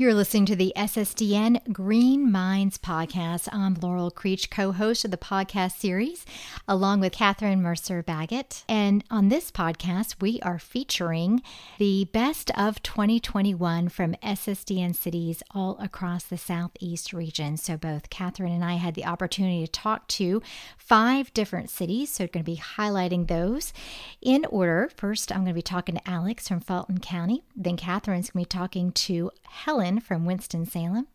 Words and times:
You're 0.00 0.14
listening 0.14 0.46
to 0.46 0.54
the 0.54 0.72
SSDN 0.76 1.72
Green 1.72 2.30
Minds 2.30 2.78
podcast. 2.78 3.48
I'm 3.52 3.74
Laurel 3.74 4.12
Creech, 4.12 4.48
co 4.48 4.70
host 4.70 5.04
of 5.04 5.10
the 5.10 5.16
podcast 5.16 5.72
series, 5.72 6.24
along 6.68 7.00
with 7.00 7.12
Catherine 7.12 7.60
Mercer 7.60 8.04
Baggett. 8.04 8.62
And 8.68 9.02
on 9.10 9.28
this 9.28 9.50
podcast, 9.50 10.14
we 10.20 10.38
are 10.42 10.60
featuring 10.60 11.42
the 11.78 12.04
best 12.12 12.52
of 12.56 12.80
2021 12.84 13.88
from 13.88 14.14
SSDN 14.22 14.94
cities 14.94 15.42
all 15.50 15.76
across 15.80 16.22
the 16.22 16.38
Southeast 16.38 17.12
region. 17.12 17.56
So 17.56 17.76
both 17.76 18.08
Catherine 18.08 18.52
and 18.52 18.64
I 18.64 18.74
had 18.74 18.94
the 18.94 19.04
opportunity 19.04 19.66
to 19.66 19.72
talk 19.72 20.06
to 20.10 20.40
five 20.76 21.34
different 21.34 21.70
cities. 21.70 22.10
So 22.10 22.22
we're 22.22 22.28
going 22.28 22.44
to 22.44 22.52
be 22.52 22.58
highlighting 22.58 23.26
those 23.26 23.72
in 24.22 24.44
order. 24.44 24.90
First, 24.96 25.32
I'm 25.32 25.38
going 25.38 25.48
to 25.48 25.54
be 25.54 25.60
talking 25.60 25.96
to 25.96 26.08
Alex 26.08 26.46
from 26.46 26.60
Fulton 26.60 27.00
County. 27.00 27.42
Then 27.56 27.76
Catherine's 27.76 28.30
going 28.30 28.44
to 28.44 28.48
be 28.48 28.58
talking 28.58 28.92
to 28.92 29.32
Helen 29.42 29.87
from 29.96 30.26
Winston-Salem. 30.26 31.06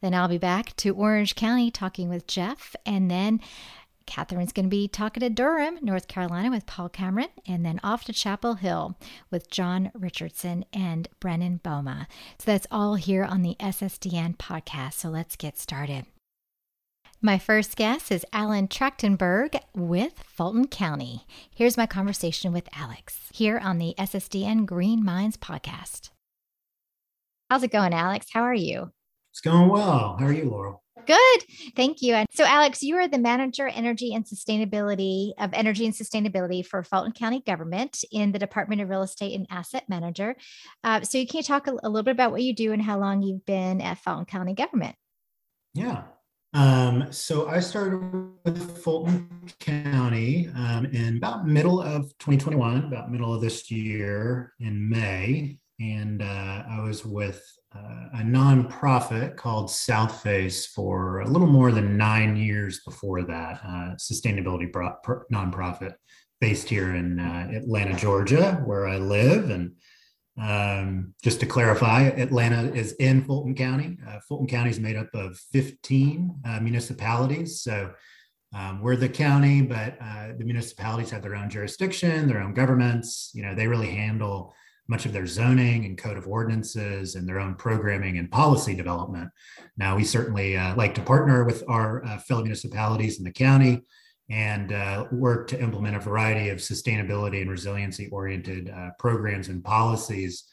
Then 0.00 0.14
I'll 0.14 0.28
be 0.28 0.38
back 0.38 0.76
to 0.76 0.94
Orange 0.94 1.34
County 1.34 1.70
talking 1.70 2.08
with 2.08 2.26
Jeff. 2.26 2.74
And 2.84 3.10
then 3.10 3.40
Catherine's 4.06 4.52
going 4.52 4.66
to 4.66 4.70
be 4.70 4.88
talking 4.88 5.20
to 5.20 5.30
Durham, 5.30 5.78
North 5.80 6.08
Carolina 6.08 6.50
with 6.50 6.66
Paul 6.66 6.88
Cameron. 6.88 7.28
And 7.46 7.64
then 7.64 7.80
off 7.82 8.04
to 8.04 8.12
Chapel 8.12 8.54
Hill 8.54 8.96
with 9.30 9.50
John 9.50 9.90
Richardson 9.94 10.64
and 10.72 11.08
Brennan 11.20 11.60
Bouma. 11.64 12.06
So 12.38 12.50
that's 12.50 12.66
all 12.70 12.96
here 12.96 13.24
on 13.24 13.42
the 13.42 13.56
SSDN 13.60 14.36
podcast. 14.36 14.94
So 14.94 15.08
let's 15.08 15.36
get 15.36 15.58
started. 15.58 16.06
My 17.24 17.38
first 17.38 17.76
guest 17.76 18.10
is 18.10 18.26
Alan 18.32 18.66
Trachtenberg 18.66 19.60
with 19.76 20.14
Fulton 20.26 20.66
County. 20.66 21.24
Here's 21.54 21.76
my 21.76 21.86
conversation 21.86 22.52
with 22.52 22.68
Alex 22.76 23.28
here 23.32 23.58
on 23.58 23.78
the 23.78 23.94
SSDN 23.96 24.66
Green 24.66 25.04
Minds 25.04 25.36
podcast. 25.36 26.10
How's 27.52 27.62
it 27.62 27.70
going, 27.70 27.92
Alex? 27.92 28.28
How 28.32 28.44
are 28.44 28.54
you? 28.54 28.90
It's 29.30 29.42
going 29.42 29.68
well. 29.68 30.16
How 30.18 30.24
are 30.24 30.32
you, 30.32 30.48
Laurel? 30.48 30.82
Good. 31.06 31.44
Thank 31.76 32.00
you. 32.00 32.14
And 32.14 32.26
so, 32.32 32.46
Alex, 32.46 32.82
you 32.82 32.96
are 32.96 33.06
the 33.06 33.18
manager, 33.18 33.68
energy 33.68 34.14
and 34.14 34.24
sustainability 34.24 35.32
of 35.38 35.50
energy 35.52 35.84
and 35.84 35.94
sustainability 35.94 36.64
for 36.64 36.82
Fulton 36.82 37.12
County 37.12 37.42
government 37.46 38.04
in 38.10 38.32
the 38.32 38.38
Department 38.38 38.80
of 38.80 38.88
Real 38.88 39.02
Estate 39.02 39.34
and 39.34 39.46
Asset 39.50 39.84
Manager. 39.86 40.34
Uh, 40.82 41.02
so, 41.02 41.18
you 41.18 41.26
can 41.26 41.36
you 41.36 41.42
talk 41.42 41.66
a, 41.66 41.72
a, 41.72 41.90
little 41.90 42.04
bit 42.04 42.12
about 42.12 42.30
what 42.30 42.40
you 42.40 42.54
do 42.54 42.72
and 42.72 42.80
how 42.80 42.98
long 42.98 43.20
you've 43.20 43.44
been 43.44 43.82
at 43.82 43.98
Fulton 43.98 44.24
County 44.24 44.54
government? 44.54 44.96
Yeah. 45.74 46.04
Um, 46.54 47.12
so, 47.12 47.48
I 47.48 47.60
started 47.60 47.98
with 48.46 48.82
Fulton 48.82 49.28
County 49.60 50.48
um, 50.56 50.86
in 50.86 51.18
about 51.18 51.46
middle 51.46 51.82
of 51.82 52.04
2021, 52.16 52.84
about 52.84 53.12
middle 53.12 53.34
of 53.34 53.42
this 53.42 53.70
year 53.70 54.54
in 54.58 54.88
May 54.88 55.58
and 55.82 56.22
uh, 56.22 56.62
I 56.70 56.80
was 56.80 57.04
with 57.04 57.44
uh, 57.74 58.08
a 58.14 58.22
nonprofit 58.22 59.36
called 59.36 59.68
Southface 59.68 60.66
for 60.68 61.20
a 61.20 61.28
little 61.28 61.48
more 61.48 61.72
than 61.72 61.96
nine 61.96 62.36
years 62.36 62.80
before 62.84 63.22
that, 63.24 63.60
uh, 63.64 63.96
sustainability 63.96 64.72
pro- 64.72 64.94
pro- 65.02 65.24
nonprofit 65.32 65.94
based 66.40 66.68
here 66.68 66.94
in 66.94 67.18
uh, 67.18 67.50
Atlanta, 67.52 67.96
Georgia, 67.96 68.62
where 68.64 68.86
I 68.86 68.98
live. 68.98 69.50
And 69.50 69.72
um, 70.40 71.14
just 71.22 71.40
to 71.40 71.46
clarify, 71.46 72.02
Atlanta 72.02 72.72
is 72.72 72.92
in 72.94 73.24
Fulton 73.24 73.54
County. 73.54 73.98
Uh, 74.06 74.20
Fulton 74.28 74.46
County 74.46 74.70
is 74.70 74.78
made 74.78 74.96
up 74.96 75.08
of 75.14 75.36
15 75.52 76.42
uh, 76.44 76.60
municipalities. 76.60 77.60
So 77.62 77.92
um, 78.54 78.82
we're 78.82 78.96
the 78.96 79.08
county, 79.08 79.62
but 79.62 79.98
the 80.38 80.44
municipalities 80.44 81.10
have 81.10 81.22
their 81.22 81.34
own 81.34 81.48
jurisdiction, 81.48 82.28
their 82.28 82.42
own 82.42 82.54
governments. 82.54 83.30
You 83.34 83.42
know, 83.42 83.54
they 83.54 83.66
really 83.66 83.90
handle 83.90 84.54
much 84.88 85.06
of 85.06 85.12
their 85.12 85.26
zoning 85.26 85.84
and 85.84 85.96
code 85.96 86.16
of 86.16 86.26
ordinances 86.26 87.14
and 87.14 87.28
their 87.28 87.38
own 87.40 87.54
programming 87.54 88.18
and 88.18 88.30
policy 88.30 88.74
development. 88.74 89.30
Now, 89.76 89.96
we 89.96 90.04
certainly 90.04 90.56
uh, 90.56 90.74
like 90.76 90.94
to 90.96 91.02
partner 91.02 91.44
with 91.44 91.62
our 91.68 92.04
uh, 92.04 92.18
fellow 92.18 92.42
municipalities 92.42 93.18
in 93.18 93.24
the 93.24 93.32
county 93.32 93.82
and 94.30 94.72
uh, 94.72 95.06
work 95.12 95.48
to 95.48 95.60
implement 95.60 95.96
a 95.96 96.00
variety 96.00 96.48
of 96.48 96.58
sustainability 96.58 97.42
and 97.42 97.50
resiliency 97.50 98.08
oriented 98.10 98.70
uh, 98.70 98.90
programs 98.98 99.48
and 99.48 99.62
policies 99.62 100.44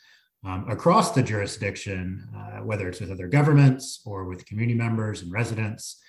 um, 0.46 0.66
across 0.70 1.12
the 1.12 1.24
jurisdiction, 1.24 2.28
uh, 2.36 2.64
whether 2.64 2.88
it's 2.88 3.00
with 3.00 3.12
other 3.12 3.28
governments 3.28 4.02
or 4.06 4.26
with 4.26 4.46
community 4.46 4.78
members 4.78 5.22
and 5.22 5.32
residents. 5.32 6.02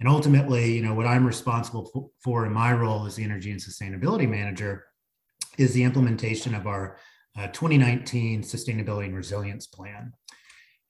And 0.00 0.08
ultimately, 0.08 0.74
you 0.74 0.82
know, 0.82 0.94
what 0.94 1.06
I'm 1.06 1.26
responsible 1.26 2.12
for 2.22 2.44
in 2.44 2.52
my 2.52 2.72
role 2.72 3.06
as 3.06 3.16
the 3.16 3.24
energy 3.24 3.50
and 3.50 3.60
sustainability 3.60 4.28
manager 4.28 4.84
is 5.56 5.72
the 5.72 5.84
implementation 5.84 6.54
of 6.54 6.66
our 6.66 6.98
uh, 7.38 7.46
2019 7.48 8.42
Sustainability 8.42 9.06
and 9.06 9.16
Resilience 9.16 9.66
Plan. 9.66 10.12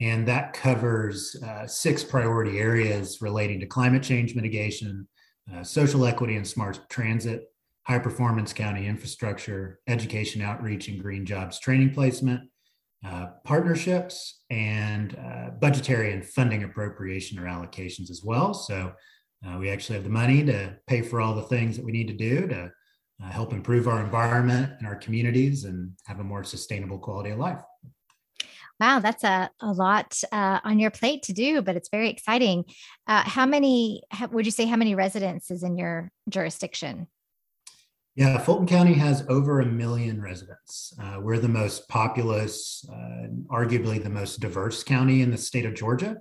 And 0.01 0.29
that 0.29 0.53
covers 0.53 1.37
uh, 1.43 1.67
six 1.67 2.05
priority 2.05 2.59
areas 2.59 3.23
relating 3.23 3.61
to 3.61 3.67
climate 3.67 4.03
change 4.03 4.35
mitigation, 4.35 5.09
uh, 5.53 5.63
social 5.63 6.05
equity 6.05 6.37
and 6.37 6.47
smart 6.47 6.81
transit, 6.91 7.45
high 7.87 7.99
performance 7.99 8.53
county 8.53 8.87
infrastructure, 8.87 9.81
education 9.87 10.43
outreach 10.43 10.89
and 10.89 11.01
green 11.01 11.25
jobs 11.25 11.59
training 11.59 11.95
placement, 11.95 12.43
uh, 13.07 13.27
partnerships, 13.45 14.43
and 14.51 15.17
uh, 15.17 15.51
budgetary 15.61 16.13
and 16.13 16.27
funding 16.27 16.65
appropriation 16.65 17.39
or 17.39 17.47
allocations 17.47 18.11
as 18.11 18.23
well. 18.25 18.53
So 18.53 18.93
uh, 19.47 19.59
we 19.59 19.71
actually 19.71 19.95
have 19.95 20.05
the 20.05 20.11
money 20.11 20.45
to 20.45 20.77
pay 20.87 21.03
for 21.03 21.21
all 21.21 21.35
the 21.35 21.43
things 21.43 21.77
that 21.77 21.85
we 21.85 21.93
need 21.93 22.09
to 22.09 22.15
do 22.15 22.49
to 22.49 22.71
uh, 23.23 23.31
help 23.31 23.53
improve 23.53 23.89
our 23.89 24.01
environment 24.01 24.73
and 24.79 24.87
our 24.87 24.97
communities 24.97 25.65
and 25.65 25.93
have 26.07 26.21
a 26.21 26.25
more 26.25 26.45
sustainable 26.45 26.99
quality 26.99 27.31
of 27.31 27.39
life. 27.39 27.61
Wow, 28.79 29.01
that's 29.01 29.25
a, 29.25 29.51
a 29.61 29.73
lot 29.73 30.21
uh, 30.33 30.61
on 30.63 30.79
your 30.79 30.91
plate 30.91 31.23
to 31.25 31.33
do, 31.33 31.63
but 31.63 31.77
it's 31.77 31.89
very 31.89 32.11
exciting. 32.11 32.65
Uh, 33.07 33.23
how 33.23 33.47
many, 33.47 34.03
would 34.31 34.45
you 34.45 34.53
say, 34.53 34.67
how 34.67 34.77
many 34.77 34.95
residents 34.95 35.51
is 35.51 35.63
in 35.63 35.79
your 35.79 36.11
jurisdiction? 36.29 37.07
Yeah, 38.17 38.39
Fulton 38.39 38.67
County 38.67 38.95
has 38.95 39.25
over 39.29 39.61
a 39.61 39.67
million 39.67 40.23
residents. 40.23 40.95
Uh, 41.03 41.21
we're 41.21 41.39
the 41.39 41.49
most 41.49 41.89
populous, 41.89 42.85
uh, 42.91 43.29
arguably 43.49 44.03
the 44.03 44.11
most 44.11 44.41
diverse 44.41 44.83
county 44.83 45.23
in 45.23 45.31
the 45.31 45.39
state 45.39 45.67
of 45.67 45.75
Georgia. 45.75 46.19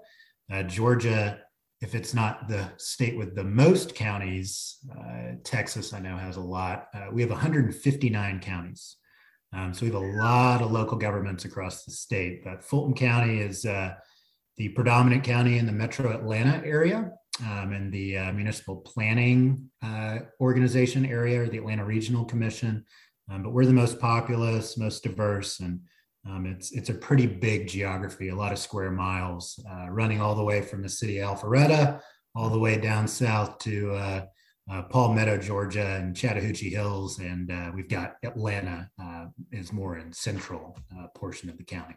Uh, 0.52 0.64
Georgia 0.64 1.40
if 1.82 1.94
it's 1.94 2.14
not 2.14 2.48
the 2.48 2.72
state 2.78 3.18
with 3.18 3.36
the 3.36 3.44
most 3.44 3.96
counties, 3.96 4.78
uh, 4.98 5.34
Texas, 5.44 5.94
I 5.94 6.00
know, 6.00 6.18
has 6.18 6.38
a 6.38 6.42
lot. 6.42 6.88
Uh, 6.94 7.08
we 7.12 7.22
have 7.22 7.32
159 7.32 8.40
counties. 8.40 8.98
Um, 9.54 9.74
so 9.74 9.86
we 9.86 9.92
have 9.92 10.02
a 10.02 10.22
lot 10.24 10.62
of 10.62 10.72
local 10.72 10.98
governments 10.98 11.46
across 11.46 11.84
the 11.84 11.92
state. 11.92 12.44
But 12.44 12.64
Fulton 12.64 12.94
County 12.94 13.40
is 13.40 13.66
uh, 13.66 13.94
the 14.58 14.70
predominant 14.70 15.24
county 15.24 15.58
in 15.58 15.66
the 15.66 15.72
metro 15.72 16.12
Atlanta 16.12 16.66
area 16.66 17.12
um, 17.42 17.74
and 17.74 17.92
the 17.92 18.18
uh, 18.18 18.32
municipal 18.34 18.78
planning 18.78 19.70
uh, 19.84 20.20
organization 20.40 21.06
area, 21.06 21.42
or 21.42 21.48
the 21.48 21.58
Atlanta 21.58 21.86
Regional 21.86 22.26
Commission. 22.26 22.86
Um, 23.30 23.44
but 23.44 23.54
we're 23.54 23.66
the 23.66 23.74
most 23.74 24.00
populous, 24.00 24.78
most 24.78 25.04
diverse, 25.04 25.60
and 25.60 25.82
um, 26.28 26.46
it's 26.46 26.72
it's 26.72 26.90
a 26.90 26.94
pretty 26.94 27.28
big 27.28 27.68
geography, 27.68 28.30
a 28.30 28.36
lot 28.36 28.52
of 28.52 28.60
square 28.60 28.92
miles, 28.92 29.60
uh, 29.70 29.90
running 29.90 30.22
all 30.22 30.36
the 30.36 30.44
way 30.44 30.62
from 30.62 30.82
the 30.82 30.90
city 30.90 31.22
of 31.22 31.40
Alpharetta 31.40 32.02
all 32.36 32.50
the 32.50 32.60
way 32.60 32.78
down 32.78 33.08
south 33.08 33.58
to 33.60 33.92
uh, 33.94 34.26
uh, 34.70 34.82
Palmetto, 34.84 35.38
Georgia, 35.38 35.96
and 35.96 36.16
Chattahoochee 36.16 36.70
Hills, 36.70 37.20
and 37.20 37.52
uh, 37.52 37.72
we've 37.74 37.90
got 37.90 38.16
Atlanta 38.24 38.90
uh, 39.02 39.28
is 39.52 39.72
more 39.72 39.98
in 39.98 40.12
central 40.12 40.78
uh, 40.98 41.08
portion 41.16 41.50
of 41.50 41.58
the 41.58 41.64
county. 41.64 41.96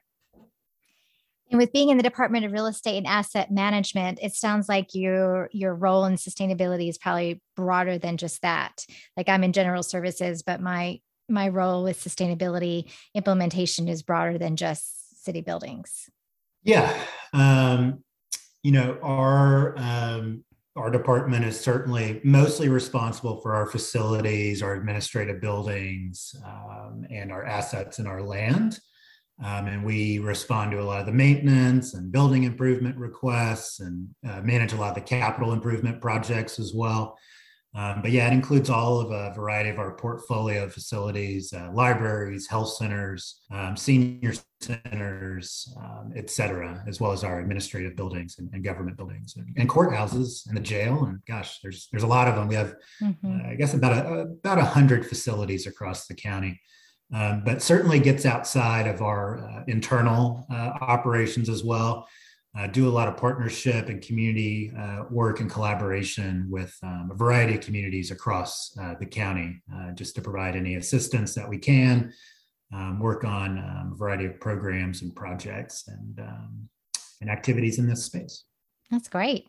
And 1.50 1.58
with 1.58 1.72
being 1.72 1.88
in 1.88 1.96
the 1.96 2.02
Department 2.02 2.44
of 2.44 2.52
Real 2.52 2.66
Estate 2.66 2.98
and 2.98 3.06
Asset 3.06 3.50
Management, 3.50 4.18
it 4.22 4.34
sounds 4.34 4.68
like 4.68 4.94
your 4.94 5.48
your 5.50 5.74
role 5.74 6.04
in 6.04 6.16
sustainability 6.16 6.90
is 6.90 6.98
probably 6.98 7.40
broader 7.56 7.96
than 7.96 8.18
just 8.18 8.42
that. 8.42 8.84
Like 9.16 9.30
I'm 9.30 9.42
in 9.42 9.54
general 9.54 9.82
services, 9.82 10.42
but 10.42 10.60
my 10.60 11.00
my 11.28 11.48
role 11.48 11.84
with 11.84 12.02
sustainability 12.02 12.90
implementation 13.14 13.88
is 13.88 14.02
broader 14.02 14.38
than 14.38 14.56
just 14.56 15.24
city 15.24 15.40
buildings. 15.40 16.08
Yeah. 16.62 16.98
Um, 17.32 18.02
you 18.62 18.72
know, 18.72 18.98
our 19.02 19.74
um, 19.78 20.44
our 20.76 20.90
department 20.90 21.44
is 21.44 21.58
certainly 21.58 22.20
mostly 22.22 22.68
responsible 22.68 23.40
for 23.40 23.54
our 23.54 23.66
facilities, 23.66 24.62
our 24.62 24.74
administrative 24.74 25.40
buildings, 25.40 26.34
um, 26.44 27.04
and 27.10 27.32
our 27.32 27.44
assets 27.44 27.98
and 27.98 28.06
our 28.06 28.22
land. 28.22 28.78
Um, 29.42 29.66
and 29.66 29.84
we 29.84 30.18
respond 30.18 30.72
to 30.72 30.80
a 30.80 30.84
lot 30.84 31.00
of 31.00 31.06
the 31.06 31.12
maintenance 31.12 31.94
and 31.94 32.10
building 32.10 32.42
improvement 32.44 32.96
requests 32.96 33.80
and 33.80 34.08
uh, 34.28 34.40
manage 34.42 34.72
a 34.72 34.76
lot 34.76 34.90
of 34.90 34.94
the 34.96 35.00
capital 35.00 35.52
improvement 35.52 36.00
projects 36.00 36.58
as 36.58 36.72
well. 36.74 37.16
Um, 37.80 38.02
but 38.02 38.10
yeah, 38.10 38.26
it 38.30 38.32
includes 38.32 38.68
all 38.70 38.94
of 39.02 39.08
a 39.12 39.32
variety 39.40 39.70
of 39.70 39.78
our 39.78 39.92
portfolio 40.04 40.64
of 40.64 40.72
facilities, 40.78 41.52
uh, 41.52 41.70
libraries, 41.82 42.48
health 42.54 42.70
centers, 42.80 43.20
um, 43.56 43.76
senior 43.76 44.34
centers, 44.60 45.46
um, 45.82 46.06
et 46.20 46.28
cetera, 46.28 46.70
as 46.90 46.96
well 47.00 47.12
as 47.12 47.22
our 47.22 47.36
administrative 47.42 47.94
buildings 48.00 48.32
and, 48.38 48.46
and 48.52 48.64
government 48.64 48.96
buildings 48.96 49.36
and, 49.36 49.46
and, 49.58 49.68
courthouses 49.68 50.28
and 50.48 50.56
the 50.56 50.66
jail. 50.74 51.04
And 51.04 51.18
gosh, 51.32 51.50
there's 51.62 51.80
there's 51.90 52.06
a 52.08 52.14
lot 52.16 52.26
of 52.28 52.34
them. 52.34 52.48
We 52.48 52.56
have, 52.62 52.74
mm-hmm. 53.00 53.26
uh, 53.30 53.50
I 53.52 53.54
guess, 53.54 53.74
about 53.74 53.94
a, 53.94 54.22
about 54.42 54.58
a 54.58 54.64
hundred 54.76 55.02
facilities 55.06 55.64
across 55.68 56.08
the 56.08 56.14
county. 56.14 56.54
um, 57.12 57.42
but 57.44 57.62
certainly 57.62 57.98
gets 57.98 58.26
outside 58.26 58.86
of 58.86 59.02
our 59.02 59.38
uh, 59.38 59.64
internal 59.66 60.46
uh, 60.50 60.72
operations 60.80 61.48
as 61.48 61.64
well. 61.64 62.06
Uh, 62.58 62.66
do 62.66 62.88
a 62.88 62.90
lot 62.90 63.06
of 63.06 63.16
partnership 63.16 63.88
and 63.88 64.02
community 64.02 64.72
uh, 64.76 65.04
work 65.10 65.38
and 65.38 65.48
collaboration 65.48 66.44
with 66.50 66.76
um, 66.82 67.08
a 67.12 67.14
variety 67.14 67.54
of 67.54 67.60
communities 67.60 68.10
across 68.10 68.76
uh, 68.80 68.94
the 68.98 69.06
county, 69.06 69.62
uh, 69.72 69.92
just 69.92 70.16
to 70.16 70.20
provide 70.20 70.56
any 70.56 70.74
assistance 70.74 71.34
that 71.34 71.48
we 71.48 71.56
can. 71.56 72.12
Um, 72.74 72.98
work 72.98 73.24
on 73.24 73.58
um, 73.58 73.92
a 73.94 73.96
variety 73.96 74.26
of 74.26 74.40
programs 74.40 75.02
and 75.02 75.14
projects 75.14 75.88
and 75.88 76.20
um, 76.20 76.68
and 77.20 77.30
activities 77.30 77.78
in 77.78 77.88
this 77.88 78.04
space. 78.04 78.44
That's 78.90 79.08
great. 79.08 79.46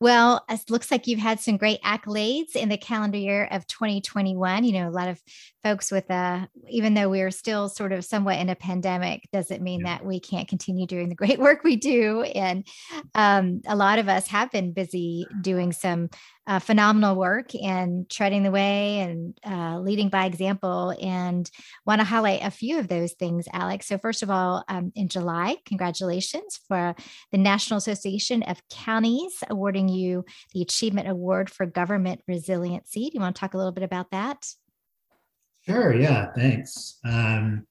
Well, 0.00 0.42
it 0.48 0.70
looks 0.70 0.90
like 0.90 1.06
you've 1.06 1.20
had 1.20 1.38
some 1.38 1.58
great 1.58 1.82
accolades 1.82 2.56
in 2.56 2.70
the 2.70 2.78
calendar 2.78 3.18
year 3.18 3.46
of 3.50 3.66
2021. 3.66 4.64
You 4.64 4.72
know, 4.72 4.88
a 4.88 4.90
lot 4.90 5.08
of 5.08 5.20
folks 5.62 5.90
with, 5.90 6.08
a 6.10 6.48
even 6.68 6.94
though 6.94 7.08
we're 7.08 7.30
still 7.30 7.68
sort 7.68 7.92
of 7.92 8.04
somewhat 8.04 8.38
in 8.38 8.48
a 8.48 8.54
pandemic, 8.54 9.28
doesn't 9.32 9.62
mean 9.62 9.80
yeah. 9.80 9.98
that 9.98 10.06
we 10.06 10.20
can't 10.20 10.48
continue 10.48 10.86
doing 10.86 11.08
the 11.08 11.14
great 11.14 11.38
work 11.40 11.62
we 11.64 11.76
do. 11.76 12.22
And 12.22 12.66
um, 13.14 13.60
a 13.66 13.76
lot 13.76 13.98
of 13.98 14.08
us 14.08 14.28
have 14.28 14.50
been 14.50 14.72
busy 14.72 15.26
doing 15.40 15.72
some 15.72 16.08
uh, 16.46 16.58
phenomenal 16.58 17.14
work 17.14 17.54
and 17.54 18.08
treading 18.10 18.42
the 18.42 18.50
way 18.50 18.98
and 19.00 19.38
uh, 19.46 19.78
leading 19.78 20.08
by 20.08 20.24
example. 20.24 20.96
And 21.00 21.48
want 21.86 22.00
to 22.00 22.04
highlight 22.04 22.42
a 22.42 22.50
few 22.50 22.78
of 22.78 22.88
those 22.88 23.12
things, 23.12 23.46
Alex. 23.52 23.86
So, 23.86 23.98
first 23.98 24.22
of 24.22 24.30
all, 24.30 24.64
um, 24.68 24.90
in 24.96 25.08
July, 25.08 25.58
congratulations 25.66 26.58
for 26.66 26.96
the 27.30 27.38
National 27.38 27.78
Association 27.78 28.42
of 28.44 28.60
Counties 28.68 29.44
awarding 29.48 29.88
you 29.88 30.24
the 30.52 30.62
Achievement 30.62 31.08
Award 31.08 31.50
for 31.50 31.66
Government 31.66 32.20
Resiliency. 32.26 33.10
Do 33.10 33.14
you 33.14 33.20
want 33.20 33.36
to 33.36 33.40
talk 33.40 33.54
a 33.54 33.58
little 33.58 33.72
bit 33.72 33.84
about 33.84 34.10
that? 34.10 34.46
Sure. 35.66 35.94
Yeah. 35.94 36.32
Thanks. 36.32 36.98
Um, 37.04 37.66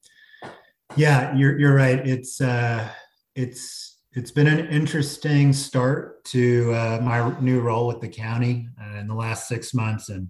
yeah, 0.96 1.36
you're 1.36 1.60
you're 1.60 1.76
right. 1.76 2.06
It's 2.08 2.42
uh, 2.42 2.90
it's 3.36 4.00
it's 4.14 4.32
been 4.32 4.48
an 4.48 4.68
interesting 4.68 5.54
start 5.54 6.24
to 6.26 6.74
uh, 6.74 7.00
my 7.02 7.40
new 7.40 7.62
role 7.62 7.88
with 7.88 8.02
the 8.02 8.08
county 8.08 8.68
uh, 8.82 8.98
in 8.98 9.08
the 9.08 9.14
last 9.14 9.48
six 9.48 9.74
months 9.74 10.10
and 10.10 10.28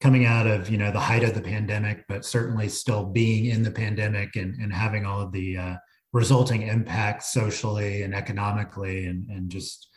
coming 0.00 0.26
out 0.26 0.46
of 0.46 0.68
you 0.68 0.76
know 0.76 0.90
the 0.90 0.98
height 0.98 1.22
of 1.22 1.34
the 1.34 1.40
pandemic 1.40 2.04
but 2.08 2.24
certainly 2.24 2.68
still 2.68 3.04
being 3.04 3.46
in 3.46 3.62
the 3.62 3.70
pandemic 3.70 4.34
and, 4.34 4.56
and 4.56 4.72
having 4.72 5.06
all 5.06 5.20
of 5.20 5.30
the 5.30 5.56
uh, 5.56 5.74
resulting 6.12 6.62
impacts 6.62 7.32
socially 7.32 8.02
and 8.02 8.12
economically 8.12 9.06
and, 9.06 9.28
and 9.30 9.48
just 9.48 9.88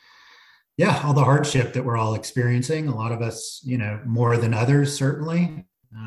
yeah 0.78 1.02
all 1.04 1.14
the 1.14 1.24
hardship 1.24 1.74
that 1.74 1.84
we're 1.84 1.98
all 1.98 2.14
experiencing 2.14 2.88
a 2.88 2.96
lot 2.96 3.12
of 3.12 3.24
us 3.24 3.62
you 3.66 3.80
know 3.80 4.00
more 4.06 4.38
than 4.38 4.54
others 4.54 4.96
certainly 4.96 5.66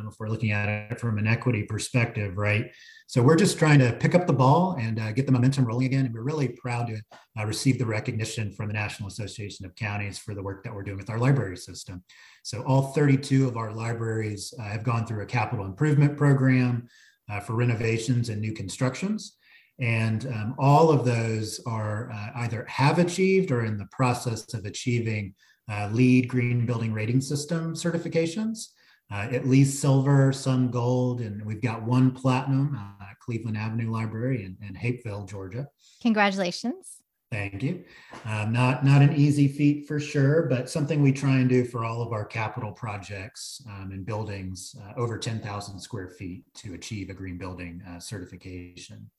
if 0.09 0.15
we're 0.19 0.29
looking 0.29 0.53
at 0.53 0.69
it 0.69 1.01
from 1.01 1.19
an 1.19 1.27
equity 1.27 1.63
perspective, 1.63 2.37
right? 2.37 2.71
So 3.07 3.23
we're 3.23 3.37
just 3.37 3.59
trying 3.59 3.79
to 3.79 3.93
pick 3.93 4.15
up 4.15 4.27
the 4.27 4.35
ball 4.35 4.77
and 4.79 5.01
uh, 5.01 5.13
get 5.13 5.25
the 5.25 5.33
momentum 5.33 5.65
rolling 5.65 5.87
again. 5.87 6.05
And 6.05 6.15
we're 6.15 6.23
really 6.23 6.49
proud 6.49 6.89
to 6.89 7.01
uh, 7.39 7.47
receive 7.47 7.79
the 7.79 7.87
recognition 7.87 8.53
from 8.53 8.69
the 8.69 8.75
National 8.75 9.09
Association 9.09 9.65
of 9.65 9.75
Counties 9.75 10.19
for 10.19 10.35
the 10.35 10.43
work 10.43 10.63
that 10.65 10.75
we're 10.75 10.83
doing 10.83 10.99
with 10.99 11.09
our 11.09 11.19
library 11.19 11.57
system. 11.57 12.05
So 12.43 12.63
all 12.65 12.93
32 12.93 13.49
of 13.49 13.57
our 13.57 13.73
libraries 13.73 14.53
uh, 14.61 14.65
have 14.65 14.85
gone 14.85 15.07
through 15.07 15.23
a 15.23 15.27
capital 15.27 15.65
improvement 15.65 16.19
program 16.19 16.89
uh, 17.31 17.41
for 17.41 17.55
renovations 17.55 18.29
and 18.29 18.41
new 18.41 18.53
constructions. 18.53 19.37
And 19.81 20.27
um, 20.27 20.55
all 20.59 20.91
of 20.91 21.05
those 21.05 21.61
are 21.67 22.11
uh, 22.11 22.31
either 22.41 22.67
have 22.69 22.99
achieved 22.99 23.53
or 23.53 23.65
in 23.65 23.79
the 23.79 23.89
process 23.91 24.53
of 24.53 24.65
achieving 24.65 25.35
uh, 25.71 25.89
LEED 25.93 26.29
Green 26.29 26.67
Building 26.67 26.93
Rating 26.93 27.21
System 27.21 27.75
certifications 27.75 28.69
uh, 29.11 29.29
at 29.31 29.47
least 29.47 29.81
silver, 29.81 30.33
some 30.33 30.71
gold, 30.71 31.21
and 31.21 31.45
we've 31.45 31.63
got 31.63 31.83
one 31.83 32.11
platinum 32.11 32.77
uh, 32.79 33.05
Cleveland 33.21 33.57
Avenue 33.57 33.91
Library 33.91 34.45
in, 34.45 34.57
in 34.67 34.75
Hapeville, 34.75 35.25
Georgia. 35.27 35.69
Congratulations. 36.03 36.99
Thank 37.31 37.63
you. 37.63 37.85
Um, 38.25 38.55
not 38.55 38.87
not 38.87 39.03
an 39.03 39.15
easy 39.15 39.49
feat 39.49 39.87
for 39.87 40.01
sure, 40.01 40.47
but 40.49 40.71
something 40.71 41.03
we 41.03 41.13
try 41.13 41.37
and 41.37 41.49
do 41.49 41.63
for 41.63 41.85
all 41.85 42.01
of 42.01 42.13
our 42.13 42.25
capital 42.25 42.73
projects 42.73 43.63
um, 43.69 43.91
and 43.93 44.07
buildings 44.07 44.75
uh, 44.83 44.99
over 44.99 45.19
10,000 45.19 45.79
square 45.79 46.09
feet 46.09 46.45
to 46.55 46.73
achieve 46.73 47.11
a 47.11 47.15
green 47.15 47.37
building 47.37 47.83
uh, 47.87 47.99
certification. 47.99 49.11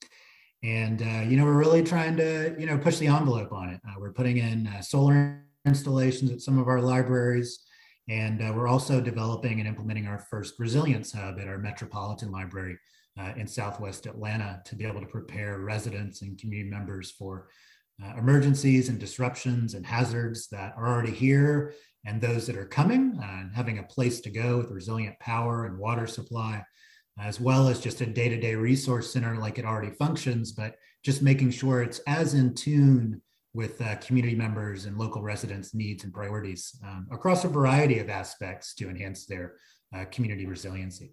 And 0.63 1.03
uh, 1.03 1.30
you 1.30 1.38
know, 1.38 1.45
we're 1.45 1.53
really 1.53 1.83
trying 1.83 2.18
to 2.18 2.56
you 2.57 2.65
know 2.65 2.80
push 2.80 2.97
the 2.97 3.07
envelope 3.07 3.53
on 3.53 3.69
it. 3.69 3.81
Uh, 3.88 3.94
we're 4.00 4.13
putting 4.13 4.38
in 4.38 4.65
uh, 4.65 4.81
solar 4.81 5.45
installations 5.65 6.31
at 6.31 6.42
some 6.42 6.57
of 6.57 6.68
our 6.68 6.81
libraries. 6.81 7.59
And 8.09 8.41
uh, 8.41 8.51
we're 8.56 8.67
also 8.67 9.00
developing 9.00 9.59
and 9.59 9.67
implementing 9.67 10.07
our 10.07 10.17
first 10.17 10.56
resilience 10.57 11.13
hub 11.13 11.39
at 11.39 11.47
our 11.47 11.59
Metropolitan 11.59 12.31
Library 12.31 12.75
uh, 13.19 13.33
in 13.38 13.45
Southwest 13.45 14.07
Atlanta 14.07 14.61
to 14.65 14.75
be 14.75 14.85
able 14.85 15.01
to 15.01 15.06
prepare 15.06 15.59
residents 15.59 16.23
and 16.23 16.38
community 16.39 16.71
members 16.71 17.11
for 17.11 17.50
uh, 18.03 18.17
emergencies 18.17 18.89
and 18.89 18.97
disruptions 18.97 19.75
and 19.75 19.85
hazards 19.85 20.47
that 20.47 20.73
are 20.75 20.88
already 20.88 21.11
here 21.11 21.73
and 22.06 22.19
those 22.19 22.47
that 22.47 22.56
are 22.56 22.65
coming, 22.65 23.19
uh, 23.21 23.41
and 23.41 23.53
having 23.53 23.79
a 23.79 23.83
place 23.83 24.21
to 24.21 24.29
go 24.29 24.57
with 24.57 24.71
resilient 24.71 25.19
power 25.19 25.65
and 25.65 25.77
water 25.77 26.07
supply, 26.07 26.63
as 27.19 27.39
well 27.39 27.67
as 27.67 27.79
just 27.79 28.01
a 28.01 28.06
day 28.06 28.29
to 28.29 28.39
day 28.39 28.56
resource 28.56 29.11
center 29.11 29.35
like 29.35 29.59
it 29.59 29.65
already 29.65 29.91
functions, 29.91 30.53
but 30.53 30.75
just 31.03 31.21
making 31.21 31.51
sure 31.51 31.83
it's 31.83 32.00
as 32.07 32.33
in 32.33 32.56
tune 32.56 33.21
with 33.59 33.81
uh, 33.81 33.97
community 33.97 34.35
members 34.35 34.85
and 34.85 34.97
local 34.97 35.21
residents' 35.21 35.75
needs 35.75 36.06
and 36.06 36.13
priorities 36.13 36.79
um, 36.81 37.06
across 37.11 37.44
a 37.44 37.50
variety 37.50 38.00
of 38.00 38.09
aspects 38.09 38.73
to 38.73 38.89
enhance 38.89 39.25
their 39.25 39.56
uh, 39.94 40.06
community 40.06 40.45
resiliency. 40.45 41.11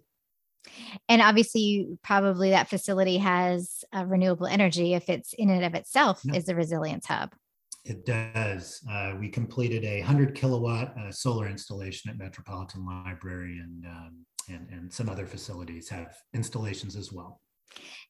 And 1.09 1.21
obviously, 1.21 1.89
probably 2.03 2.51
that 2.51 2.69
facility 2.69 3.17
has 3.17 3.83
uh, 3.93 4.05
renewable 4.05 4.47
energy 4.47 4.93
if 4.93 5.09
it's 5.09 5.33
in 5.33 5.49
and 5.49 5.65
of 5.65 5.75
itself 5.75 6.23
no. 6.23 6.35
is 6.35 6.47
a 6.47 6.55
resilience 6.55 7.05
hub. 7.05 7.35
It 7.83 8.05
does. 8.05 8.81
Uh, 8.89 9.15
we 9.19 9.27
completed 9.27 9.83
a 9.83 9.99
100 9.99 10.33
kilowatt 10.33 10.95
uh, 10.97 11.11
solar 11.11 11.49
installation 11.49 12.09
at 12.09 12.17
Metropolitan 12.17 12.85
Library, 12.85 13.59
and, 13.61 13.85
um, 13.85 14.25
and 14.47 14.69
and 14.71 14.93
some 14.93 15.09
other 15.09 15.25
facilities 15.25 15.89
have 15.89 16.15
installations 16.33 16.95
as 16.95 17.11
well. 17.11 17.41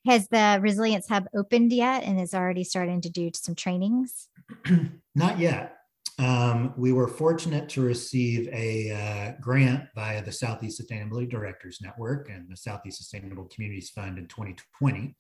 Has 0.06 0.28
the 0.30 0.60
Resilience 0.62 1.08
Hub 1.10 1.26
opened 1.36 1.74
yet 1.74 2.04
and 2.04 2.20
is 2.20 2.34
already 2.34 2.64
starting 2.64 3.02
to 3.02 3.10
do 3.10 3.32
some 3.34 3.56
trainings? 3.56 4.30
Not 5.16 5.40
yet. 5.40 5.78
Um, 6.20 6.74
we 6.78 6.94
were 6.94 7.08
fortunate 7.08 7.70
to 7.70 7.82
receive 7.82 8.48
a 8.52 8.92
uh, 8.92 9.42
grant 9.42 9.84
via 9.94 10.24
the 10.24 10.32
Southeast 10.32 10.82
Sustainability 10.82 11.30
Directors 11.30 11.80
Network 11.82 12.30
and 12.30 12.50
the 12.50 12.58
Southeast 12.58 12.98
Sustainable 12.98 13.46
Communities 13.54 13.92
Fund 13.92 14.18
in 14.18 14.28
2020. 14.28 15.16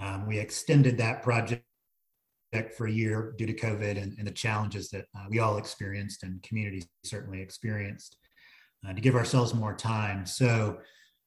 Um, 0.00 0.26
we 0.26 0.38
extended 0.38 0.98
that 0.98 1.22
project 1.22 1.62
for 2.76 2.86
a 2.86 2.92
year 2.92 3.34
due 3.38 3.46
to 3.46 3.54
COVID 3.54 4.02
and, 4.02 4.14
and 4.18 4.26
the 4.26 4.32
challenges 4.32 4.90
that 4.90 5.06
uh, 5.16 5.26
we 5.30 5.38
all 5.38 5.58
experienced 5.58 6.24
and 6.24 6.42
communities 6.42 6.86
certainly 7.04 7.40
experienced 7.40 8.16
uh, 8.86 8.92
to 8.92 9.00
give 9.00 9.14
ourselves 9.14 9.54
more 9.54 9.74
time. 9.74 10.26
So 10.26 10.78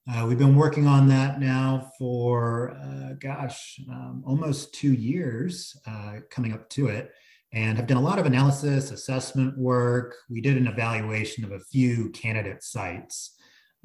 uh, 0.07 0.25
we've 0.27 0.37
been 0.37 0.55
working 0.55 0.85
on 0.85 1.07
that 1.07 1.39
now 1.39 1.91
for, 1.97 2.77
uh, 2.77 3.13
gosh, 3.19 3.79
um, 3.89 4.23
almost 4.25 4.73
two 4.73 4.93
years 4.93 5.75
uh, 5.87 6.17
coming 6.29 6.53
up 6.53 6.69
to 6.69 6.87
it, 6.87 7.11
and 7.53 7.77
have 7.77 7.87
done 7.87 7.97
a 7.97 8.01
lot 8.01 8.19
of 8.19 8.27
analysis, 8.27 8.91
assessment 8.91 9.57
work. 9.57 10.15
We 10.29 10.41
did 10.41 10.57
an 10.57 10.67
evaluation 10.67 11.43
of 11.43 11.51
a 11.53 11.59
few 11.59 12.11
candidate 12.11 12.61
sites 12.61 13.35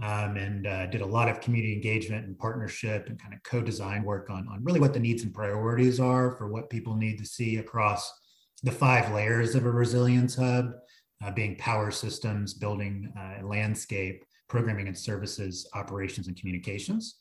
um, 0.03 0.37
and 0.37 0.67
uh, 0.67 0.87
did 0.87 1.01
a 1.01 1.07
lot 1.07 1.29
of 1.29 1.41
community 1.41 1.73
engagement 1.73 2.27
and 2.27 2.39
partnership 2.39 3.07
and 3.09 3.19
kind 3.19 3.33
of 3.33 3.43
co 3.43 3.63
design 3.63 4.03
work 4.03 4.29
on, 4.29 4.47
on 4.49 4.63
really 4.63 4.81
what 4.81 4.93
the 4.93 5.01
needs 5.01 5.23
and 5.23 5.33
priorities 5.33 6.01
are 6.01 6.33
for 6.37 6.49
what 6.49 6.69
people 6.69 6.97
need 6.97 7.19
to 7.19 7.25
see 7.25 7.57
across 7.57 8.13
the 8.63 8.73
five 8.73 9.11
layers 9.15 9.55
of 9.55 9.65
a 9.65 9.71
resilience 9.71 10.35
hub, 10.35 10.73
uh, 11.25 11.31
being 11.31 11.57
power 11.57 11.91
systems, 11.91 12.53
building, 12.53 13.11
uh, 13.19 13.47
landscape 13.47 14.23
programming 14.51 14.89
and 14.89 14.99
services, 14.99 15.67
operations 15.75 16.27
and 16.27 16.37
communications, 16.39 17.21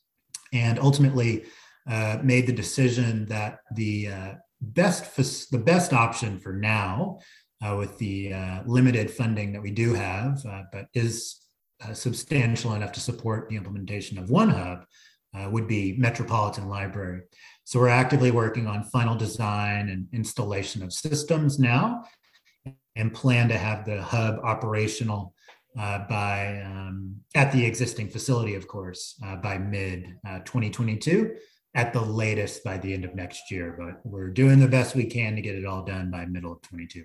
and 0.51 0.79
ultimately 0.79 1.45
uh, 1.89 2.17
made 2.21 2.45
the 2.47 2.51
decision 2.51 3.25
that 3.27 3.59
the 3.75 4.09
uh, 4.09 4.33
best 4.61 5.51
the 5.51 5.57
best 5.57 5.93
option 5.93 6.37
for 6.37 6.53
now, 6.53 7.19
uh, 7.63 7.75
with 7.77 7.97
the 7.99 8.33
uh, 8.33 8.59
limited 8.65 9.09
funding 9.09 9.53
that 9.53 9.61
we 9.61 9.71
do 9.71 9.93
have, 9.93 10.45
uh, 10.45 10.63
but 10.73 10.87
is 10.93 11.45
uh, 11.83 11.93
substantial 11.93 12.73
enough 12.73 12.91
to 12.91 12.99
support 12.99 13.47
the 13.47 13.55
implementation 13.55 14.17
of 14.17 14.29
one 14.29 14.49
hub, 14.49 14.85
would 15.53 15.67
be 15.67 15.95
Metropolitan 15.97 16.67
Library. 16.67 17.21
So 17.63 17.79
we're 17.79 17.89
actively 18.03 18.31
working 18.31 18.65
on 18.67 18.83
final 18.83 19.15
design 19.15 19.89
and 19.89 20.07
installation 20.11 20.81
of 20.83 20.91
systems 20.91 21.59
now, 21.59 22.03
and 22.95 23.13
plan 23.13 23.47
to 23.49 23.57
have 23.57 23.85
the 23.85 24.01
hub 24.01 24.39
operational 24.43 25.33
uh, 25.77 25.99
by 26.09 26.61
um, 26.65 27.15
at 27.35 27.51
the 27.51 27.65
existing 27.65 28.09
facility, 28.09 28.55
of 28.55 28.67
course, 28.67 29.15
uh, 29.25 29.35
by 29.35 29.57
mid 29.57 30.05
uh, 30.27 30.39
2022, 30.39 31.35
at 31.75 31.93
the 31.93 32.01
latest 32.01 32.63
by 32.63 32.77
the 32.77 32.93
end 32.93 33.05
of 33.05 33.15
next 33.15 33.51
year. 33.51 33.75
But 33.77 34.01
we're 34.09 34.29
doing 34.29 34.59
the 34.59 34.67
best 34.67 34.95
we 34.95 35.05
can 35.05 35.35
to 35.35 35.41
get 35.41 35.55
it 35.55 35.65
all 35.65 35.83
done 35.83 36.09
by 36.11 36.25
middle 36.25 36.53
of 36.53 36.61
22. 36.63 37.03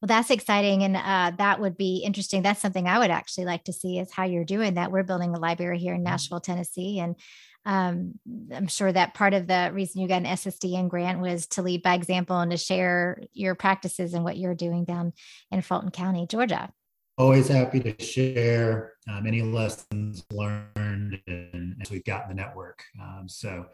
Well, 0.00 0.06
that's 0.06 0.30
exciting, 0.30 0.82
and 0.82 0.96
uh, 0.96 1.32
that 1.38 1.60
would 1.60 1.76
be 1.76 2.02
interesting. 2.04 2.42
That's 2.42 2.60
something 2.60 2.88
I 2.88 2.98
would 2.98 3.10
actually 3.10 3.44
like 3.44 3.64
to 3.64 3.72
see 3.72 3.98
is 3.98 4.12
how 4.12 4.24
you're 4.24 4.44
doing 4.44 4.74
that. 4.74 4.90
We're 4.90 5.04
building 5.04 5.34
a 5.34 5.38
library 5.38 5.78
here 5.78 5.94
in 5.94 6.00
mm-hmm. 6.00 6.10
Nashville, 6.10 6.40
Tennessee, 6.40 6.98
and 6.98 7.16
um, 7.64 8.14
I'm 8.52 8.66
sure 8.66 8.90
that 8.90 9.14
part 9.14 9.34
of 9.34 9.46
the 9.46 9.70
reason 9.72 10.00
you 10.00 10.08
got 10.08 10.22
an 10.22 10.24
SSDN 10.24 10.88
grant 10.88 11.20
was 11.20 11.46
to 11.48 11.62
lead 11.62 11.82
by 11.82 11.94
example 11.94 12.38
and 12.38 12.50
to 12.50 12.56
share 12.56 13.20
your 13.32 13.54
practices 13.54 14.14
and 14.14 14.24
what 14.24 14.38
you're 14.38 14.54
doing 14.54 14.84
down 14.84 15.12
in 15.50 15.60
Fulton 15.60 15.90
County, 15.90 16.26
Georgia. 16.26 16.70
Always 17.18 17.48
happy 17.48 17.80
to 17.80 18.02
share 18.02 18.92
um, 19.08 19.26
any 19.26 19.42
lessons 19.42 20.24
learned 20.32 21.20
and 21.26 21.76
as 21.82 21.90
we've 21.90 22.04
got 22.04 22.22
in 22.22 22.28
the 22.28 22.42
network. 22.42 22.82
Um, 23.00 23.28
so 23.28 23.66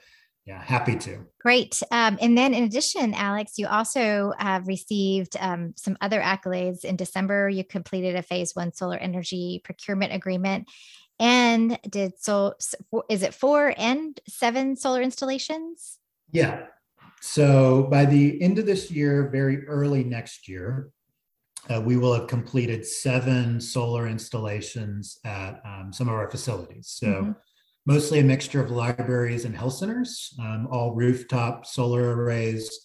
yeah, 0.47 0.63
happy 0.63 0.97
to. 0.97 1.27
Great. 1.41 1.83
Um, 1.91 2.19
and 2.21 2.37
then 2.37 2.53
in 2.53 2.65
addition, 2.65 3.15
Alex, 3.15 3.53
you 3.57 3.67
also 3.67 4.33
have 4.39 4.67
received 4.67 5.37
um, 5.41 5.75
some 5.77 5.97
other 6.01 6.21
accolades. 6.21 6.85
In 6.85 6.97
December, 6.97 7.49
you 7.49 7.65
completed 7.65 8.17
a 8.17 8.23
phase 8.23 8.55
one 8.55 8.73
solar 8.73 8.97
energy 8.97 9.61
procurement 9.65 10.13
agreement 10.13 10.69
and 11.21 11.79
did 11.89 12.13
so 12.19 12.55
is 13.09 13.23
it 13.23 13.35
four 13.35 13.73
and 13.79 14.21
seven 14.29 14.77
solar 14.77 15.01
installations 15.01 15.99
yeah 16.33 16.67
so 17.21 17.85
by 17.85 18.05
the 18.05 18.41
end 18.43 18.59
of 18.59 18.67
this 18.67 18.91
year 18.91 19.29
very 19.31 19.67
early 19.67 20.03
next 20.03 20.49
year 20.49 20.91
uh, 21.71 21.81
we 21.81 21.97
will 21.97 22.15
have 22.15 22.27
completed 22.27 22.87
seven 22.87 23.61
solar 23.61 24.07
installations 24.07 25.19
at 25.25 25.61
um, 25.65 25.93
some 25.93 26.09
of 26.09 26.15
our 26.15 26.31
facilities 26.31 26.89
so 26.89 27.07
mm-hmm. 27.07 27.33
mostly 27.87 28.19
a 28.21 28.25
mixture 28.25 28.63
of 28.63 28.71
libraries 28.71 29.45
and 29.45 29.57
health 29.57 29.75
centers 29.75 30.35
um, 30.41 30.69
all 30.71 30.95
rooftop 30.95 31.67
solar 31.67 32.17
arrays 32.17 32.85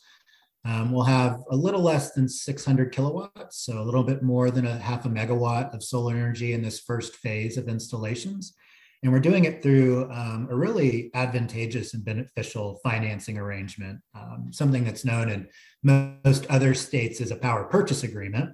um, 0.66 0.92
we'll 0.92 1.04
have 1.04 1.42
a 1.52 1.56
little 1.56 1.82
less 1.82 2.12
than 2.12 2.28
600 2.28 2.92
kilowatts, 2.92 3.64
so 3.64 3.82
a 3.82 3.84
little 3.84 4.04
bit 4.04 4.22
more 4.22 4.52
than 4.52 4.68
a 4.68 4.78
half 4.78 5.06
a 5.06 5.10
megawatt 5.10 5.74
of 5.74 5.84
solar 5.84 6.16
energy 6.16 6.54
in 6.54 6.62
this 6.62 6.80
first 6.80 7.16
phase 7.16 7.58
of 7.58 7.70
installations. 7.70 8.54
And 9.02 9.14
we're 9.14 9.22
doing 9.22 9.46
it 9.46 9.64
through 9.64 10.12
um, 10.12 10.50
a 10.52 10.56
really 10.56 11.10
advantageous 11.14 11.94
and 11.94 12.04
beneficial 12.04 12.78
financing 12.84 13.38
arrangement, 13.38 14.02
um, 14.14 14.50
something 14.52 14.84
that's 14.84 15.06
known 15.06 15.30
in 15.30 15.48
most 15.84 16.46
other 16.48 16.74
states 16.74 17.22
as 17.22 17.32
a 17.32 17.38
power 17.38 17.64
purchase 17.64 18.04
agreement. 18.04 18.50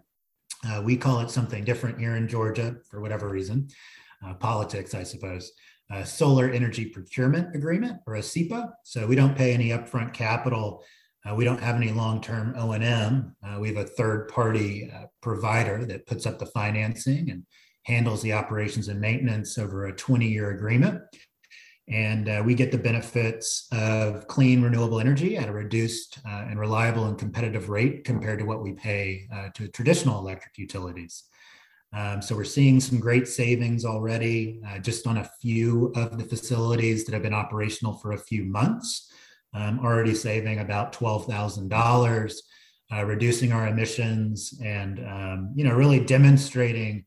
Uh, 0.67 0.81
we 0.81 0.98
call 0.98 1.19
it 1.19 1.29
something 1.29 1.63
different 1.63 2.00
here 2.00 2.15
in 2.15 2.27
Georgia 2.27 2.75
for 2.89 3.01
whatever 3.01 3.29
reason, 3.29 3.67
uh, 4.25 4.34
politics, 4.34 4.93
I 4.93 5.03
suppose. 5.03 5.51
A 5.91 6.05
solar 6.05 6.50
energy 6.50 6.86
procurement 6.86 7.55
agreement 7.55 8.00
or 8.07 8.15
a 8.15 8.22
SEPA. 8.22 8.72
So 8.84 9.05
we 9.05 9.15
don't 9.15 9.38
pay 9.38 9.53
any 9.53 9.69
upfront 9.69 10.13
capital 10.13 10.84
uh, 11.25 11.34
we 11.34 11.43
don't 11.43 11.62
have 11.62 11.75
any 11.75 11.91
long-term 11.91 12.53
O&M. 12.57 13.36
Uh, 13.43 13.60
we 13.60 13.67
have 13.69 13.77
a 13.77 13.89
third-party 13.89 14.91
uh, 14.91 15.05
provider 15.22 15.86
that 15.86 16.05
puts 16.05 16.25
up 16.25 16.38
the 16.38 16.45
financing 16.48 17.31
and 17.31 17.43
handles 17.84 18.22
the 18.22 18.34
operations 18.34 18.89
and 18.89 19.00
maintenance 19.00 19.57
over 19.57 19.88
a 19.88 19.93
20-year 19.93 20.51
agreement. 20.51 21.01
And 21.88 22.27
uh, 22.27 22.42
we 22.44 22.56
get 22.56 22.72
the 22.72 22.77
benefits 22.80 23.68
of 23.72 24.27
clean 24.27 24.62
renewable 24.62 25.00
energy 25.00 25.38
at 25.38 25.50
a 25.50 25.51
reduced 25.51 26.20
uh, 26.27 26.46
and 26.50 26.60
reliable 26.60 27.06
and 27.06 27.18
competitive 27.18 27.70
rate 27.70 28.04
compared 28.04 28.39
to 28.39 28.46
what 28.46 28.63
we 28.63 28.74
pay 28.74 29.27
uh, 29.32 29.50
to 29.54 29.68
traditional 29.68 30.20
electric 30.20 30.58
utilities. 30.58 31.25
Um, 31.94 32.22
so 32.22 32.36
we're 32.36 32.44
seeing 32.44 32.80
some 32.80 33.00
great 33.00 33.27
savings 33.27 33.86
already 33.86 34.62
just 34.82 35.08
on 35.08 35.18
a 35.18 35.30
few 35.42 35.94
of 35.96 36.18
the 36.18 36.25
facilities 36.25 37.06
that 37.06 37.13
have 37.13 37.24
been 37.24 37.34
operational 37.34 37.94
for 37.94 38.13
a 38.13 38.18
few 38.18 38.44
months 38.44 39.12
um, 39.56 39.80
already 39.80 40.13
saving 40.13 40.60
about 40.60 40.94
$12,000, 40.94 42.36
uh, 42.94 43.06
reducing 43.06 43.51
our 43.54 43.68
emissions 43.68 44.60
and, 44.63 45.00
um, 45.00 45.54
you 45.56 45.63
know, 45.63 45.74
really 45.74 46.00
demonstrating 46.00 47.06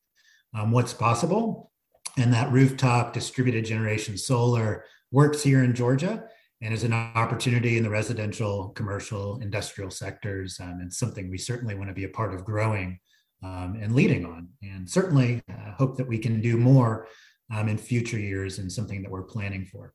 um, 0.54 0.72
what's 0.72 0.94
possible. 0.94 1.70
And 2.18 2.34
that 2.34 2.50
rooftop 2.50 3.12
distributed 3.12 3.64
generation 3.64 4.18
solar 4.18 4.84
works 5.12 5.40
here 5.40 5.62
in 5.62 5.72
Georgia 5.72 6.24
and 6.60 6.74
is 6.74 6.82
an 6.82 6.92
opportunity 6.92 7.76
in 7.76 7.84
the 7.84 7.90
residential, 7.90 8.70
commercial, 8.70 9.38
industrial 9.40 9.90
sectors. 9.90 10.58
Um, 10.60 10.80
and 10.80 10.92
something 10.92 11.30
we 11.30 11.38
certainly 11.38 11.76
want 11.76 11.90
to 11.90 11.94
be 11.94 12.04
a 12.04 12.08
part 12.08 12.34
of 12.34 12.44
growing 12.44 12.98
um, 13.44 13.78
and 13.80 13.94
leading 13.94 14.26
on. 14.26 14.48
And 14.64 14.90
certainly 14.90 15.40
uh, 15.48 15.72
hope 15.76 15.96
that 15.96 16.08
we 16.08 16.18
can 16.18 16.40
do 16.40 16.56
more 16.56 17.06
um, 17.54 17.68
in 17.68 17.78
future 17.78 18.18
years 18.18 18.58
and 18.58 18.70
something 18.70 19.00
that 19.02 19.10
we're 19.12 19.22
planning 19.22 19.64
for. 19.64 19.94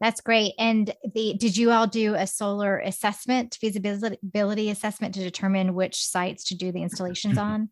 That's 0.00 0.20
great. 0.20 0.54
And 0.56 0.94
the 1.14 1.34
did 1.34 1.56
you 1.56 1.72
all 1.72 1.88
do 1.88 2.14
a 2.14 2.28
solar 2.28 2.78
assessment, 2.78 3.56
feasibility 3.60 4.70
assessment 4.70 5.14
to 5.14 5.20
determine 5.20 5.74
which 5.74 6.04
sites 6.04 6.44
to 6.44 6.56
do 6.56 6.70
the 6.70 6.82
installations 6.82 7.38
on? 7.38 7.70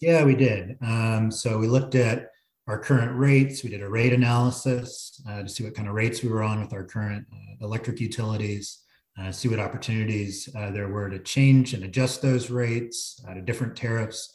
Yeah, 0.00 0.24
we 0.24 0.34
did. 0.34 0.76
Um, 0.80 1.30
so 1.30 1.58
we 1.58 1.68
looked 1.68 1.94
at 1.94 2.28
our 2.68 2.78
current 2.78 3.16
rates. 3.18 3.64
We 3.64 3.70
did 3.70 3.82
a 3.82 3.88
rate 3.88 4.12
analysis 4.12 5.20
uh, 5.28 5.42
to 5.42 5.48
see 5.48 5.64
what 5.64 5.74
kind 5.74 5.88
of 5.88 5.94
rates 5.94 6.22
we 6.22 6.28
were 6.28 6.42
on 6.42 6.60
with 6.60 6.72
our 6.72 6.84
current 6.84 7.26
uh, 7.32 7.64
electric 7.64 8.00
utilities. 8.00 8.78
Uh, 9.18 9.30
see 9.30 9.48
what 9.48 9.58
opportunities 9.58 10.48
uh, 10.56 10.70
there 10.70 10.88
were 10.88 11.10
to 11.10 11.18
change 11.18 11.74
and 11.74 11.84
adjust 11.84 12.22
those 12.22 12.50
rates 12.50 13.22
uh, 13.28 13.34
to 13.34 13.42
different 13.42 13.76
tariffs. 13.76 14.34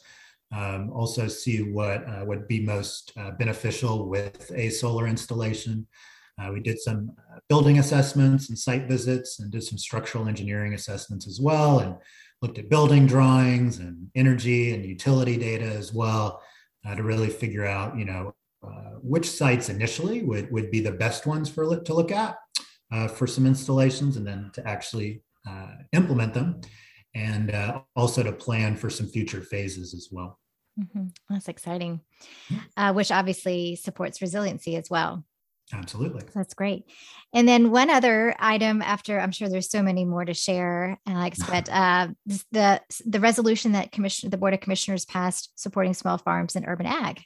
Um, 0.54 0.90
also, 0.92 1.26
see 1.26 1.62
what 1.62 2.06
uh, 2.08 2.24
would 2.24 2.46
be 2.48 2.60
most 2.60 3.12
beneficial 3.38 4.08
with 4.08 4.50
a 4.54 4.70
solar 4.70 5.06
installation. 5.06 5.86
We 6.52 6.60
did 6.60 6.78
some 6.78 7.10
building 7.48 7.80
assessments 7.80 8.48
and 8.48 8.56
site 8.56 8.86
visits 8.86 9.40
and 9.40 9.50
did 9.50 9.64
some 9.64 9.76
structural 9.76 10.28
engineering 10.28 10.72
assessments 10.74 11.26
as 11.26 11.40
well 11.40 11.80
and 11.80 11.96
looked 12.40 12.60
at 12.60 12.70
building 12.70 13.06
drawings 13.08 13.80
and 13.80 14.08
energy 14.14 14.72
and 14.72 14.86
utility 14.86 15.36
data 15.36 15.64
as 15.64 15.92
well 15.92 16.40
uh, 16.86 16.94
to 16.94 17.02
really 17.02 17.28
figure 17.28 17.66
out, 17.66 17.96
you 17.96 18.04
know, 18.04 18.34
uh, 18.66 18.98
which 19.02 19.30
sites 19.30 19.68
initially 19.68 20.22
would, 20.22 20.50
would 20.50 20.70
be 20.70 20.80
the 20.80 20.92
best 20.92 21.26
ones 21.26 21.48
for 21.48 21.80
to 21.80 21.94
look 21.94 22.10
at 22.10 22.36
uh, 22.92 23.06
for 23.08 23.26
some 23.26 23.46
installations 23.46 24.16
and 24.16 24.26
then 24.26 24.50
to 24.52 24.66
actually 24.66 25.22
uh, 25.48 25.72
implement 25.92 26.34
them 26.34 26.60
and 27.14 27.54
also 27.96 28.22
to 28.22 28.32
plan 28.32 28.76
for 28.76 28.90
some 28.90 29.06
future 29.06 29.40
phases 29.42 29.94
as 29.94 30.08
well. 30.10 30.38
Mm-hmm. 30.78 31.06
That's 31.28 31.48
exciting, 31.48 32.00
which 32.92 33.10
obviously 33.10 33.76
supports 33.76 34.20
resiliency 34.20 34.76
as 34.76 34.88
well. 34.90 35.24
Absolutely. 35.72 36.22
That's 36.34 36.54
great. 36.54 36.84
And 37.34 37.46
then 37.46 37.70
one 37.70 37.90
other 37.90 38.34
item 38.38 38.80
after 38.80 39.20
I'm 39.20 39.32
sure 39.32 39.48
there's 39.48 39.70
so 39.70 39.82
many 39.82 40.04
more 40.04 40.24
to 40.24 40.34
share, 40.34 40.98
Alex, 41.06 41.40
but 41.46 41.68
uh, 41.72 42.08
the 42.52 42.80
the 43.06 43.20
resolution 43.20 43.72
that 43.72 43.92
commission 43.92 44.30
the 44.30 44.38
Board 44.38 44.54
of 44.54 44.60
Commissioners 44.60 45.04
passed 45.04 45.50
supporting 45.56 45.94
small 45.94 46.18
farms 46.18 46.56
and 46.56 46.66
urban 46.66 46.86
ag. 46.86 47.22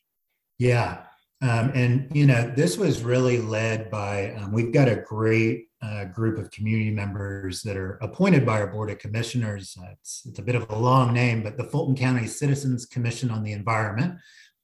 Yeah. 0.58 1.04
Um, 1.42 1.72
and 1.74 2.06
you 2.14 2.24
know 2.24 2.52
this 2.54 2.78
was 2.78 3.02
really 3.02 3.38
led 3.38 3.90
by 3.90 4.32
um, 4.34 4.52
we've 4.52 4.72
got 4.72 4.86
a 4.86 5.02
great 5.04 5.66
uh, 5.82 6.04
group 6.04 6.38
of 6.38 6.52
community 6.52 6.92
members 6.92 7.62
that 7.62 7.76
are 7.76 7.98
appointed 8.00 8.46
by 8.46 8.60
our 8.60 8.68
board 8.68 8.88
of 8.88 9.00
commissioners 9.00 9.76
uh, 9.82 9.90
it's, 9.90 10.22
it's 10.24 10.38
a 10.38 10.42
bit 10.42 10.54
of 10.54 10.70
a 10.70 10.78
long 10.78 11.12
name 11.12 11.42
but 11.42 11.56
the 11.56 11.64
fulton 11.64 11.96
county 11.96 12.28
citizens 12.28 12.86
commission 12.86 13.28
on 13.28 13.42
the 13.42 13.50
environment 13.50 14.14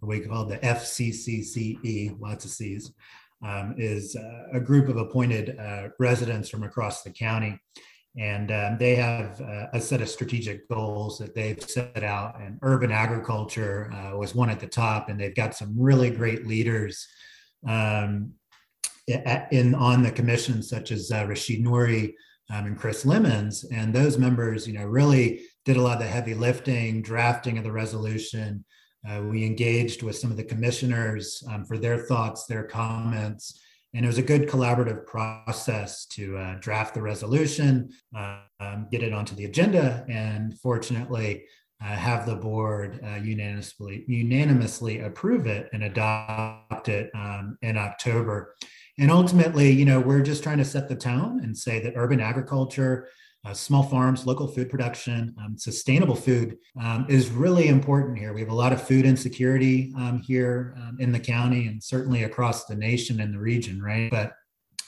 we 0.03 0.21
call 0.21 0.45
the 0.45 0.59
fccce 0.59 2.17
lots 2.21 2.45
of 2.45 2.51
c's 2.53 2.93
um, 3.45 3.75
is 3.79 4.17
uh, 4.17 4.57
a 4.57 4.61
group 4.61 4.89
of 4.89 4.97
appointed 4.97 5.59
uh, 5.59 5.89
residents 5.99 6.49
from 6.49 6.63
across 6.63 7.03
the 7.03 7.11
county. 7.11 7.59
And 8.19 8.51
um, 8.51 8.79
they 8.79 8.97
have 8.97 9.41
uh, 9.41 9.67
a 9.73 9.81
set 9.81 10.01
of 10.01 10.09
strategic 10.09 10.69
goals 10.69 11.19
that 11.19 11.35
they've 11.35 11.63
set 11.63 12.03
out, 12.03 12.41
and 12.41 12.59
urban 12.63 12.91
agriculture 12.91 13.93
uh, 13.93 14.17
was 14.17 14.35
one 14.35 14.51
at 14.51 14.59
the 14.59 14.67
top. 14.67 15.09
And 15.09 15.21
they've 15.21 15.35
got 15.35 15.55
some 15.55 15.75
really 15.79 16.11
great 16.11 16.47
leaders 16.47 17.07
um, 17.67 18.33
in 19.07 19.75
on 19.75 20.03
the 20.03 20.11
commission, 20.11 20.63
such 20.63 20.91
as 20.91 21.13
uh, 21.13 21.27
Rashid 21.29 21.65
Nuri 21.65 22.15
um, 22.51 22.67
and 22.67 22.79
Chris 22.79 23.07
Lemons. 23.07 23.65
And 23.65 23.95
those 23.95 24.19
members, 24.19 24.67
you 24.67 24.75
know, 24.75 24.87
really 24.87 25.43
did 25.65 25.77
a 25.77 25.83
lot 25.83 25.99
of 25.99 26.03
the 26.03 26.09
heavy 26.09 26.35
lifting, 26.35 27.03
drafting 27.03 27.59
of 27.59 27.65
the 27.65 27.73
resolution, 27.73 28.65
uh, 29.09 29.23
we 29.23 29.45
engaged 29.45 30.03
with 30.03 30.17
some 30.17 30.31
of 30.31 30.37
the 30.37 30.45
commissioners 30.45 31.43
um, 31.51 31.65
for 31.65 31.79
their 31.79 31.99
thoughts, 31.99 32.47
their 32.47 32.65
comments, 32.65 33.61
and 33.95 34.05
it 34.05 34.09
was 34.09 34.19
a 34.19 34.23
good 34.23 34.49
collaborative 34.49 35.07
process 35.07 36.07
to 36.07 36.37
uh, 36.37 36.57
draft 36.61 36.95
the 36.95 37.03
resolution, 37.03 37.91
uh, 38.17 38.41
um, 38.61 38.87
get 38.91 39.03
it 39.03 39.13
onto 39.13 39.35
the 39.35 39.47
agenda, 39.47 40.05
and 40.09 40.59
fortunately 40.61 41.45
uh, 41.81 41.87
have 41.87 42.27
the 42.27 42.35
board 42.35 43.01
uh, 43.05 43.17
unanimously 43.17 44.05
unanimously 44.09 45.01
approve 45.01 45.47
it 45.47 45.69
and 45.73 45.85
adopt 45.85 46.89
it 46.89 47.11
um, 47.15 47.57
in 47.63 47.77
October. 47.77 48.55
And 48.99 49.13
ultimately, 49.13 49.71
you 49.71 49.85
know, 49.85 50.01
we're 50.01 50.23
just 50.23 50.43
trying 50.43 50.59
to 50.59 50.65
set 50.65 50.89
the 50.89 50.97
tone 50.97 51.41
and 51.43 51.57
say 51.57 51.81
that 51.81 51.95
urban 51.97 52.21
agriculture 52.21 53.09
uh, 53.49 53.55
small 53.55 53.83
farms, 53.83 54.27
local 54.27 54.47
food 54.47 54.69
production, 54.69 55.35
um, 55.43 55.57
sustainable 55.57 56.15
food 56.15 56.59
um, 56.81 57.07
is 57.09 57.31
really 57.31 57.69
important 57.69 58.19
here. 58.19 58.33
We 58.35 58.41
have 58.41 58.51
a 58.51 58.55
lot 58.55 58.73
of 58.73 58.83
food 58.83 59.07
insecurity 59.07 59.93
um, 59.97 60.21
here 60.21 60.75
um, 60.77 60.99
in 61.01 61.13
the 61.13 61.21
county 61.21 61.67
and 61.67 61.83
certainly 61.83 62.25
across 62.25 62.67
the 62.67 62.75
nation 62.75 63.21
and 63.21 63.33
the 63.33 63.39
region, 63.39 63.83
right? 63.83 64.11
But 64.11 64.35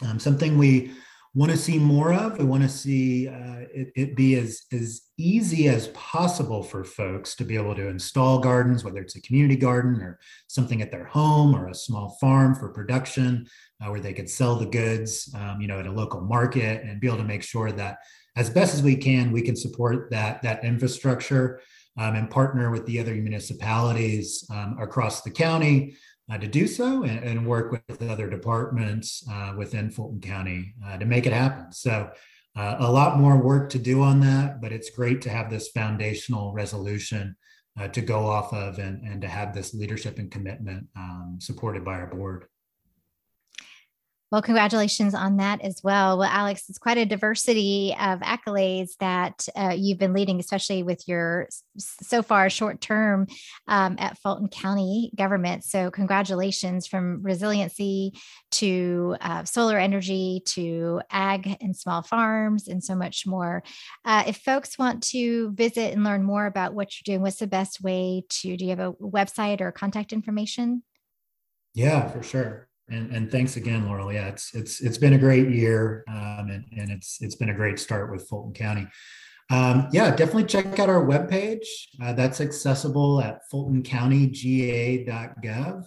um, 0.07 0.19
something 0.19 0.59
we 0.59 0.93
want 1.35 1.53
to 1.53 1.57
see 1.57 1.79
more 1.79 2.13
of. 2.13 2.39
We 2.39 2.45
want 2.45 2.65
to 2.65 2.69
see 2.69 3.29
uh, 3.29 3.65
it, 3.73 3.93
it, 3.95 4.17
be 4.17 4.35
as, 4.35 4.63
as 4.73 5.03
easy 5.17 5.69
as 5.69 5.89
possible 5.89 6.63
for 6.63 6.83
folks 6.83 7.37
to 7.37 7.45
be 7.45 7.55
able 7.55 7.77
to 7.77 7.87
install 7.87 8.41
gardens, 8.41 8.83
whether 8.83 9.01
it's 9.01 9.15
a 9.15 9.23
community 9.23 9.55
garden 9.55 10.03
or 10.03 10.19
something 10.49 10.83
at 10.83 10.91
their 10.91 11.05
home 11.05 11.55
or 11.55 11.69
a 11.69 11.75
small 11.75 12.17
farm 12.21 12.57
for 12.57 12.71
production, 12.71 13.47
uh, 13.81 13.91
where 13.91 14.01
they 14.01 14.13
could 14.13 14.29
sell 14.29 14.57
the 14.57 14.67
goods, 14.67 15.33
um, 15.37 15.61
you 15.61 15.69
know, 15.69 15.79
at 15.79 15.87
a 15.87 15.93
local 15.93 16.21
market 16.21 16.83
and 16.83 17.01
be 17.01 17.07
able 17.07 17.19
to 17.19 17.25
make 17.25 17.45
sure 17.45 17.71
that 17.71 17.99
as 18.41 18.49
best 18.49 18.73
as 18.73 18.83
we 18.83 18.97
can, 18.97 19.33
we 19.33 19.43
can 19.43 19.55
support 19.55 20.09
that, 20.11 20.41
that 20.41 20.65
infrastructure 20.65 21.61
um, 21.99 22.17
and 22.17 22.31
partner 22.31 22.71
with 22.71 22.87
the 22.87 22.99
other 22.99 23.15
municipalities 23.15 24.47
um, 24.51 24.79
across 24.81 25.21
the 25.21 25.31
county 25.31 25.95
uh, 26.33 26.39
to 26.39 26.47
do 26.47 26.67
so 26.67 27.03
and, 27.03 27.23
and, 27.23 27.47
work 27.47 27.71
with 27.71 28.03
other 28.09 28.31
departments 28.31 29.23
uh, 29.31 29.53
within 29.59 29.91
Fulton 29.91 30.23
County 30.23 30.73
uh, 30.87 30.97
to 30.97 31.05
make 31.05 31.27
it 31.27 31.35
happen. 31.35 31.71
So, 31.71 32.11
uh, 32.57 32.77
a 32.79 32.91
lot 32.91 33.19
more 33.19 33.37
work 33.37 33.69
to 33.71 33.79
do 33.79 34.03
on 34.03 34.21
that, 34.21 34.61
but 34.61 34.73
it's 34.73 34.91
great 34.91 35.21
to 35.23 35.31
have 35.31 35.51
this 35.51 35.69
foundational 35.69 36.53
resolution 36.53 37.37
uh, 37.79 37.89
to 37.89 38.01
go 38.01 38.27
off 38.27 38.53
of 38.55 38.79
and, 38.79 39.03
and 39.07 39.21
to 39.21 39.29
have 39.29 39.55
this 39.55 39.75
leadership 39.75 40.19
and 40.19 40.31
commitment 40.31 40.87
um, 40.97 41.37
supported 41.41 41.85
by 41.85 41.95
our 41.95 42.09
board. 42.09 42.47
Well, 44.31 44.43
congratulations 44.43 45.13
on 45.13 45.39
that 45.39 45.61
as 45.61 45.81
well. 45.83 46.17
Well, 46.17 46.31
Alex, 46.31 46.69
it's 46.69 46.79
quite 46.79 46.99
a 46.99 47.05
diversity 47.05 47.97
of 48.01 48.21
accolades 48.21 48.91
that 49.01 49.49
uh, 49.57 49.75
you've 49.77 49.99
been 49.99 50.13
leading, 50.13 50.39
especially 50.39 50.85
with 50.85 51.09
your 51.09 51.49
so 51.77 52.23
far 52.23 52.49
short 52.49 52.81
term 52.81 53.27
um, 53.67 53.97
at 53.99 54.19
Fulton 54.19 54.47
County 54.47 55.11
government. 55.17 55.65
So, 55.65 55.91
congratulations 55.91 56.87
from 56.87 57.23
resiliency 57.23 58.13
to 58.53 59.17
uh, 59.21 59.45
solar 59.45 59.79
energy 59.79 60.43
to 60.51 61.01
ag 61.11 61.57
and 61.61 61.77
small 61.77 62.03
farms 62.03 62.69
and 62.69 62.85
so 62.85 62.95
much 62.95 63.27
more. 63.27 63.65
Uh, 64.05 64.23
if 64.29 64.37
folks 64.37 64.79
want 64.79 65.03
to 65.09 65.51
visit 65.55 65.93
and 65.93 66.05
learn 66.05 66.23
more 66.23 66.47
about 66.47 66.73
what 66.73 66.93
you're 66.95 67.17
doing, 67.17 67.23
what's 67.23 67.39
the 67.39 67.49
best 67.49 67.83
way 67.83 68.23
to? 68.29 68.57
Do 68.57 68.65
you 68.65 68.71
have 68.71 68.79
a 68.79 68.93
website 68.93 69.61
or 69.61 69.73
contact 69.73 70.13
information? 70.13 70.85
Yeah, 71.75 72.07
for 72.09 72.23
sure 72.23 72.70
and, 72.91 73.15
and 73.15 73.31
thanks 73.31 73.57
again, 73.57 73.87
Laurel. 73.87 74.13
Yeah, 74.13 74.27
it's 74.29 74.55
it's 74.55 74.81
it's 74.81 74.99
been 74.99 75.13
a 75.15 75.19
great 75.19 75.51
year, 75.51 76.05
um, 76.09 76.51
and, 76.51 76.65
and 76.77 76.91
it's 76.91 77.19
it's 77.21 77.37
been 77.37 77.51
a 77.51 77.55
great 77.55 77.79
start 77.79 78.11
with 78.11 78.29
Fulton 78.29 78.53
County. 78.53 78.89
Um, 79.51 79.89
yeah, 79.93 80.11
definitely 80.15 80.45
check 80.45 80.79
out 80.79 80.89
our 80.89 81.05
webpage. 81.05 81.67
Uh, 82.03 82.13
that's 82.13 82.41
accessible 82.41 83.21
at 83.21 83.41
fultoncountyga.gov 83.53 85.85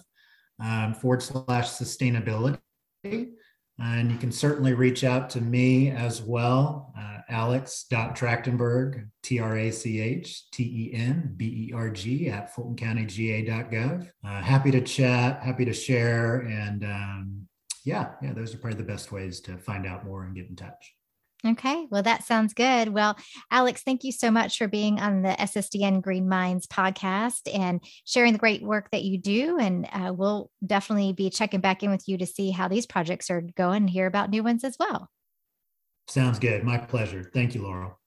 um, 0.60 0.94
forward 0.94 1.22
slash 1.22 1.70
sustainability. 1.70 2.58
And 3.78 4.10
you 4.10 4.18
can 4.18 4.30
certainly 4.30 4.72
reach 4.72 5.02
out 5.02 5.28
to 5.30 5.40
me 5.40 5.90
as 5.90 6.22
well, 6.22 6.92
uh, 6.96 7.18
alex.trachtenberg, 7.28 9.08
T 9.22 9.40
R 9.40 9.56
A 9.56 9.70
C 9.72 10.00
H 10.00 10.48
T 10.52 10.62
E 10.62 10.94
N 10.94 11.34
B 11.36 11.68
E 11.70 11.72
R 11.74 11.90
G, 11.90 12.28
at 12.30 12.54
fultoncountyga.gov. 12.54 14.08
Uh, 14.24 14.42
happy 14.42 14.70
to 14.70 14.80
chat, 14.80 15.42
happy 15.42 15.64
to 15.64 15.72
share. 15.72 16.40
And 16.42 16.84
um, 16.84 17.48
yeah, 17.84 18.12
yeah, 18.22 18.32
those 18.32 18.54
are 18.54 18.58
probably 18.58 18.78
the 18.78 18.84
best 18.84 19.10
ways 19.10 19.40
to 19.42 19.58
find 19.58 19.86
out 19.86 20.04
more 20.04 20.24
and 20.24 20.36
get 20.36 20.48
in 20.48 20.56
touch. 20.56 20.94
Okay, 21.46 21.86
well, 21.90 22.02
that 22.02 22.24
sounds 22.24 22.54
good. 22.54 22.88
Well, 22.88 23.18
Alex, 23.50 23.82
thank 23.82 24.02
you 24.02 24.12
so 24.12 24.30
much 24.30 24.56
for 24.56 24.66
being 24.66 24.98
on 24.98 25.22
the 25.22 25.36
SSDN 25.38 26.00
Green 26.00 26.26
Minds 26.26 26.66
podcast 26.66 27.54
and 27.54 27.82
sharing 28.06 28.32
the 28.32 28.38
great 28.38 28.62
work 28.62 28.90
that 28.92 29.02
you 29.02 29.18
do. 29.18 29.58
And 29.58 29.86
uh, 29.92 30.14
we'll 30.14 30.50
definitely 30.64 31.12
be 31.12 31.28
checking 31.28 31.60
back 31.60 31.82
in 31.82 31.90
with 31.90 32.08
you 32.08 32.16
to 32.18 32.26
see 32.26 32.50
how 32.50 32.68
these 32.68 32.86
projects 32.86 33.30
are 33.30 33.42
going 33.42 33.84
and 33.84 33.90
hear 33.90 34.06
about 34.06 34.30
new 34.30 34.42
ones 34.42 34.64
as 34.64 34.76
well. 34.78 35.10
Sounds 36.08 36.38
good. 36.38 36.64
My 36.64 36.78
pleasure. 36.78 37.30
Thank 37.34 37.54
you, 37.54 37.62
Laurel. 37.62 37.98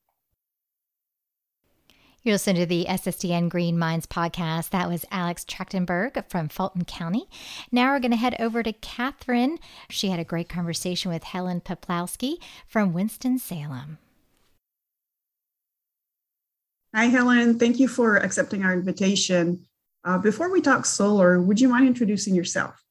You're 2.27 2.33
listening 2.33 2.57
to 2.57 2.65
the 2.65 2.85
SSDN 2.89 3.47
Green 3.47 3.79
Minds 3.79 4.05
podcast. 4.05 4.71
That 4.71 4.89
was 4.89 5.05
Alex 5.11 5.45
Trachtenberg 5.45 6.29
from 6.29 6.49
Fulton 6.49 6.83
County. 6.83 7.29
Now 7.71 7.93
we're 7.93 8.01
going 8.01 8.11
to 8.11 8.17
head 8.17 8.35
over 8.37 8.61
to 8.63 8.73
Catherine. 8.73 9.59
She 9.89 10.09
had 10.09 10.19
a 10.19 10.25
great 10.25 10.49
conversation 10.49 11.09
with 11.09 11.23
Helen 11.23 11.61
Poplowski 11.61 12.35
from 12.67 12.91
Winston-Salem. 12.91 13.97
Hi, 16.93 17.05
Helen. 17.05 17.57
Thank 17.57 17.79
you 17.79 17.87
for 17.87 18.17
accepting 18.17 18.65
our 18.65 18.73
invitation. 18.73 19.65
Uh, 20.03 20.17
before 20.17 20.51
we 20.51 20.59
talk 20.59 20.85
solar, 20.85 21.39
would 21.39 21.61
you 21.61 21.69
mind 21.69 21.87
introducing 21.87 22.35
yourself? 22.35 22.83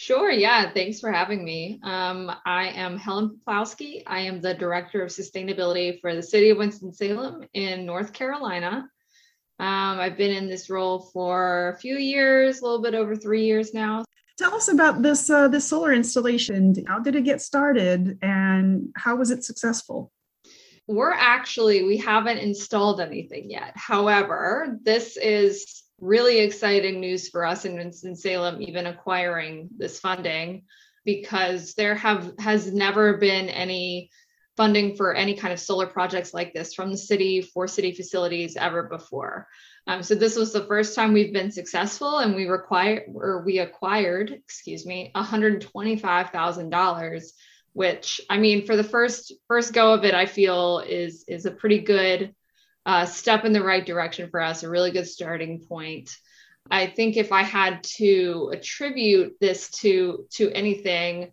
Sure. 0.00 0.30
Yeah. 0.30 0.72
Thanks 0.72 1.00
for 1.00 1.10
having 1.10 1.44
me. 1.44 1.80
Um, 1.82 2.30
I 2.46 2.68
am 2.68 2.96
Helen 2.96 3.40
Poplowski. 3.44 4.04
I 4.06 4.20
am 4.20 4.40
the 4.40 4.54
Director 4.54 5.02
of 5.02 5.10
Sustainability 5.10 6.00
for 6.00 6.14
the 6.14 6.22
City 6.22 6.50
of 6.50 6.58
Winston-Salem 6.58 7.48
in 7.52 7.84
North 7.84 8.12
Carolina. 8.12 8.88
Um, 9.58 9.98
I've 9.98 10.16
been 10.16 10.30
in 10.30 10.48
this 10.48 10.70
role 10.70 11.00
for 11.12 11.74
a 11.74 11.80
few 11.80 11.96
years, 11.96 12.60
a 12.60 12.64
little 12.64 12.80
bit 12.80 12.94
over 12.94 13.16
three 13.16 13.44
years 13.44 13.74
now. 13.74 14.04
Tell 14.38 14.54
us 14.54 14.68
about 14.68 15.02
this 15.02 15.28
uh, 15.30 15.48
this 15.48 15.66
solar 15.66 15.92
installation. 15.92 16.76
How 16.86 17.00
did 17.00 17.16
it 17.16 17.24
get 17.24 17.42
started, 17.42 18.18
and 18.22 18.90
how 18.94 19.16
was 19.16 19.32
it 19.32 19.42
successful? 19.42 20.12
We're 20.86 21.10
actually 21.10 21.82
we 21.82 21.96
haven't 21.96 22.38
installed 22.38 23.00
anything 23.00 23.50
yet. 23.50 23.72
However, 23.74 24.78
this 24.84 25.16
is 25.16 25.82
really 26.00 26.38
exciting 26.38 27.00
news 27.00 27.28
for 27.28 27.44
us 27.44 27.64
in 27.64 27.76
Winston-Salem, 27.76 28.62
even 28.62 28.86
acquiring 28.86 29.68
this 29.76 29.98
funding, 30.00 30.64
because 31.04 31.74
there 31.74 31.94
have 31.94 32.34
has 32.38 32.72
never 32.72 33.16
been 33.16 33.48
any 33.48 34.10
funding 34.56 34.96
for 34.96 35.14
any 35.14 35.34
kind 35.34 35.52
of 35.52 35.60
solar 35.60 35.86
projects 35.86 36.34
like 36.34 36.52
this 36.52 36.74
from 36.74 36.90
the 36.90 36.96
city 36.96 37.40
for 37.42 37.68
city 37.68 37.92
facilities 37.92 38.56
ever 38.56 38.82
before. 38.82 39.46
Um, 39.86 40.02
so 40.02 40.14
this 40.14 40.36
was 40.36 40.52
the 40.52 40.66
first 40.66 40.94
time 40.94 41.12
we've 41.12 41.32
been 41.32 41.50
successful, 41.50 42.18
and 42.18 42.34
we 42.34 42.46
require 42.46 43.06
or 43.14 43.42
we 43.44 43.58
acquired, 43.58 44.30
excuse 44.30 44.84
me, 44.84 45.10
one 45.14 45.24
hundred 45.24 45.62
twenty-five 45.62 46.30
thousand 46.30 46.70
dollars, 46.70 47.32
which 47.72 48.20
I 48.28 48.38
mean, 48.38 48.66
for 48.66 48.76
the 48.76 48.84
first 48.84 49.32
first 49.46 49.72
go 49.72 49.94
of 49.94 50.04
it, 50.04 50.14
I 50.14 50.26
feel 50.26 50.80
is 50.80 51.24
is 51.26 51.46
a 51.46 51.50
pretty 51.50 51.78
good 51.78 52.34
step 53.04 53.44
in 53.44 53.52
the 53.52 53.62
right 53.62 53.84
direction 53.84 54.30
for 54.30 54.40
us, 54.40 54.62
a 54.62 54.68
really 54.68 54.90
good 54.90 55.06
starting 55.06 55.60
point. 55.60 56.16
I 56.70 56.86
think 56.86 57.16
if 57.16 57.32
I 57.32 57.42
had 57.42 57.82
to 57.96 58.50
attribute 58.52 59.36
this 59.40 59.70
to 59.80 60.26
to 60.32 60.50
anything, 60.52 61.32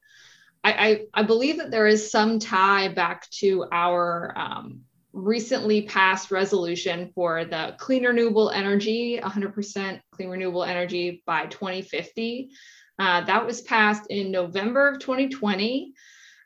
I, 0.63 0.71
I, 0.71 1.01
I 1.13 1.23
believe 1.23 1.57
that 1.57 1.71
there 1.71 1.87
is 1.87 2.09
some 2.09 2.39
tie 2.39 2.87
back 2.87 3.29
to 3.41 3.65
our 3.71 4.33
um, 4.35 4.81
recently 5.13 5.83
passed 5.83 6.31
resolution 6.31 7.11
for 7.15 7.45
the 7.45 7.75
clean 7.77 8.03
renewable 8.03 8.49
energy, 8.49 9.19
100% 9.21 10.01
clean 10.11 10.29
renewable 10.29 10.63
energy 10.63 11.23
by 11.25 11.45
2050. 11.45 12.49
Uh, 12.97 13.21
that 13.21 13.45
was 13.45 13.61
passed 13.61 14.07
in 14.09 14.31
November 14.31 14.89
of 14.89 14.99
2020. 14.99 15.93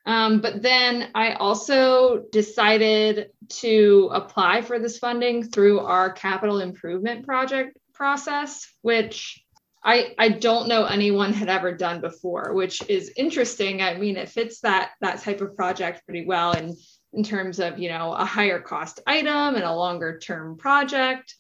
Um, 0.10 0.42
but 0.42 0.64
then 0.64 1.12
I 1.14 1.34
also 1.34 2.24
decided 2.32 3.28
to 3.62 4.10
apply 4.12 4.64
for 4.64 4.80
this 4.80 4.98
funding 4.98 5.44
through 5.44 5.82
our 5.82 6.12
capital 6.12 6.62
improvement 6.62 7.28
project 7.28 7.78
process, 7.94 8.68
which 8.82 9.40
I, 9.84 10.16
I 10.18 10.30
don't 10.30 10.68
know 10.68 10.86
anyone 10.86 11.32
had 11.32 11.48
ever 11.48 11.78
done 11.78 12.02
before, 12.02 12.56
which 12.56 12.82
is 12.90 13.14
interesting. 13.18 13.84
I 13.84 13.98
mean, 13.98 14.18
it 14.18 14.30
fits 14.30 14.62
that 14.62 14.94
that 15.00 15.22
type 15.22 15.42
of 15.42 15.56
project 15.56 16.04
pretty 16.06 16.26
well 16.26 16.54
in, 16.54 16.76
in 17.14 17.24
terms 17.24 17.60
of, 17.60 17.78
you 17.78 17.90
know, 17.90 18.12
a 18.12 18.26
higher 18.26 18.60
cost 18.60 19.00
item 19.06 19.54
and 19.54 19.64
a 19.64 19.76
longer 19.76 20.18
term 20.18 20.58
project. 20.58 21.36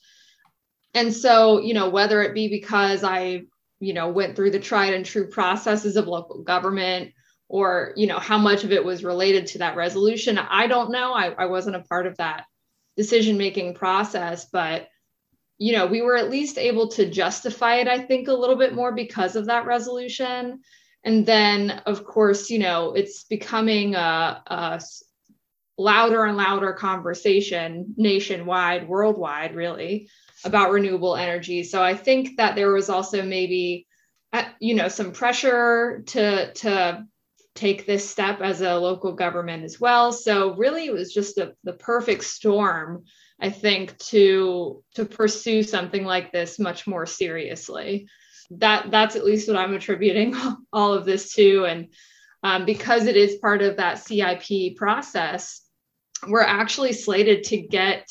And 0.94 1.12
so, 1.12 1.60
you 1.60 1.74
know, 1.74 1.90
whether 1.90 2.22
it 2.22 2.36
be 2.36 2.50
because 2.50 3.04
I, 3.04 3.46
you 3.80 3.94
know, 3.96 4.10
went 4.10 4.36
through 4.36 4.52
the 4.52 4.60
tried 4.60 4.94
and 4.94 5.08
true 5.08 5.28
processes 5.28 5.96
of 5.96 6.06
local 6.06 6.44
government 6.44 7.14
or 7.50 7.94
you 7.98 8.08
know 8.08 8.20
how 8.20 8.38
much 8.38 8.64
of 8.64 8.72
it 8.72 8.86
was 8.86 9.04
related 9.04 9.48
to 9.48 9.58
that 9.58 9.76
resolution. 9.76 10.38
I 10.38 10.68
don't 10.68 10.92
know. 10.92 11.14
I, 11.14 11.32
I 11.32 11.48
wasn't 11.48 11.76
a 11.76 11.84
part 11.84 12.08
of 12.08 12.16
that 12.18 12.46
decision 12.96 13.38
making 13.38 13.74
process 13.74 14.48
but 14.52 14.90
you 15.58 15.72
know 15.72 15.86
we 15.86 16.02
were 16.02 16.18
at 16.18 16.30
least 16.30 16.58
able 16.58 16.90
to 16.90 17.10
justify 17.10 17.76
it 17.76 17.88
i 17.88 17.98
think 17.98 18.28
a 18.28 18.34
little 18.34 18.58
bit 18.58 18.74
more 18.76 18.92
because 18.94 19.36
of 19.36 19.46
that 19.46 19.66
resolution. 19.66 20.60
And 21.06 21.26
then 21.26 21.72
of 21.86 22.04
course 22.04 22.50
you 22.50 22.60
know 22.60 22.94
it's 22.94 23.24
becoming 23.24 23.96
a, 23.96 24.44
a 24.48 24.82
louder 25.78 26.26
and 26.26 26.36
louder 26.36 26.74
conversation 26.74 27.94
nationwide 27.96 28.88
worldwide 28.88 29.56
really 29.56 30.10
about 30.44 30.72
renewable 30.72 31.16
energy. 31.16 31.64
So 31.64 31.82
i 31.82 31.96
think 31.96 32.36
that 32.38 32.56
there 32.56 32.74
was 32.74 32.90
also 32.90 33.24
maybe 33.24 33.88
uh, 34.34 34.44
you 34.60 34.76
know 34.76 34.90
some 34.90 35.14
pressure 35.14 36.04
to 36.08 36.54
to 36.54 37.06
take 37.60 37.86
this 37.86 38.10
step 38.10 38.40
as 38.40 38.62
a 38.62 38.76
local 38.76 39.12
government 39.12 39.66
as 39.66 39.82
well. 39.82 40.14
So 40.14 40.56
really 40.56 40.86
it 40.86 40.94
was 40.94 41.14
just 41.14 41.36
the 41.36 41.74
perfect 41.74 42.24
storm, 42.24 43.04
I 43.40 43.50
think, 43.50 43.98
to 44.10 44.82
to 44.96 45.06
pursue 45.06 45.64
something 45.64 46.06
like 46.06 46.32
this 46.32 46.58
much 46.58 46.88
more 46.88 47.06
seriously. 47.06 48.08
That 48.52 48.92
that's 48.92 49.18
at 49.18 49.26
least 49.26 49.50
what 49.50 49.58
I'm 49.58 49.74
attributing 49.74 50.36
all 50.74 50.94
of 50.94 51.06
this 51.06 51.34
to. 51.34 51.66
And 51.66 51.94
um, 52.44 52.66
because 52.66 53.06
it 53.06 53.18
is 53.18 53.36
part 53.36 53.62
of 53.62 53.76
that 53.78 54.00
CIP 54.00 54.78
process, 54.78 55.62
we're 56.28 56.42
actually 56.42 56.94
slated 56.94 57.44
to 57.46 57.58
get 57.58 58.10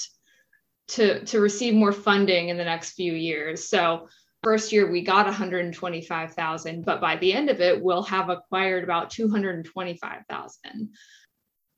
to, 0.89 1.25
to 1.25 1.41
receive 1.41 1.75
more 1.75 1.93
funding 1.93 2.51
in 2.51 2.59
the 2.59 2.65
next 2.65 2.93
few 2.93 3.13
years. 3.15 3.69
So 3.69 4.09
first 4.43 4.73
year 4.73 4.91
we 4.91 5.03
got 5.03 5.27
125,000, 5.27 6.85
but 6.85 7.01
by 7.01 7.17
the 7.17 7.33
end 7.33 7.51
of 7.51 7.61
it, 7.61 7.83
we'll 7.83 8.03
have 8.05 8.29
acquired 8.29 8.85
about 8.85 9.11
225,000. 9.11 10.91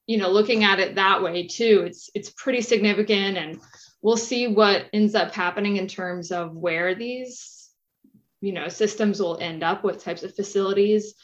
You 0.07 0.19
know, 0.19 0.31
looking 0.31 0.65
at 0.65 0.81
it 0.81 0.97
that 0.97 1.23
way 1.23 1.47
too, 1.47 1.85
it's 1.87 2.11
it's 2.15 2.31
pretty 2.31 2.63
significant 2.63 3.37
and 3.37 3.61
we'll 4.03 4.17
see 4.17 4.49
what 4.49 4.87
ends 4.93 5.15
up 5.15 5.33
happening 5.33 5.77
in 5.77 5.87
terms 5.87 6.33
of 6.33 6.57
where 6.57 6.95
these 6.95 7.61
you 8.41 8.53
know 8.53 8.69
systems 8.69 9.21
will 9.21 9.39
end 9.39 9.63
up 9.63 9.85
what 9.85 10.01
types 10.01 10.23
of 10.23 10.35
facilities 10.35 11.15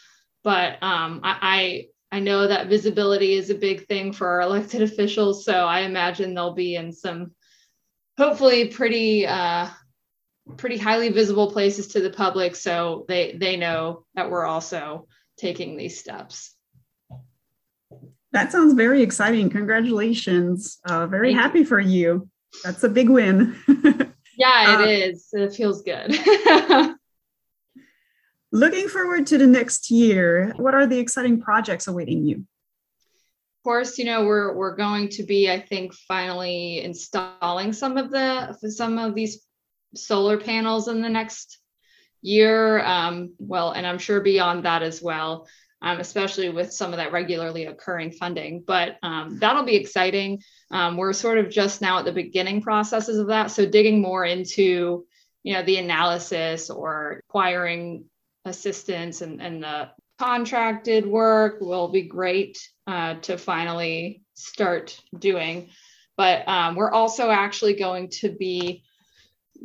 but 0.44 0.81
um, 0.81 1.20
I, 1.25 1.88
I 2.12 2.20
know 2.20 2.46
that 2.46 2.68
visibility 2.68 3.33
is 3.33 3.51
a 3.51 3.57
big 3.57 3.88
thing 3.88 4.12
for 4.12 4.29
our 4.29 4.42
elected 4.42 4.83
officials 4.90 5.44
so 5.44 5.53
i 5.53 5.81
imagine 5.81 6.35
they'll 6.35 6.55
be 6.55 6.77
in 6.77 6.92
some 6.92 7.33
hopefully 8.18 8.68
pretty 8.68 9.27
uh, 9.27 9.68
pretty 10.56 10.76
highly 10.76 11.09
visible 11.09 11.50
places 11.50 11.88
to 11.88 12.00
the 12.00 12.11
public 12.11 12.54
so 12.54 13.04
they 13.09 13.32
they 13.32 13.56
know 13.56 14.04
that 14.14 14.30
we're 14.30 14.44
also 14.44 15.06
taking 15.38 15.76
these 15.76 15.98
steps 15.98 16.54
that 18.32 18.52
sounds 18.52 18.74
very 18.74 19.02
exciting 19.02 19.50
congratulations 19.50 20.78
uh, 20.88 21.06
very 21.06 21.32
Thank 21.32 21.42
happy 21.42 21.59
you. 21.61 21.64
for 21.64 21.80
you 21.80 22.28
that's 22.64 22.82
a 22.85 22.88
big 22.88 23.09
win. 23.09 23.56
yeah, 24.37 24.80
it 24.80 24.85
uh, 24.85 25.09
is. 25.09 25.28
It 25.32 25.54
feels 25.54 25.82
good. 25.82 26.16
looking 28.52 28.88
forward 28.88 29.26
to 29.28 29.38
the 29.38 29.46
next 29.46 29.90
year, 29.90 30.52
what 30.56 30.74
are 30.74 30.87
the 30.87 30.98
exciting 30.98 31.40
projects 31.40 31.87
awaiting 31.87 32.26
you? 32.26 32.37
Of 32.37 33.64
course, 33.64 33.98
you 33.98 34.04
know 34.04 34.24
we're 34.24 34.54
we're 34.54 34.76
going 34.76 35.09
to 35.11 35.24
be, 35.24 35.50
I 35.50 35.61
think, 35.61 35.92
finally 35.94 36.82
installing 36.82 37.72
some 37.72 37.96
of 37.96 38.11
the 38.11 38.56
some 38.70 38.98
of 38.98 39.14
these 39.14 39.42
solar 39.96 40.38
panels 40.38 40.88
in 40.88 41.02
the 41.02 41.09
next 41.09 41.59
year. 42.22 42.85
Um, 42.85 43.35
well, 43.38 43.72
and 43.72 43.87
I'm 43.87 43.98
sure 43.98 44.20
beyond 44.20 44.64
that 44.64 44.82
as 44.82 45.02
well 45.02 45.46
um, 45.82 46.00
especially 46.00 46.48
with 46.48 46.72
some 46.72 46.92
of 46.92 46.96
that 46.98 47.12
regularly 47.12 47.66
occurring 47.66 48.12
funding. 48.12 48.64
But 48.66 48.96
um, 49.02 49.38
that'll 49.38 49.64
be 49.64 49.76
exciting. 49.76 50.42
Um, 50.70 50.96
we're 50.96 51.12
sort 51.12 51.38
of 51.38 51.50
just 51.50 51.80
now 51.80 51.98
at 51.98 52.04
the 52.04 52.12
beginning 52.12 52.62
processes 52.62 53.18
of 53.18 53.28
that. 53.28 53.50
So 53.50 53.66
digging 53.66 54.00
more 54.00 54.24
into, 54.24 55.06
you 55.42 55.52
know, 55.52 55.62
the 55.62 55.76
analysis 55.76 56.70
or 56.70 57.22
acquiring 57.28 58.04
assistance 58.44 59.20
and, 59.20 59.40
and 59.42 59.62
the 59.62 59.90
contracted 60.18 61.06
work 61.06 61.61
will 61.61 61.88
be 61.88 62.02
great 62.02 62.59
uh, 62.87 63.14
to 63.20 63.37
finally 63.37 64.22
start 64.35 64.98
doing. 65.16 65.68
But 66.16 66.48
um, 66.48 66.76
we're 66.76 66.90
also 66.92 67.30
actually 67.30 67.74
going 67.74 68.09
to 68.20 68.30
be 68.30 68.82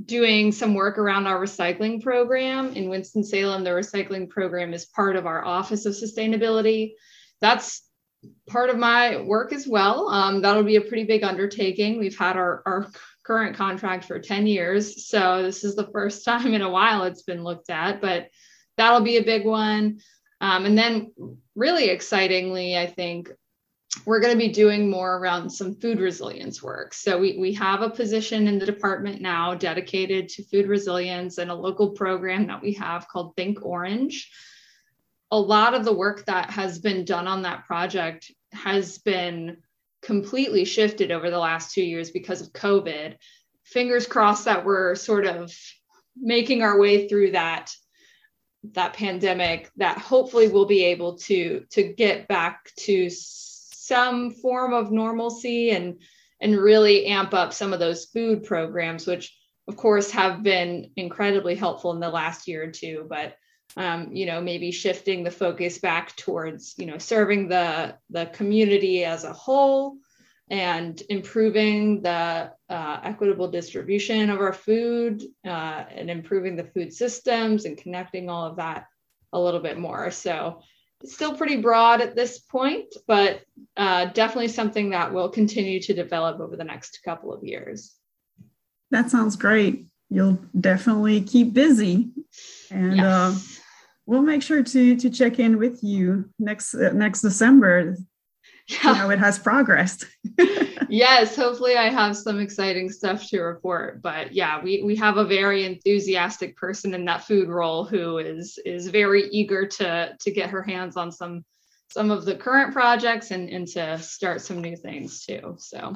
doing 0.05 0.51
some 0.51 0.73
work 0.73 0.97
around 0.97 1.27
our 1.27 1.39
recycling 1.39 2.01
program 2.01 2.73
in 2.73 2.89
Winston-Salem. 2.89 3.63
The 3.63 3.71
recycling 3.71 4.29
program 4.29 4.73
is 4.73 4.85
part 4.85 5.15
of 5.15 5.25
our 5.25 5.43
Office 5.43 5.85
of 5.85 5.93
Sustainability. 5.93 6.93
That's 7.41 7.83
part 8.47 8.69
of 8.69 8.77
my 8.77 9.21
work 9.21 9.53
as 9.53 9.67
well. 9.67 10.09
Um, 10.09 10.41
that'll 10.41 10.63
be 10.63 10.75
a 10.75 10.81
pretty 10.81 11.05
big 11.05 11.23
undertaking. 11.23 11.99
We've 11.99 12.17
had 12.17 12.37
our, 12.37 12.61
our 12.65 12.87
current 13.23 13.55
contract 13.55 14.05
for 14.05 14.19
10 14.19 14.47
years. 14.47 15.07
So 15.07 15.43
this 15.43 15.63
is 15.63 15.75
the 15.75 15.89
first 15.91 16.25
time 16.25 16.53
in 16.53 16.61
a 16.61 16.69
while 16.69 17.03
it's 17.03 17.23
been 17.23 17.43
looked 17.43 17.69
at, 17.69 18.01
but 18.01 18.27
that'll 18.77 19.01
be 19.01 19.17
a 19.17 19.23
big 19.23 19.45
one. 19.45 19.99
Um, 20.39 20.65
and 20.65 20.77
then, 20.77 21.11
really 21.55 21.89
excitingly, 21.89 22.75
I 22.75 22.87
think 22.87 23.29
we're 24.05 24.21
going 24.21 24.33
to 24.33 24.39
be 24.39 24.51
doing 24.51 24.89
more 24.89 25.17
around 25.17 25.49
some 25.49 25.75
food 25.75 25.99
resilience 25.99 26.63
work. 26.63 26.93
So 26.93 27.19
we, 27.19 27.37
we 27.37 27.53
have 27.53 27.81
a 27.81 27.89
position 27.89 28.47
in 28.47 28.57
the 28.57 28.65
department 28.65 29.21
now 29.21 29.53
dedicated 29.53 30.29
to 30.29 30.43
food 30.43 30.67
resilience 30.67 31.37
and 31.37 31.51
a 31.51 31.55
local 31.55 31.89
program 31.89 32.47
that 32.47 32.61
we 32.61 32.73
have 32.73 33.07
called 33.07 33.35
Think 33.35 33.63
Orange. 33.63 34.31
A 35.31 35.39
lot 35.39 35.73
of 35.73 35.85
the 35.85 35.93
work 35.93 36.25
that 36.25 36.49
has 36.49 36.79
been 36.79 37.05
done 37.05 37.27
on 37.27 37.43
that 37.43 37.65
project 37.65 38.31
has 38.53 38.97
been 38.97 39.57
completely 40.01 40.65
shifted 40.65 41.11
over 41.11 41.29
the 41.29 41.39
last 41.39 41.73
two 41.73 41.83
years 41.83 42.11
because 42.11 42.41
of 42.41 42.53
COVID. 42.53 43.15
Fingers 43.63 44.07
crossed 44.07 44.45
that 44.45 44.65
we're 44.65 44.95
sort 44.95 45.25
of 45.25 45.53
making 46.15 46.63
our 46.63 46.79
way 46.79 47.07
through 47.07 47.31
that 47.31 47.71
that 48.63 48.93
pandemic 48.93 49.71
that 49.77 49.97
hopefully 49.97 50.47
we'll 50.47 50.67
be 50.67 50.85
able 50.85 51.17
to 51.17 51.65
to 51.71 51.81
get 51.81 52.27
back 52.27 52.69
to 52.77 53.09
some 53.81 54.31
form 54.31 54.73
of 54.73 54.91
normalcy 54.91 55.71
and 55.71 56.01
and 56.39 56.55
really 56.55 57.07
amp 57.07 57.33
up 57.33 57.51
some 57.51 57.73
of 57.73 57.79
those 57.79 58.05
food 58.05 58.43
programs 58.43 59.07
which 59.07 59.35
of 59.67 59.75
course 59.75 60.11
have 60.11 60.43
been 60.43 60.91
incredibly 60.95 61.55
helpful 61.55 61.91
in 61.91 61.99
the 61.99 62.09
last 62.09 62.47
year 62.47 62.63
or 62.63 62.71
two 62.71 63.05
but 63.09 63.35
um, 63.77 64.13
you 64.13 64.25
know 64.25 64.39
maybe 64.39 64.71
shifting 64.71 65.23
the 65.23 65.31
focus 65.31 65.79
back 65.79 66.15
towards 66.15 66.75
you 66.77 66.85
know 66.85 66.97
serving 66.97 67.47
the 67.47 67.95
the 68.11 68.27
community 68.27 69.03
as 69.03 69.23
a 69.23 69.33
whole 69.33 69.97
and 70.51 71.01
improving 71.09 72.01
the 72.01 72.51
uh, 72.69 72.99
equitable 73.03 73.47
distribution 73.47 74.29
of 74.29 74.41
our 74.41 74.53
food 74.53 75.23
uh, 75.47 75.85
and 75.89 76.11
improving 76.11 76.55
the 76.55 76.65
food 76.65 76.93
systems 76.93 77.65
and 77.65 77.77
connecting 77.77 78.29
all 78.29 78.45
of 78.45 78.57
that 78.57 78.85
a 79.31 79.39
little 79.39 79.61
bit 79.61 79.79
more. 79.79 80.11
So 80.11 80.61
still 81.05 81.35
pretty 81.35 81.57
broad 81.57 82.01
at 82.01 82.15
this 82.15 82.39
point, 82.39 82.93
but 83.07 83.41
uh, 83.77 84.05
definitely 84.05 84.47
something 84.47 84.89
that 84.91 85.13
will 85.13 85.29
continue 85.29 85.79
to 85.81 85.93
develop 85.93 86.39
over 86.39 86.55
the 86.55 86.63
next 86.63 86.99
couple 87.03 87.33
of 87.33 87.43
years. 87.43 87.95
That 88.91 89.09
sounds 89.09 89.35
great. 89.35 89.85
You'll 90.09 90.39
definitely 90.59 91.21
keep 91.21 91.53
busy, 91.53 92.09
and 92.69 92.91
uh, 92.91 92.95
yes. 92.95 93.05
uh, 93.05 93.63
we'll 94.05 94.21
make 94.21 94.41
sure 94.41 94.61
to 94.61 94.95
to 94.97 95.09
check 95.09 95.39
in 95.39 95.57
with 95.57 95.81
you 95.83 96.29
next 96.37 96.73
uh, 96.73 96.91
next 96.91 97.21
December 97.21 97.95
yeah. 98.67 98.93
how 98.93 99.09
it 99.09 99.19
has 99.19 99.39
progressed. 99.39 100.05
yes, 100.89 101.35
hopefully 101.35 101.75
I 101.75 101.89
have 101.89 102.15
some 102.15 102.39
exciting 102.39 102.89
stuff 102.89 103.27
to 103.29 103.41
report. 103.41 104.01
But 104.01 104.33
yeah, 104.33 104.61
we 104.61 104.83
we 104.83 104.95
have 104.97 105.17
a 105.17 105.25
very 105.25 105.65
enthusiastic 105.65 106.55
person 106.57 106.93
in 106.93 107.05
that 107.05 107.25
food 107.25 107.49
role 107.49 107.83
who 107.83 108.17
is 108.19 108.59
is 108.65 108.87
very 108.87 109.29
eager 109.29 109.67
to 109.67 110.15
to 110.19 110.31
get 110.31 110.49
her 110.49 110.63
hands 110.63 110.97
on 110.97 111.11
some 111.11 111.43
some 111.89 112.09
of 112.09 112.23
the 112.23 112.35
current 112.35 112.71
projects 112.71 113.31
and, 113.31 113.49
and 113.49 113.67
to 113.67 113.99
start 113.99 114.41
some 114.41 114.61
new 114.61 114.75
things 114.75 115.25
too. 115.25 115.55
So 115.57 115.95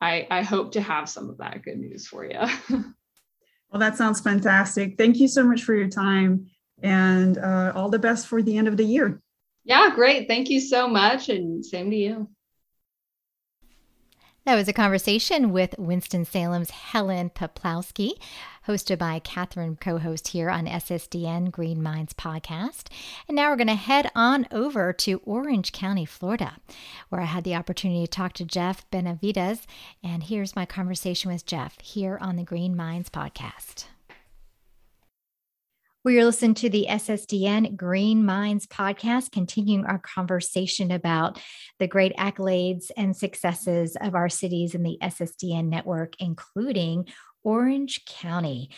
I 0.00 0.26
I 0.30 0.42
hope 0.42 0.72
to 0.72 0.80
have 0.80 1.08
some 1.08 1.30
of 1.30 1.38
that 1.38 1.62
good 1.62 1.78
news 1.78 2.06
for 2.06 2.24
you. 2.24 2.38
well, 2.70 3.80
that 3.80 3.96
sounds 3.96 4.20
fantastic. 4.20 4.96
Thank 4.98 5.18
you 5.18 5.28
so 5.28 5.44
much 5.44 5.64
for 5.64 5.74
your 5.74 5.88
time 5.88 6.46
and 6.82 7.38
uh, 7.38 7.72
all 7.74 7.88
the 7.88 7.98
best 7.98 8.26
for 8.26 8.42
the 8.42 8.56
end 8.56 8.68
of 8.68 8.76
the 8.76 8.84
year. 8.84 9.20
Yeah, 9.68 9.90
great. 9.94 10.26
Thank 10.28 10.48
you 10.48 10.60
so 10.60 10.88
much. 10.88 11.28
And 11.28 11.64
same 11.64 11.90
to 11.90 11.96
you. 11.96 12.28
That 14.46 14.54
was 14.54 14.66
a 14.66 14.72
conversation 14.72 15.52
with 15.52 15.78
Winston-Salem's 15.78 16.70
Helen 16.70 17.28
Poplawski, 17.28 18.12
hosted 18.66 18.96
by 18.96 19.18
Catherine, 19.18 19.76
co 19.76 19.98
host 19.98 20.28
here 20.28 20.48
on 20.48 20.64
SSDN 20.64 21.50
Green 21.50 21.82
Minds 21.82 22.14
podcast. 22.14 22.84
And 23.28 23.36
now 23.36 23.50
we're 23.50 23.58
going 23.58 23.66
to 23.66 23.74
head 23.74 24.10
on 24.14 24.46
over 24.50 24.94
to 24.94 25.20
Orange 25.26 25.72
County, 25.72 26.06
Florida, 26.06 26.56
where 27.10 27.20
I 27.20 27.26
had 27.26 27.44
the 27.44 27.54
opportunity 27.54 28.06
to 28.06 28.10
talk 28.10 28.32
to 28.34 28.46
Jeff 28.46 28.90
Benavides. 28.90 29.66
And 30.02 30.22
here's 30.22 30.56
my 30.56 30.64
conversation 30.64 31.30
with 31.30 31.44
Jeff 31.44 31.78
here 31.82 32.16
on 32.18 32.36
the 32.36 32.42
Green 32.42 32.74
Minds 32.74 33.10
podcast. 33.10 33.84
We 36.08 36.18
are 36.18 36.24
listening 36.24 36.54
to 36.54 36.70
the 36.70 36.86
SSDN 36.88 37.76
Green 37.76 38.24
Minds 38.24 38.66
podcast, 38.66 39.30
continuing 39.30 39.84
our 39.84 39.98
conversation 39.98 40.90
about 40.90 41.38
the 41.78 41.86
great 41.86 42.16
accolades 42.16 42.90
and 42.96 43.14
successes 43.14 43.94
of 44.00 44.14
our 44.14 44.30
cities 44.30 44.74
in 44.74 44.82
the 44.82 44.96
SSDN 45.02 45.66
network, 45.66 46.14
including 46.18 47.08
Orange 47.44 48.06
County. 48.06 48.70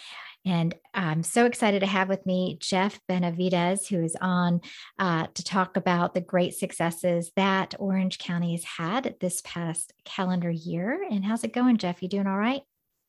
And 0.45 0.75
I'm 0.93 1.23
so 1.23 1.47
excited 1.47 1.83
to 1.83 1.87
have 1.87 2.09
with 2.09 2.27
me 2.27 2.59
Jeff 2.61 2.99
Benavides, 3.07 3.87
who 3.87 4.03
is 4.03 4.17
on 4.21 4.61
uh, 4.99 5.29
to 5.33 5.45
talk 5.45 5.77
about 5.77 6.15
the 6.15 6.21
great 6.21 6.55
successes 6.55 7.31
that 7.37 7.77
Orange 7.79 8.19
County 8.19 8.57
has 8.57 8.65
had 8.65 9.15
this 9.21 9.41
past 9.45 9.93
calendar 10.05 10.51
year. 10.51 11.07
And 11.09 11.25
how's 11.25 11.45
it 11.45 11.53
going, 11.53 11.77
Jeff? 11.77 12.03
You 12.03 12.09
doing 12.09 12.27
all 12.27 12.37
right? 12.37 12.63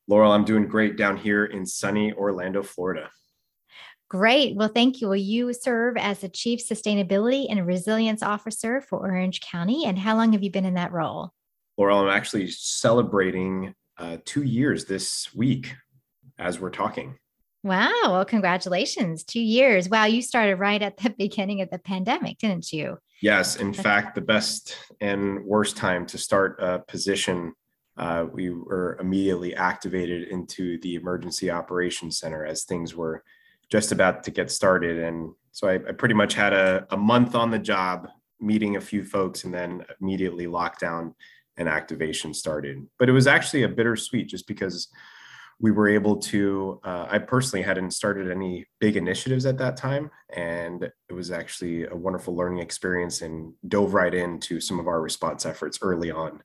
Laurel, 0.07 0.31
I'm 0.31 0.45
doing 0.45 0.67
great 0.67 0.95
down 0.95 1.17
here 1.17 1.45
in 1.45 1.65
sunny 1.65 2.13
Orlando, 2.13 2.61
Florida. 2.61 3.09
Great. 4.11 4.57
Well, 4.57 4.67
thank 4.67 4.99
you. 4.99 5.07
Well, 5.07 5.15
you 5.15 5.53
serve 5.53 5.95
as 5.95 6.19
the 6.19 6.27
Chief 6.27 6.59
Sustainability 6.59 7.47
and 7.49 7.65
Resilience 7.65 8.21
Officer 8.21 8.81
for 8.81 8.99
Orange 8.99 9.39
County. 9.39 9.85
And 9.85 9.97
how 9.97 10.17
long 10.17 10.33
have 10.33 10.43
you 10.43 10.51
been 10.51 10.65
in 10.65 10.73
that 10.73 10.91
role? 10.91 11.31
Laurel, 11.77 11.99
I'm 11.99 12.09
actually 12.09 12.51
celebrating 12.51 13.73
uh, 13.97 14.17
two 14.25 14.43
years 14.43 14.83
this 14.83 15.33
week 15.33 15.73
as 16.37 16.59
we're 16.59 16.71
talking. 16.71 17.19
Wow. 17.63 18.01
Well, 18.03 18.25
congratulations. 18.25 19.23
Two 19.23 19.39
years. 19.39 19.87
Wow. 19.87 20.07
You 20.07 20.21
started 20.21 20.57
right 20.57 20.81
at 20.81 20.97
the 20.97 21.11
beginning 21.17 21.61
of 21.61 21.69
the 21.69 21.79
pandemic, 21.79 22.37
didn't 22.39 22.73
you? 22.73 22.97
Yes. 23.21 23.55
In 23.55 23.71
fact, 23.71 24.15
the 24.15 24.19
best 24.19 24.75
and 24.99 25.45
worst 25.45 25.77
time 25.77 26.05
to 26.07 26.17
start 26.17 26.57
a 26.59 26.79
position, 26.79 27.53
uh, 27.95 28.25
we 28.29 28.49
were 28.49 28.97
immediately 28.99 29.55
activated 29.55 30.27
into 30.27 30.79
the 30.81 30.95
Emergency 30.95 31.49
Operations 31.49 32.19
Center 32.19 32.45
as 32.45 32.65
things 32.65 32.93
were 32.93 33.23
just 33.71 33.91
about 33.91 34.23
to 34.25 34.31
get 34.31 34.51
started. 34.51 34.99
And 34.99 35.31
so 35.51 35.67
I, 35.67 35.75
I 35.75 35.91
pretty 35.93 36.13
much 36.13 36.33
had 36.33 36.53
a, 36.53 36.85
a 36.91 36.97
month 36.97 37.35
on 37.35 37.51
the 37.51 37.59
job, 37.59 38.07
meeting 38.39 38.75
a 38.75 38.81
few 38.81 39.03
folks, 39.03 39.45
and 39.45 39.53
then 39.53 39.85
immediately 40.01 40.45
lockdown 40.45 41.13
and 41.57 41.69
activation 41.69 42.33
started. 42.33 42.85
But 42.99 43.09
it 43.09 43.13
was 43.13 43.27
actually 43.27 43.63
a 43.63 43.69
bittersweet 43.69 44.27
just 44.27 44.47
because 44.47 44.89
we 45.61 45.69
were 45.69 45.87
able 45.87 46.17
to 46.17 46.79
uh, 46.83 47.05
i 47.09 47.19
personally 47.19 47.63
hadn't 47.63 47.91
started 47.91 48.31
any 48.31 48.65
big 48.79 48.97
initiatives 48.97 49.45
at 49.45 49.57
that 49.59 49.77
time 49.77 50.09
and 50.35 50.83
it 50.83 51.13
was 51.13 51.29
actually 51.29 51.85
a 51.85 51.95
wonderful 51.95 52.35
learning 52.35 52.59
experience 52.59 53.21
and 53.21 53.53
dove 53.67 53.93
right 53.93 54.13
into 54.13 54.59
some 54.59 54.79
of 54.79 54.87
our 54.87 55.01
response 55.01 55.45
efforts 55.45 55.79
early 55.81 56.09
on 56.09 56.41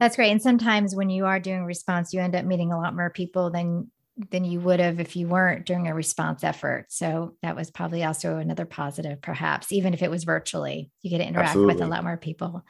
that's 0.00 0.16
great 0.16 0.32
and 0.32 0.42
sometimes 0.42 0.96
when 0.96 1.08
you 1.08 1.24
are 1.26 1.38
doing 1.38 1.64
response 1.64 2.12
you 2.12 2.20
end 2.20 2.34
up 2.34 2.44
meeting 2.44 2.72
a 2.72 2.78
lot 2.78 2.96
more 2.96 3.10
people 3.10 3.50
than 3.50 3.88
than 4.30 4.44
you 4.44 4.60
would 4.60 4.80
have 4.80 5.00
if 5.00 5.16
you 5.16 5.26
weren't 5.26 5.66
doing 5.66 5.88
a 5.88 5.94
response 5.94 6.44
effort 6.44 6.86
so 6.88 7.36
that 7.42 7.56
was 7.56 7.70
probably 7.70 8.04
also 8.04 8.36
another 8.36 8.64
positive 8.64 9.20
perhaps 9.20 9.72
even 9.72 9.92
if 9.92 10.02
it 10.02 10.10
was 10.10 10.24
virtually 10.24 10.90
you 11.02 11.10
get 11.10 11.18
to 11.18 11.26
interact 11.26 11.48
Absolutely. 11.48 11.74
with 11.74 11.82
a 11.82 11.86
lot 11.86 12.04
more 12.04 12.16
people 12.16 12.64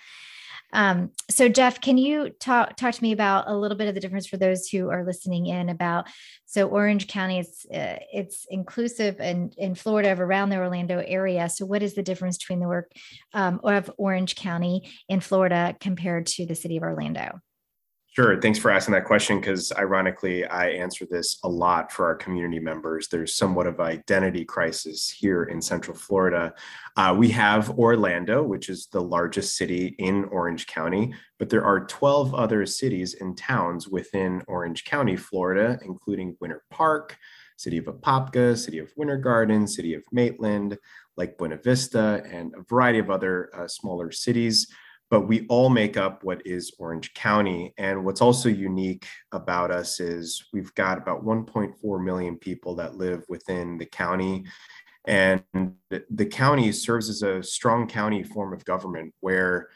um, 0.74 1.12
so 1.30 1.48
Jeff, 1.48 1.80
can 1.80 1.96
you 1.96 2.30
talk 2.30 2.76
talk 2.76 2.94
to 2.94 3.02
me 3.02 3.12
about 3.12 3.44
a 3.46 3.56
little 3.56 3.76
bit 3.76 3.86
of 3.86 3.94
the 3.94 4.00
difference 4.00 4.26
for 4.26 4.36
those 4.36 4.66
who 4.66 4.90
are 4.90 5.04
listening 5.04 5.46
in 5.46 5.68
about 5.68 6.08
so 6.46 6.68
Orange 6.68 7.06
County 7.06 7.38
is 7.38 7.64
uh, 7.72 7.96
it's 8.12 8.44
inclusive 8.50 9.20
in 9.20 9.52
in 9.56 9.76
Florida 9.76 10.10
of 10.10 10.20
around 10.20 10.48
the 10.48 10.56
Orlando 10.56 10.98
area. 10.98 11.48
So 11.48 11.64
what 11.64 11.84
is 11.84 11.94
the 11.94 12.02
difference 12.02 12.38
between 12.38 12.58
the 12.58 12.66
work 12.66 12.90
um, 13.32 13.60
of 13.62 13.90
Orange 13.96 14.34
County 14.34 14.90
in 15.08 15.20
Florida 15.20 15.76
compared 15.78 16.26
to 16.26 16.44
the 16.44 16.56
city 16.56 16.76
of 16.76 16.82
Orlando? 16.82 17.40
Sure. 18.14 18.40
Thanks 18.40 18.60
for 18.60 18.70
asking 18.70 18.94
that 18.94 19.06
question 19.06 19.40
because 19.40 19.72
ironically, 19.72 20.44
I 20.44 20.68
answer 20.68 21.04
this 21.04 21.40
a 21.42 21.48
lot 21.48 21.90
for 21.90 22.06
our 22.06 22.14
community 22.14 22.60
members. 22.60 23.08
There's 23.08 23.34
somewhat 23.34 23.66
of 23.66 23.80
an 23.80 23.86
identity 23.86 24.44
crisis 24.44 25.10
here 25.10 25.42
in 25.42 25.60
Central 25.60 25.96
Florida. 25.96 26.54
Uh, 26.96 27.12
we 27.18 27.28
have 27.30 27.70
Orlando, 27.70 28.40
which 28.44 28.68
is 28.68 28.86
the 28.86 29.00
largest 29.00 29.56
city 29.56 29.96
in 29.98 30.26
Orange 30.26 30.68
County, 30.68 31.12
but 31.40 31.50
there 31.50 31.64
are 31.64 31.86
12 31.86 32.36
other 32.36 32.64
cities 32.66 33.16
and 33.20 33.36
towns 33.36 33.88
within 33.88 34.42
Orange 34.46 34.84
County, 34.84 35.16
Florida, 35.16 35.76
including 35.82 36.36
Winter 36.38 36.62
Park, 36.70 37.18
City 37.56 37.78
of 37.78 37.86
Apopka, 37.86 38.56
City 38.56 38.78
of 38.78 38.92
Winter 38.96 39.16
Garden, 39.16 39.66
City 39.66 39.92
of 39.92 40.04
Maitland, 40.12 40.78
Lake 41.16 41.36
Buena 41.36 41.56
Vista, 41.56 42.22
and 42.30 42.54
a 42.56 42.62
variety 42.62 43.00
of 43.00 43.10
other 43.10 43.50
uh, 43.56 43.66
smaller 43.66 44.12
cities 44.12 44.68
but 45.14 45.28
we 45.28 45.46
all 45.46 45.70
make 45.70 45.96
up 45.96 46.24
what 46.24 46.44
is 46.44 46.74
Orange 46.76 47.14
County. 47.14 47.72
And 47.78 48.04
what's 48.04 48.20
also 48.20 48.48
unique 48.48 49.06
about 49.30 49.70
us 49.70 50.00
is 50.00 50.46
we've 50.52 50.74
got 50.74 50.98
about 50.98 51.24
1.4 51.24 52.04
million 52.04 52.36
people 52.36 52.74
that 52.74 52.96
live 52.96 53.22
within 53.28 53.78
the 53.78 53.86
county. 53.86 54.44
And 55.06 55.44
the 55.88 56.26
county 56.26 56.72
serves 56.72 57.08
as 57.08 57.22
a 57.22 57.44
strong 57.44 57.86
county 57.86 58.24
form 58.24 58.52
of 58.52 58.64
government 58.64 59.14
where 59.20 59.68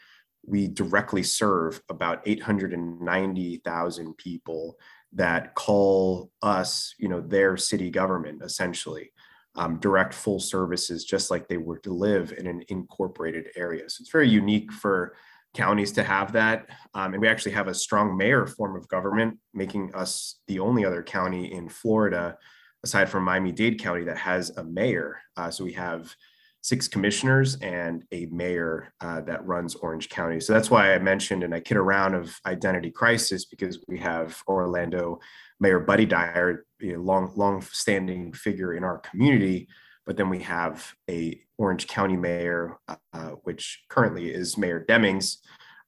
we 0.45 0.67
directly 0.67 1.23
serve 1.23 1.81
about 1.87 2.21
890,000 2.25 4.17
people 4.17 4.75
that 5.13 5.55
call 5.55 6.31
us, 6.41 6.95
you 6.99 7.07
know, 7.07 7.21
their 7.21 7.55
city 7.55 7.89
government 7.89 8.41
essentially. 8.43 9.13
Um, 9.55 9.79
direct 9.79 10.13
full 10.13 10.39
services 10.41 11.05
just 11.05 11.31
like 11.31 11.47
they 11.47 11.57
were 11.57 11.79
to 11.79 11.93
live 11.93 12.33
in 12.37 12.45
an 12.45 12.63
incorporated 12.67 13.47
area. 13.55 13.89
So 13.89 14.01
it's 14.01 14.11
very 14.11 14.29
unique 14.29 14.71
for 14.71 15.15
counties 15.53 15.91
to 15.93 16.03
have 16.03 16.31
that. 16.33 16.67
Um, 16.93 17.13
and 17.13 17.21
we 17.21 17.27
actually 17.27 17.53
have 17.53 17.67
a 17.67 17.73
strong 17.73 18.17
mayor 18.17 18.45
form 18.45 18.75
of 18.75 18.87
government, 18.87 19.37
making 19.53 19.93
us 19.95 20.39
the 20.47 20.59
only 20.59 20.85
other 20.85 21.03
county 21.03 21.51
in 21.51 21.69
Florida, 21.69 22.37
aside 22.83 23.09
from 23.09 23.23
Miami 23.23 23.51
Dade 23.51 23.79
County, 23.79 24.03
that 24.05 24.17
has 24.17 24.51
a 24.51 24.63
mayor. 24.63 25.19
Uh, 25.35 25.49
so 25.49 25.63
we 25.63 25.73
have 25.73 26.15
six 26.61 26.87
commissioners 26.87 27.55
and 27.61 28.03
a 28.11 28.25
mayor 28.27 28.93
uh, 29.01 29.21
that 29.21 29.45
runs 29.45 29.75
Orange 29.75 30.09
County. 30.09 30.39
So 30.39 30.53
that's 30.53 30.69
why 30.69 30.93
I 30.93 30.99
mentioned 30.99 31.43
and 31.43 31.55
I 31.55 31.61
kid 31.61 31.77
around 31.77 32.15
of 32.15 32.37
identity 32.45 32.91
crisis 32.91 33.45
because 33.45 33.83
we 33.87 33.97
have 33.99 34.41
Orlando 34.47 35.19
Mayor 35.59 35.79
Buddy 35.79 36.05
Dyer, 36.05 36.65
a 36.83 36.95
long, 36.95 37.31
long-standing 37.35 38.33
figure 38.33 38.73
in 38.73 38.83
our 38.83 38.99
community 38.99 39.67
but 40.09 40.17
then 40.17 40.27
we 40.27 40.39
have 40.39 40.95
a 41.07 41.39
Orange 41.59 41.85
County 41.85 42.17
mayor, 42.17 42.79
uh, 43.13 43.29
which 43.43 43.83
currently 43.89 44.33
is 44.33 44.57
Mayor 44.57 44.83
Demings, 44.89 45.37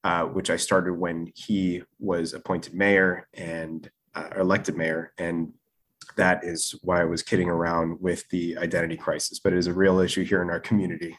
uh, 0.04 0.26
which 0.26 0.52
I 0.52 0.58
started 0.58 0.94
when 0.94 1.32
he 1.34 1.82
was 1.98 2.36
appointed 2.36 2.76
mayor 2.76 3.28
and 3.34 3.90
uh, 4.14 4.30
elected 4.38 4.78
mayor. 4.78 5.12
And 5.18 5.54
that 6.18 6.44
is 6.44 6.76
why 6.84 7.02
I 7.02 7.06
was 7.06 7.24
kidding 7.24 7.50
around 7.50 8.00
with 8.00 8.30
the 8.30 8.60
identity 8.60 8.96
crisis, 8.96 9.40
but 9.40 9.54
it 9.54 9.58
is 9.58 9.66
a 9.66 9.74
real 9.74 10.00
issue 10.00 10.24
here 10.24 10.44
in 10.44 10.52
our 10.52 10.60
community 10.60 11.18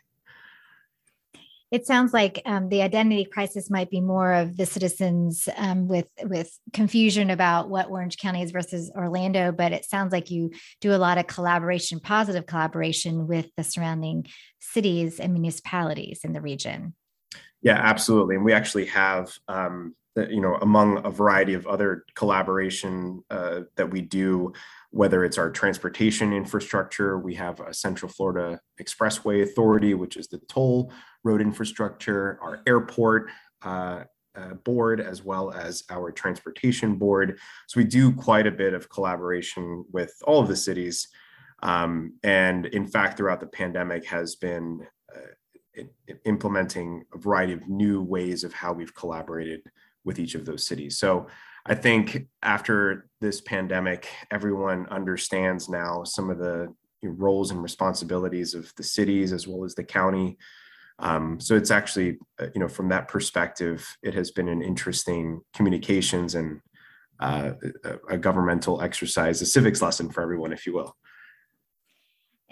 it 1.72 1.86
sounds 1.86 2.12
like 2.12 2.42
um, 2.44 2.68
the 2.68 2.82
identity 2.82 3.24
crisis 3.24 3.70
might 3.70 3.88
be 3.88 4.02
more 4.02 4.34
of 4.34 4.58
the 4.58 4.66
citizens 4.66 5.48
um, 5.56 5.88
with 5.88 6.06
with 6.24 6.56
confusion 6.74 7.30
about 7.30 7.70
what 7.70 7.88
Orange 7.88 8.18
County 8.18 8.42
is 8.42 8.50
versus 8.50 8.92
Orlando, 8.94 9.52
but 9.52 9.72
it 9.72 9.86
sounds 9.86 10.12
like 10.12 10.30
you 10.30 10.50
do 10.82 10.94
a 10.94 11.00
lot 11.00 11.16
of 11.16 11.26
collaboration, 11.26 11.98
positive 11.98 12.44
collaboration 12.44 13.26
with 13.26 13.46
the 13.56 13.64
surrounding 13.64 14.26
cities 14.60 15.18
and 15.18 15.32
municipalities 15.32 16.20
in 16.24 16.34
the 16.34 16.42
region. 16.42 16.94
Yeah, 17.62 17.80
absolutely, 17.82 18.36
and 18.36 18.44
we 18.44 18.52
actually 18.52 18.86
have. 18.86 19.32
Um, 19.48 19.96
you 20.14 20.42
know, 20.42 20.56
among 20.56 21.06
a 21.06 21.10
variety 21.10 21.54
of 21.54 21.66
other 21.66 22.04
collaboration 22.14 23.24
uh, 23.30 23.60
that 23.76 23.90
we 23.90 24.02
do, 24.02 24.52
whether 24.92 25.24
it's 25.24 25.38
our 25.38 25.50
transportation 25.50 26.34
infrastructure, 26.34 27.18
we 27.18 27.34
have 27.34 27.58
a 27.60 27.72
Central 27.72 28.12
Florida 28.12 28.60
Expressway 28.80 29.42
Authority, 29.42 29.94
which 29.94 30.18
is 30.18 30.28
the 30.28 30.38
toll 30.48 30.92
road 31.24 31.40
infrastructure, 31.40 32.38
our 32.42 32.60
airport 32.66 33.30
uh, 33.62 34.04
uh, 34.34 34.54
board, 34.64 35.00
as 35.00 35.24
well 35.24 35.50
as 35.50 35.82
our 35.88 36.12
transportation 36.12 36.96
board. 36.96 37.38
So 37.68 37.80
we 37.80 37.84
do 37.84 38.12
quite 38.12 38.46
a 38.46 38.50
bit 38.50 38.74
of 38.74 38.90
collaboration 38.90 39.84
with 39.90 40.14
all 40.24 40.40
of 40.40 40.48
the 40.48 40.56
cities. 40.56 41.08
Um, 41.62 42.18
and 42.22 42.66
in 42.66 42.86
fact, 42.86 43.16
throughout 43.16 43.40
the 43.40 43.46
pandemic 43.46 44.04
has 44.06 44.36
been 44.36 44.86
uh, 45.14 45.82
implementing 46.26 47.04
a 47.14 47.18
variety 47.18 47.54
of 47.54 47.66
new 47.66 48.02
ways 48.02 48.44
of 48.44 48.52
how 48.52 48.74
we've 48.74 48.94
collaborated 48.94 49.62
with 50.04 50.18
each 50.18 50.34
of 50.34 50.44
those 50.44 50.66
cities. 50.66 50.98
So 50.98 51.28
I 51.64 51.74
think 51.74 52.26
after 52.42 53.08
this 53.20 53.40
pandemic, 53.40 54.08
everyone 54.30 54.86
understands 54.88 55.68
now 55.68 56.02
some 56.04 56.30
of 56.30 56.38
the 56.38 56.74
roles 57.02 57.50
and 57.50 57.62
responsibilities 57.62 58.54
of 58.54 58.72
the 58.76 58.82
cities 58.82 59.32
as 59.32 59.46
well 59.46 59.64
as 59.64 59.74
the 59.74 59.84
county. 59.84 60.38
Um, 60.98 61.40
so 61.40 61.56
it's 61.56 61.70
actually, 61.70 62.18
uh, 62.40 62.46
you 62.54 62.60
know, 62.60 62.68
from 62.68 62.88
that 62.90 63.08
perspective, 63.08 63.86
it 64.02 64.14
has 64.14 64.30
been 64.30 64.48
an 64.48 64.62
interesting 64.62 65.40
communications 65.54 66.34
and 66.34 66.60
uh, 67.20 67.52
a 68.08 68.18
governmental 68.18 68.82
exercise, 68.82 69.40
a 69.40 69.46
civics 69.46 69.82
lesson 69.82 70.10
for 70.10 70.22
everyone, 70.22 70.52
if 70.52 70.66
you 70.66 70.74
will. 70.74 70.96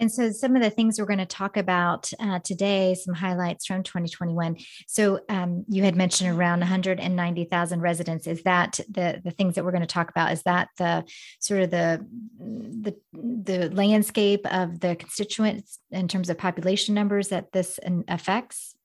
And 0.01 0.11
so, 0.11 0.31
some 0.31 0.55
of 0.55 0.63
the 0.63 0.71
things 0.71 0.99
we're 0.99 1.05
going 1.05 1.19
to 1.19 1.27
talk 1.27 1.57
about 1.57 2.11
uh, 2.19 2.39
today, 2.39 2.95
some 2.95 3.13
highlights 3.13 3.67
from 3.67 3.83
2021. 3.83 4.57
So, 4.87 5.19
um, 5.29 5.63
you 5.69 5.83
had 5.83 5.95
mentioned 5.95 6.35
around 6.35 6.59
190,000 6.61 7.81
residents. 7.81 8.25
Is 8.25 8.41
that 8.43 8.79
the 8.89 9.21
the 9.23 9.29
things 9.29 9.55
that 9.55 9.63
we're 9.63 9.71
going 9.71 9.81
to 9.81 9.87
talk 9.87 10.09
about? 10.09 10.31
Is 10.31 10.41
that 10.43 10.69
the 10.79 11.05
sort 11.39 11.61
of 11.61 11.69
the 11.69 12.03
the 12.39 12.95
the 13.13 13.69
landscape 13.69 14.51
of 14.51 14.79
the 14.79 14.95
constituents 14.95 15.77
in 15.91 16.07
terms 16.07 16.31
of 16.31 16.37
population 16.39 16.95
numbers 16.95 17.27
that 17.27 17.51
this 17.51 17.79
affects? 18.07 18.75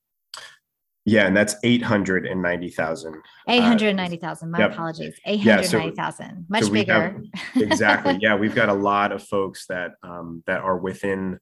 Yeah, 1.09 1.29
and 1.29 1.37
that's 1.37 1.55
890,000. 1.63 3.15
Uh, 3.15 3.21
890,000. 3.47 4.51
My 4.51 4.59
yep. 4.59 4.73
apologies. 4.73 5.15
890,000. 5.25 6.27
Yeah, 6.27 6.35
so, 6.35 6.45
Much 6.49 6.65
so 6.65 6.71
bigger. 6.71 6.93
Have, 6.93 7.23
exactly. 7.63 8.19
yeah, 8.21 8.35
we've 8.35 8.57
got 8.57 8.69
a 8.69 8.75
lot 8.75 9.13
of 9.13 9.23
folks 9.23 9.67
that 9.69 9.93
um, 10.03 10.43
that 10.47 10.61
are 10.61 10.77
within 10.77 11.39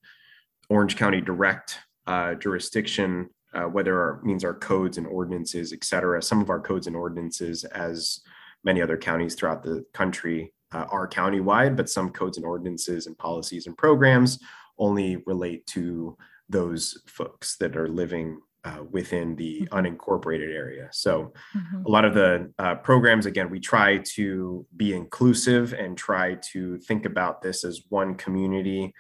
Orange 0.69 0.97
County 0.97 1.23
direct 1.23 1.79
uh, 2.07 2.35
jurisdiction, 2.35 3.31
uh, 3.55 3.63
whether 3.63 3.99
our 3.99 4.21
means 4.23 4.45
our 4.45 4.53
codes 4.53 4.99
and 4.99 5.07
ordinances, 5.07 5.73
et 5.73 5.83
cetera. 5.83 6.21
Some 6.21 6.43
of 6.43 6.51
our 6.51 6.61
codes 6.61 6.87
and 6.87 6.95
ordinances, 6.95 7.65
as 7.65 8.21
many 8.65 8.83
other 8.83 8.99
counties 8.99 9.35
throughout 9.35 9.63
the 9.63 9.83
country, 9.95 10.53
uh, 10.73 10.85
are 10.91 11.09
countywide, 11.09 11.75
but 11.75 11.89
some 11.89 12.11
codes 12.11 12.37
and 12.37 12.45
ordinances 12.45 13.07
and 13.07 13.17
policies 13.17 13.67
and 13.67 13.79
programs 13.79 14.41
only 14.77 15.23
relate 15.25 15.67
to 15.69 16.19
those 16.51 17.01
folks 17.07 17.57
that 17.57 17.79
are 17.79 17.89
living 17.89 18.39
uh, 18.65 18.83
within 18.91 19.37
the 19.37 19.61
mm-hmm. 19.63 19.75
unincorporated 19.75 20.55
area. 20.55 20.89
So, 20.93 21.33
mm-hmm. 21.55 21.85
a 21.85 21.89
lot 21.89 22.05
of 22.05 22.15
the 22.15 22.53
uh, 22.59 22.77
programs, 22.77 23.27
again, 23.27 23.51
we 23.51 23.61
try 23.61 23.99
to 24.15 24.67
be 24.77 24.95
inclusive 24.95 25.73
and 25.75 25.97
try 25.97 26.37
to 26.53 26.79
think 26.79 27.05
about 27.05 27.43
this 27.43 27.65
as 27.65 27.83
one 27.91 28.15
community 28.15 28.95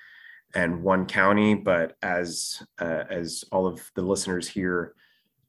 and 0.55 0.83
one 0.83 1.07
county. 1.07 1.55
But 1.55 1.97
as 2.03 2.63
uh, 2.81 3.05
as 3.11 3.45
all 3.53 3.67
of 3.67 3.91
the 3.95 4.03
listeners 4.03 4.49
here 4.49 4.95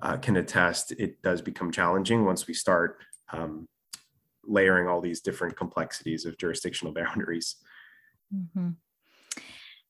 uh, 0.02 0.18
can 0.18 0.38
attest, 0.38 0.92
it 0.94 1.22
does 1.22 1.42
become 1.42 1.72
challenging 1.72 2.26
once 2.26 2.48
we 2.48 2.54
start 2.54 3.00
um, 3.34 3.68
layering 4.46 4.88
all 4.88 5.02
these 5.02 5.22
different 5.22 5.58
complexities 5.58 6.26
of 6.26 6.38
jurisdictional 6.38 6.94
boundaries. 7.02 7.56
Mm-hmm. 8.34 8.70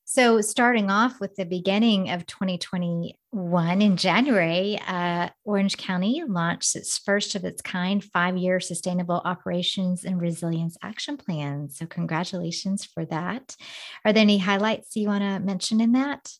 So, 0.08 0.40
starting 0.40 0.88
off 0.88 1.18
with 1.18 1.34
the 1.34 1.44
beginning 1.44 2.10
of 2.10 2.26
2021 2.26 3.82
in 3.82 3.96
January, 3.96 4.78
uh, 4.86 5.30
Orange 5.42 5.76
County 5.78 6.22
launched 6.24 6.76
its 6.76 6.96
first 6.96 7.34
of 7.34 7.44
its 7.44 7.60
kind 7.60 8.04
five 8.04 8.36
year 8.36 8.60
sustainable 8.60 9.20
operations 9.24 10.04
and 10.04 10.20
resilience 10.20 10.76
action 10.80 11.16
plan. 11.16 11.70
So, 11.70 11.86
congratulations 11.86 12.84
for 12.84 13.04
that. 13.06 13.56
Are 14.04 14.12
there 14.12 14.20
any 14.20 14.38
highlights 14.38 14.94
you 14.94 15.08
want 15.08 15.24
to 15.24 15.40
mention 15.40 15.80
in 15.80 15.90
that? 15.92 16.30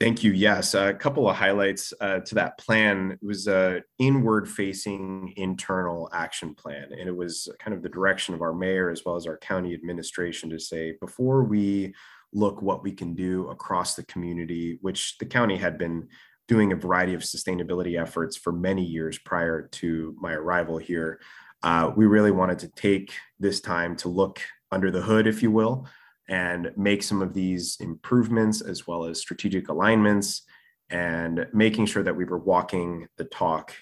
Thank 0.00 0.24
you. 0.24 0.32
Yes, 0.32 0.72
a 0.72 0.94
couple 0.94 1.28
of 1.28 1.36
highlights 1.36 1.92
uh, 2.00 2.20
to 2.20 2.34
that 2.36 2.56
plan. 2.56 3.18
It 3.22 3.24
was 3.24 3.48
a 3.48 3.82
inward-facing 3.98 5.34
internal 5.36 6.08
action 6.14 6.54
plan, 6.54 6.86
and 6.98 7.06
it 7.06 7.14
was 7.14 7.50
kind 7.60 7.76
of 7.76 7.82
the 7.82 7.90
direction 7.90 8.34
of 8.34 8.40
our 8.40 8.54
mayor 8.54 8.90
as 8.90 9.04
well 9.04 9.14
as 9.14 9.26
our 9.26 9.36
county 9.36 9.74
administration 9.74 10.48
to 10.48 10.58
say 10.58 10.96
before 11.00 11.44
we 11.44 11.92
look 12.32 12.62
what 12.62 12.82
we 12.82 12.92
can 12.92 13.14
do 13.14 13.48
across 13.48 13.94
the 13.94 14.04
community, 14.04 14.78
which 14.80 15.18
the 15.18 15.26
county 15.26 15.56
had 15.56 15.78
been 15.78 16.08
doing 16.48 16.72
a 16.72 16.76
variety 16.76 17.14
of 17.14 17.20
sustainability 17.20 18.00
efforts 18.00 18.36
for 18.36 18.52
many 18.52 18.84
years 18.84 19.18
prior 19.18 19.68
to 19.72 20.14
my 20.20 20.32
arrival 20.32 20.78
here. 20.78 21.20
Uh, 21.62 21.90
we 21.94 22.06
really 22.06 22.30
wanted 22.30 22.58
to 22.58 22.68
take 22.68 23.12
this 23.38 23.60
time 23.60 23.94
to 23.96 24.08
look 24.08 24.40
under 24.70 24.90
the 24.90 25.02
hood, 25.02 25.26
if 25.26 25.42
you 25.42 25.50
will, 25.50 25.86
and 26.28 26.72
make 26.76 27.02
some 27.02 27.22
of 27.22 27.34
these 27.34 27.76
improvements 27.80 28.60
as 28.60 28.86
well 28.86 29.04
as 29.04 29.20
strategic 29.20 29.68
alignments 29.68 30.42
and 30.90 31.46
making 31.52 31.86
sure 31.86 32.02
that 32.02 32.16
we 32.16 32.24
were 32.24 32.38
walking 32.38 33.06
the 33.16 33.24
talk 33.24 33.74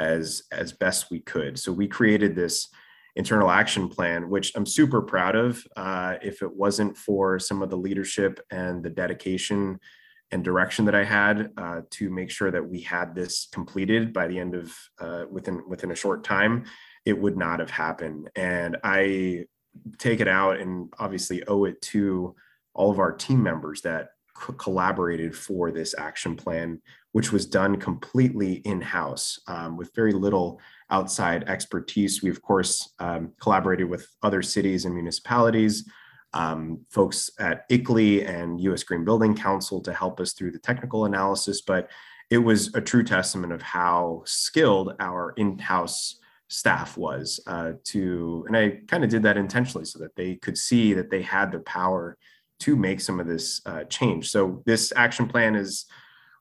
as 0.00 0.44
as 0.52 0.72
best 0.72 1.10
we 1.10 1.18
could 1.18 1.58
so 1.58 1.72
we 1.72 1.88
created 1.88 2.36
this 2.36 2.68
internal 3.16 3.50
action 3.50 3.88
plan 3.88 4.28
which 4.28 4.52
i'm 4.54 4.66
super 4.66 5.02
proud 5.02 5.34
of 5.34 5.62
uh, 5.76 6.14
if 6.22 6.42
it 6.42 6.54
wasn't 6.54 6.96
for 6.96 7.38
some 7.38 7.62
of 7.62 7.70
the 7.70 7.76
leadership 7.76 8.40
and 8.50 8.82
the 8.82 8.90
dedication 8.90 9.78
and 10.30 10.44
direction 10.44 10.84
that 10.84 10.94
i 10.94 11.04
had 11.04 11.50
uh, 11.56 11.80
to 11.90 12.10
make 12.10 12.30
sure 12.30 12.50
that 12.50 12.66
we 12.66 12.80
had 12.80 13.14
this 13.14 13.48
completed 13.52 14.12
by 14.12 14.26
the 14.26 14.38
end 14.38 14.54
of 14.54 14.72
uh, 15.00 15.24
within 15.30 15.62
within 15.68 15.90
a 15.90 15.96
short 15.96 16.22
time 16.22 16.64
it 17.08 17.18
would 17.18 17.38
not 17.38 17.58
have 17.58 17.70
happened. 17.70 18.28
And 18.36 18.76
i 18.84 19.46
take 19.98 20.20
it 20.20 20.28
out 20.28 20.58
and 20.58 20.92
obviously 20.98 21.42
owe 21.46 21.64
it 21.64 21.80
to 21.80 22.34
all 22.74 22.90
of 22.90 22.98
our 22.98 23.12
team 23.12 23.42
members 23.42 23.80
that 23.82 24.10
co- 24.34 24.52
collaborated 24.52 25.36
for 25.36 25.70
this 25.70 25.94
action 25.96 26.36
plan, 26.36 26.80
which 27.12 27.32
was 27.32 27.46
done 27.46 27.76
completely 27.76 28.54
in 28.64 28.80
house 28.80 29.38
um, 29.46 29.76
with 29.76 29.94
very 29.94 30.12
little 30.12 30.60
outside 30.90 31.44
expertise. 31.44 32.22
We, 32.22 32.30
of 32.30 32.42
course, 32.42 32.94
um, 32.98 33.32
collaborated 33.40 33.88
with 33.88 34.06
other 34.22 34.42
cities 34.42 34.84
and 34.84 34.94
municipalities, 34.94 35.88
um, 36.32 36.80
folks 36.90 37.30
at 37.38 37.68
ICLEI 37.70 38.28
and 38.28 38.60
US 38.60 38.82
Green 38.82 39.04
Building 39.04 39.36
Council 39.36 39.80
to 39.82 39.92
help 39.92 40.20
us 40.20 40.32
through 40.32 40.52
the 40.52 40.58
technical 40.58 41.04
analysis, 41.04 41.62
but 41.62 41.88
it 42.30 42.38
was 42.38 42.74
a 42.74 42.80
true 42.80 43.02
testament 43.02 43.52
of 43.52 43.62
how 43.62 44.22
skilled 44.26 44.94
our 45.00 45.32
in 45.36 45.58
house 45.58 46.16
staff 46.48 46.96
was 46.96 47.40
uh, 47.46 47.72
to, 47.84 48.44
and 48.46 48.56
I 48.56 48.80
kind 48.86 49.04
of 49.04 49.10
did 49.10 49.22
that 49.22 49.36
intentionally 49.36 49.84
so 49.84 49.98
that 50.00 50.16
they 50.16 50.36
could 50.36 50.56
see 50.56 50.94
that 50.94 51.10
they 51.10 51.22
had 51.22 51.52
the 51.52 51.60
power 51.60 52.16
to 52.60 52.76
make 52.76 53.00
some 53.00 53.20
of 53.20 53.26
this 53.26 53.60
uh, 53.66 53.84
change. 53.84 54.30
So 54.30 54.62
this 54.66 54.92
action 54.96 55.28
plan 55.28 55.54
is 55.54 55.86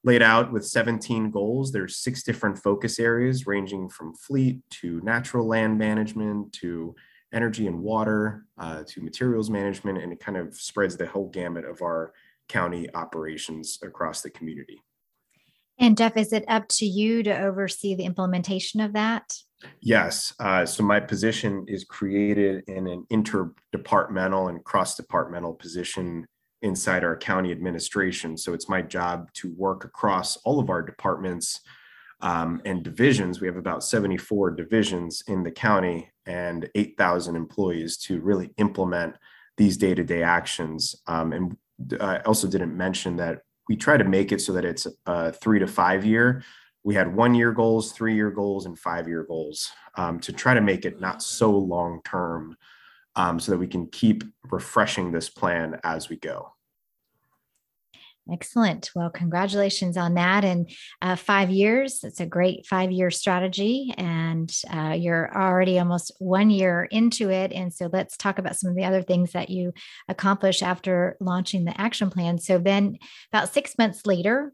laid 0.07 0.23
out 0.23 0.53
with 0.53 0.65
17 0.65 1.29
goals. 1.31 1.73
There's 1.73 1.97
six 1.97 2.23
different 2.23 2.57
focus 2.57 2.97
areas 2.97 3.45
ranging 3.45 3.89
from 3.89 4.15
fleet 4.15 4.61
to 4.81 5.01
natural 5.01 5.45
land 5.45 5.77
management 5.77 6.53
to 6.53 6.95
energy 7.33 7.67
and 7.67 7.81
water 7.81 8.45
uh, 8.57 8.83
to 8.87 9.01
materials 9.01 9.49
management, 9.49 9.97
and 9.97 10.13
it 10.13 10.21
kind 10.21 10.37
of 10.37 10.55
spreads 10.55 10.95
the 10.95 11.05
whole 11.05 11.27
gamut 11.27 11.65
of 11.65 11.81
our 11.81 12.13
county 12.47 12.87
operations 12.95 13.79
across 13.83 14.21
the 14.21 14.29
community. 14.29 14.81
And 15.77 15.97
Jeff, 15.97 16.15
is 16.15 16.31
it 16.31 16.45
up 16.47 16.69
to 16.69 16.85
you 16.85 17.21
to 17.23 17.41
oversee 17.41 17.93
the 17.93 18.05
implementation 18.05 18.79
of 18.79 18.93
that? 18.93 19.33
Yes. 19.81 20.33
Uh, 20.39 20.65
so 20.65 20.83
my 20.83 21.01
position 21.01 21.65
is 21.67 21.83
created 21.83 22.63
in 22.67 22.87
an 22.87 23.05
interdepartmental 23.11 24.49
and 24.49 24.63
cross-departmental 24.63 25.55
position 25.55 26.25
inside 26.61 27.03
our 27.03 27.15
county 27.15 27.51
administration. 27.51 28.37
So 28.37 28.53
it's 28.53 28.69
my 28.69 28.81
job 28.81 29.31
to 29.33 29.53
work 29.55 29.85
across 29.85 30.37
all 30.37 30.59
of 30.59 30.69
our 30.69 30.81
departments 30.81 31.61
um, 32.21 32.61
and 32.65 32.83
divisions. 32.83 33.39
We 33.39 33.47
have 33.47 33.57
about 33.57 33.83
74 33.83 34.51
divisions 34.51 35.23
in 35.27 35.43
the 35.43 35.51
county 35.51 36.11
and 36.25 36.69
8,000 36.75 37.35
employees 37.35 37.97
to 37.97 38.19
really 38.21 38.51
implement 38.57 39.15
these 39.55 39.77
day-to-day 39.77 40.23
actions. 40.23 40.95
Um, 41.07 41.33
and 41.33 41.57
I 41.99 42.19
also 42.19 42.47
didn't 42.47 42.75
mention 42.75 43.17
that 43.17 43.41
we 43.69 43.75
try 43.75 43.97
to 43.97 44.03
make 44.03 44.31
it 44.31 44.41
so 44.41 44.53
that 44.53 44.65
it's 44.65 44.87
a 45.05 45.31
three 45.31 45.59
to 45.59 45.67
five 45.67 46.05
year 46.05 46.43
we 46.87 46.95
had 46.95 47.13
one 47.13 47.35
year 47.35 47.51
goals, 47.51 47.91
three 47.91 48.15
year 48.15 48.31
goals, 48.31 48.65
and 48.65 48.79
five 48.79 49.09
year 49.09 49.25
goals 49.25 49.69
um, 49.95 50.21
to 50.21 50.31
try 50.31 50.53
to 50.53 50.61
make 50.61 50.85
it 50.85 51.01
not 51.01 51.21
so 51.21 51.51
long 51.51 51.99
term 52.05 52.55
um, 53.17 53.39
so 53.39 53.51
that 53.51 53.57
we 53.57 53.67
can 53.67 53.87
keep 53.87 54.23
refreshing 54.43 55.11
this 55.11 55.27
plan 55.27 55.79
as 55.83 56.07
we 56.07 56.15
go. 56.15 56.53
Excellent. 58.31 58.91
Well, 58.93 59.09
congratulations 59.09 59.95
on 59.95 60.15
that. 60.15 60.43
And 60.43 60.69
uh, 61.01 61.15
five 61.15 61.49
years, 61.49 62.03
it's 62.03 62.19
a 62.19 62.25
great 62.25 62.65
five 62.65 62.91
year 62.91 63.09
strategy. 63.09 63.93
And 63.97 64.53
uh, 64.71 64.95
you're 64.97 65.33
already 65.35 65.79
almost 65.79 66.11
one 66.19 66.49
year 66.49 66.83
into 66.91 67.29
it. 67.29 67.53
And 67.53 67.73
so 67.73 67.89
let's 67.91 68.17
talk 68.17 68.37
about 68.37 68.57
some 68.57 68.69
of 68.69 68.75
the 68.75 68.83
other 68.83 69.01
things 69.01 69.31
that 69.31 69.49
you 69.49 69.73
accomplished 70.09 70.61
after 70.61 71.15
launching 71.21 71.63
the 71.63 71.79
action 71.79 72.09
plan. 72.09 72.37
So 72.37 72.57
then, 72.57 72.97
about 73.31 73.53
six 73.53 73.77
months 73.77 74.05
later, 74.05 74.51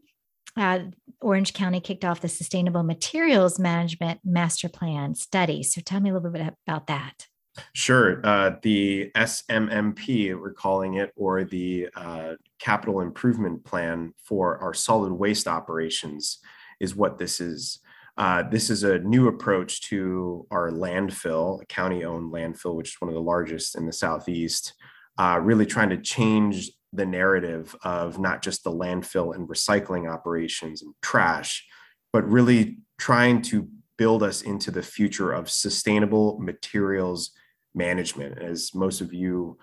uh, 0.56 0.78
Orange 1.20 1.52
County 1.52 1.80
kicked 1.80 2.04
off 2.04 2.20
the 2.20 2.28
Sustainable 2.28 2.84
Materials 2.84 3.58
Management 3.58 4.20
Master 4.24 4.68
Plan 4.68 5.16
study. 5.16 5.64
So 5.64 5.80
tell 5.80 6.00
me 6.00 6.10
a 6.10 6.14
little 6.14 6.30
bit 6.30 6.54
about 6.66 6.86
that. 6.86 7.26
Sure. 7.72 8.20
Uh, 8.24 8.52
the 8.62 9.10
SMMP, 9.14 10.38
we're 10.38 10.52
calling 10.52 10.94
it, 10.94 11.12
or 11.16 11.44
the 11.44 11.88
uh, 11.94 12.34
Capital 12.58 13.00
Improvement 13.00 13.64
Plan 13.64 14.12
for 14.16 14.58
our 14.58 14.74
solid 14.74 15.12
waste 15.12 15.46
operations, 15.46 16.38
is 16.80 16.96
what 16.96 17.18
this 17.18 17.40
is. 17.40 17.78
Uh, 18.16 18.44
this 18.48 18.70
is 18.70 18.84
a 18.84 19.00
new 19.00 19.26
approach 19.26 19.80
to 19.82 20.46
our 20.50 20.70
landfill, 20.70 21.60
a 21.62 21.66
county 21.66 22.04
owned 22.04 22.32
landfill, 22.32 22.76
which 22.76 22.90
is 22.90 23.00
one 23.00 23.08
of 23.08 23.14
the 23.14 23.20
largest 23.20 23.76
in 23.76 23.86
the 23.86 23.92
Southeast, 23.92 24.74
uh, 25.18 25.38
really 25.42 25.66
trying 25.66 25.90
to 25.90 25.96
change 25.96 26.70
the 26.92 27.06
narrative 27.06 27.74
of 27.82 28.20
not 28.20 28.40
just 28.40 28.62
the 28.62 28.70
landfill 28.70 29.34
and 29.34 29.48
recycling 29.48 30.08
operations 30.10 30.82
and 30.82 30.94
trash, 31.02 31.66
but 32.12 32.28
really 32.30 32.78
trying 32.98 33.42
to 33.42 33.68
build 33.96 34.22
us 34.22 34.42
into 34.42 34.70
the 34.70 34.82
future 34.82 35.32
of 35.32 35.50
sustainable 35.50 36.38
materials 36.38 37.32
management. 37.74 38.38
As 38.38 38.74
most 38.74 39.00
of 39.00 39.12
you 39.12 39.58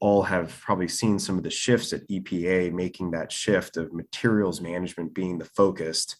all 0.00 0.22
have 0.22 0.58
probably 0.60 0.88
seen 0.88 1.18
some 1.18 1.38
of 1.38 1.44
the 1.44 1.50
shifts 1.50 1.92
at 1.92 2.06
EPA, 2.08 2.72
making 2.72 3.12
that 3.12 3.30
shift 3.30 3.76
of 3.76 3.92
materials 3.92 4.60
management 4.60 5.14
being 5.14 5.38
the 5.38 5.44
focused 5.44 6.16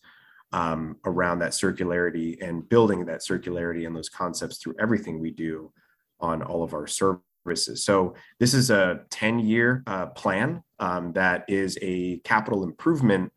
um, 0.52 0.96
around 1.04 1.40
that 1.40 1.52
circularity 1.52 2.40
and 2.46 2.68
building 2.68 3.04
that 3.06 3.20
circularity 3.20 3.86
and 3.86 3.96
those 3.96 4.08
concepts 4.08 4.58
through 4.58 4.74
everything 4.78 5.18
we 5.18 5.30
do 5.30 5.72
on 6.20 6.42
all 6.42 6.62
of 6.62 6.74
our 6.74 6.86
services. 6.86 7.84
So 7.84 8.14
this 8.38 8.54
is 8.54 8.70
a 8.70 9.00
10 9.10 9.40
year 9.40 9.82
uh, 9.86 10.06
plan 10.06 10.62
um, 10.78 11.12
that 11.14 11.44
is 11.48 11.76
a 11.82 12.18
capital 12.18 12.62
improvement 12.62 13.32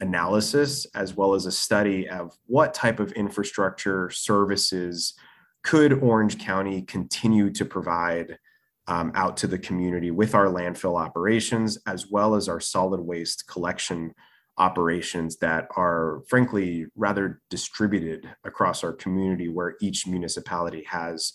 analysis 0.00 0.86
as 0.94 1.14
well 1.14 1.34
as 1.34 1.44
a 1.44 1.52
study 1.52 2.08
of 2.08 2.32
what 2.46 2.72
type 2.72 3.00
of 3.00 3.12
infrastructure 3.12 4.08
services 4.08 5.14
could 5.62 5.92
Orange 6.02 6.38
County 6.38 6.82
continue 6.82 7.50
to 7.50 7.64
provide 7.64 8.38
um, 8.86 9.12
out 9.14 9.36
to 9.38 9.46
the 9.46 9.58
community 9.58 10.10
with 10.10 10.34
our 10.34 10.46
landfill 10.46 11.00
operations 11.00 11.78
as 11.86 12.08
well 12.08 12.34
as 12.34 12.48
our 12.48 12.60
solid 12.60 13.00
waste 13.00 13.46
collection 13.46 14.14
operations 14.58 15.36
that 15.38 15.68
are 15.76 16.22
frankly 16.28 16.86
rather 16.96 17.40
distributed 17.50 18.28
across 18.44 18.82
our 18.84 18.92
community 18.92 19.48
where 19.48 19.76
each 19.80 20.06
municipality 20.06 20.84
has 20.88 21.34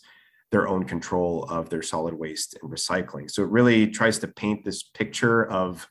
their 0.51 0.67
own 0.67 0.84
control 0.84 1.43
of 1.49 1.69
their 1.69 1.82
solid 1.82 2.13
waste 2.13 2.57
and 2.61 2.71
recycling. 2.71 3.30
So 3.30 3.43
it 3.43 3.49
really 3.49 3.88
tries 3.88 4.19
to 4.19 4.28
paint 4.28 4.63
this 4.63 4.84
picture 4.84 5.45
of 5.47 5.88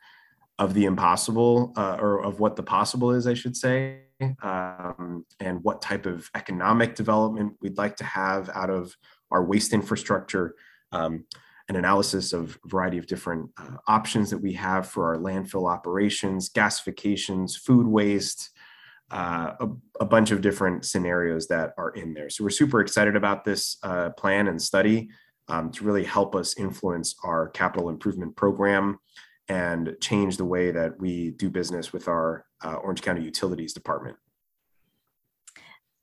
of 0.61 0.73
the 0.73 0.85
impossible 0.85 1.73
uh, 1.77 1.97
or 2.01 2.23
of 2.23 2.39
what 2.39 2.55
the 2.55 2.63
possible 2.63 3.11
is, 3.11 3.27
I 3.27 3.35
should 3.35 3.57
say, 3.57 4.04
um, 4.43 5.25
and 5.41 5.63
what 5.63 5.83
type 5.83 6.07
of 6.07 6.31
economic 6.35 6.95
development 6.95 7.55
we'd 7.61 7.79
like 7.79 7.97
to 7.97 8.05
have 8.05 8.49
out 8.51 8.71
of 8.71 8.95
our 9.31 9.45
waste 9.45 9.73
infrastructure. 9.73 10.55
Um, 10.93 11.25
an 11.69 11.77
analysis 11.77 12.35
of 12.35 12.59
a 12.65 12.69
variety 12.69 12.99
of 12.99 13.07
different 13.07 13.51
uh, 13.57 13.77
options 13.89 14.29
that 14.31 14.39
we 14.39 14.53
have 14.53 14.87
for 14.87 15.15
our 15.15 15.19
landfill 15.19 15.71
operations, 15.71 16.51
gasifications, 16.51 17.57
food 17.57 17.87
waste, 17.87 18.51
uh, 19.11 19.53
a, 19.61 19.69
a, 20.01 20.05
bunch 20.05 20.31
of 20.31 20.43
different 20.43 20.85
scenarios 20.85 21.47
that 21.47 21.73
are 21.79 21.91
in 21.91 22.13
there. 22.13 22.29
So 22.29 22.45
we're 22.45 22.51
super 22.51 22.81
excited 22.81 23.17
about 23.17 23.45
this 23.45 23.79
uh, 23.83 24.11
plan 24.11 24.49
and 24.49 24.61
study 24.61 25.09
um, 25.49 25.71
to 25.73 25.85
really 25.85 26.05
help 26.05 26.35
us 26.35 26.59
influence 26.59 27.15
our 27.23 27.49
capital 27.49 27.89
improvement 27.89 28.37
program 28.37 28.99
and 29.49 29.97
change 30.01 30.37
the 30.37 30.45
way 30.45 30.71
that 30.71 30.99
we 30.99 31.31
do 31.33 31.51
business 31.51 31.93
with 31.93 32.09
our 32.09 32.47
uh, 32.65 32.75
Orange 32.75 33.03
County 33.03 33.23
Utilities 33.23 33.73
Department. 33.73 34.17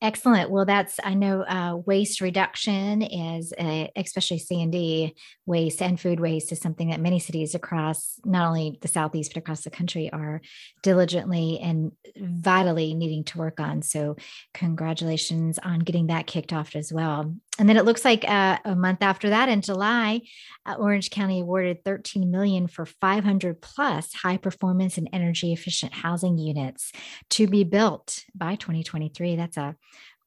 Excellent. 0.04 0.50
Well, 0.50 0.66
that's 0.66 1.00
I 1.04 1.14
know 1.14 1.44
uh, 1.44 1.76
waste 1.86 2.22
reduction 2.22 3.04
is 3.04 3.54
a, 3.60 3.92
especially 3.96 4.40
C 4.40 4.60
and 4.60 4.72
D 4.72 5.16
waste 5.46 5.80
and 5.80 6.00
food 6.00 6.20
waste 6.20 6.52
is 6.52 6.60
something 6.60 6.90
that 6.90 7.00
many 7.00 7.20
cities 7.20 7.54
across 7.54 8.20
not 8.26 8.48
only 8.48 8.80
the 8.82 8.88
southeast 8.88 9.36
but 9.36 9.42
across 9.42 9.62
the 9.62 9.70
country 9.70 10.12
are 10.12 10.42
diligently 10.82 11.60
and 11.62 11.92
vitally 12.18 12.96
needing 12.96 13.24
to 13.26 13.38
work 13.38 13.60
on. 13.60 13.84
So, 13.84 14.16
congratulations 14.56 15.60
on 15.60 15.78
getting 15.80 16.08
that 16.08 16.26
kicked 16.26 16.52
off 16.52 16.76
as 16.76 16.92
well. 16.92 17.36
And 17.60 17.68
then 17.68 17.78
it 17.78 17.86
looks 17.86 18.06
like 18.06 18.28
uh, 18.28 18.58
a 18.64 18.76
month 18.76 19.02
after 19.02 19.30
that, 19.30 19.50
in 19.50 19.62
July, 19.62 20.22
uh, 20.66 20.76
Orange 20.80 21.10
County 21.10 21.42
awarded 21.42 21.84
13 21.84 22.32
million 22.32 22.68
for 22.68 22.86
500 22.86 23.62
plus 23.62 24.14
high 24.14 24.38
performance 24.38 24.98
and 24.98 25.10
energy 25.12 25.52
efficient 25.52 25.94
housing 25.94 26.38
units 26.38 26.92
to 27.32 27.48
be 27.48 27.64
built 27.64 28.24
by 28.34 28.56
2023. 28.56 29.36
That's 29.36 29.58
a 29.58 29.76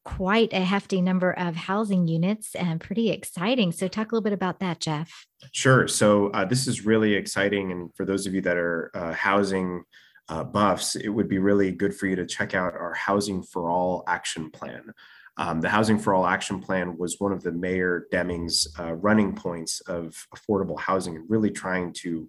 quite 0.05 0.53
a 0.53 0.61
hefty 0.61 1.01
number 1.01 1.33
of 1.33 1.57
housing 1.57 2.07
units 2.07 2.55
and 2.55 2.79
pretty 2.79 3.11
exciting. 3.11 3.73
So, 3.73 3.89
talk 3.89 4.13
a 4.13 4.15
little 4.15 4.25
bit 4.25 4.35
about 4.35 4.61
that, 4.61 4.81
Jeff. 4.81 5.27
Sure. 5.53 5.89
So, 5.89 6.29
uh, 6.29 6.45
this 6.45 6.67
is 6.67 6.85
really 6.85 7.15
exciting. 7.15 7.73
And 7.73 7.95
for 7.97 8.05
those 8.05 8.27
of 8.27 8.35
you 8.35 8.43
that 8.43 8.59
are 8.59 8.91
uh, 8.95 9.13
housing 9.13 9.85
uh, 10.29 10.45
buffs, 10.45 10.95
it 10.95 11.09
would 11.09 11.29
be 11.29 11.39
really 11.39 11.73
good 11.73 11.95
for 11.95 12.07
you 12.07 12.17
to 12.17 12.27
check 12.27 12.55
out 12.55 12.75
our 12.75 12.95
Housing 12.95 13.43
for 13.43 13.69
All 13.69 14.05
action 14.07 14.51
plan. 14.51 14.93
Um, 15.37 15.61
the 15.61 15.69
Housing 15.69 15.99
for 15.99 16.15
All 16.15 16.27
Action 16.27 16.61
Plan 16.61 16.97
was 16.97 17.19
one 17.19 17.33
of 17.33 17.43
the 17.43 17.53
Mayor 17.53 18.07
Demings' 18.13 18.67
uh, 18.79 18.95
running 18.95 19.35
points 19.35 19.81
of 19.83 20.15
affordable 20.35 20.79
housing 20.79 21.17
and 21.17 21.29
really 21.29 21.51
trying 21.51 21.93
to 21.95 22.29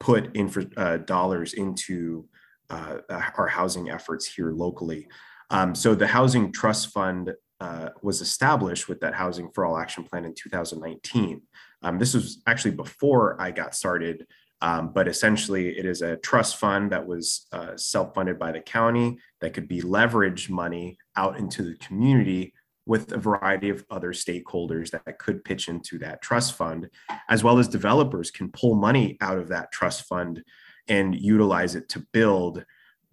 put 0.00 0.30
infra- 0.34 0.66
uh, 0.76 0.96
dollars 0.98 1.52
into 1.52 2.26
uh, 2.70 2.98
our 3.36 3.46
housing 3.46 3.90
efforts 3.90 4.26
here 4.26 4.52
locally. 4.52 5.06
Um, 5.50 5.74
so 5.74 5.94
the 5.94 6.06
Housing 6.06 6.50
Trust 6.50 6.92
Fund 6.92 7.32
uh, 7.60 7.90
was 8.02 8.20
established 8.20 8.88
with 8.88 9.00
that 9.00 9.14
Housing 9.14 9.50
for 9.54 9.64
All 9.64 9.78
Action 9.78 10.04
Plan 10.04 10.24
in 10.24 10.34
2019. 10.34 11.42
Um, 11.82 11.98
this 11.98 12.14
was 12.14 12.42
actually 12.46 12.72
before 12.72 13.40
I 13.40 13.50
got 13.50 13.74
started 13.74 14.26
um, 14.62 14.92
but 14.92 15.06
essentially, 15.06 15.76
it 15.76 15.84
is 15.84 16.00
a 16.02 16.16
trust 16.16 16.56
fund 16.56 16.90
that 16.92 17.06
was 17.06 17.46
uh, 17.52 17.76
self 17.76 18.14
funded 18.14 18.38
by 18.38 18.52
the 18.52 18.60
county 18.60 19.18
that 19.40 19.52
could 19.52 19.68
be 19.68 19.82
leverage 19.82 20.48
money 20.48 20.98
out 21.16 21.38
into 21.38 21.62
the 21.62 21.76
community 21.76 22.54
with 22.86 23.12
a 23.12 23.18
variety 23.18 23.68
of 23.68 23.84
other 23.90 24.12
stakeholders 24.12 24.90
that 24.92 25.18
could 25.18 25.44
pitch 25.44 25.68
into 25.68 25.98
that 25.98 26.22
trust 26.22 26.54
fund, 26.54 26.88
as 27.28 27.44
well 27.44 27.58
as 27.58 27.68
developers 27.68 28.30
can 28.30 28.50
pull 28.50 28.76
money 28.76 29.18
out 29.20 29.38
of 29.38 29.48
that 29.48 29.72
trust 29.72 30.06
fund 30.06 30.42
and 30.88 31.14
utilize 31.14 31.74
it 31.74 31.88
to 31.88 32.06
build 32.12 32.64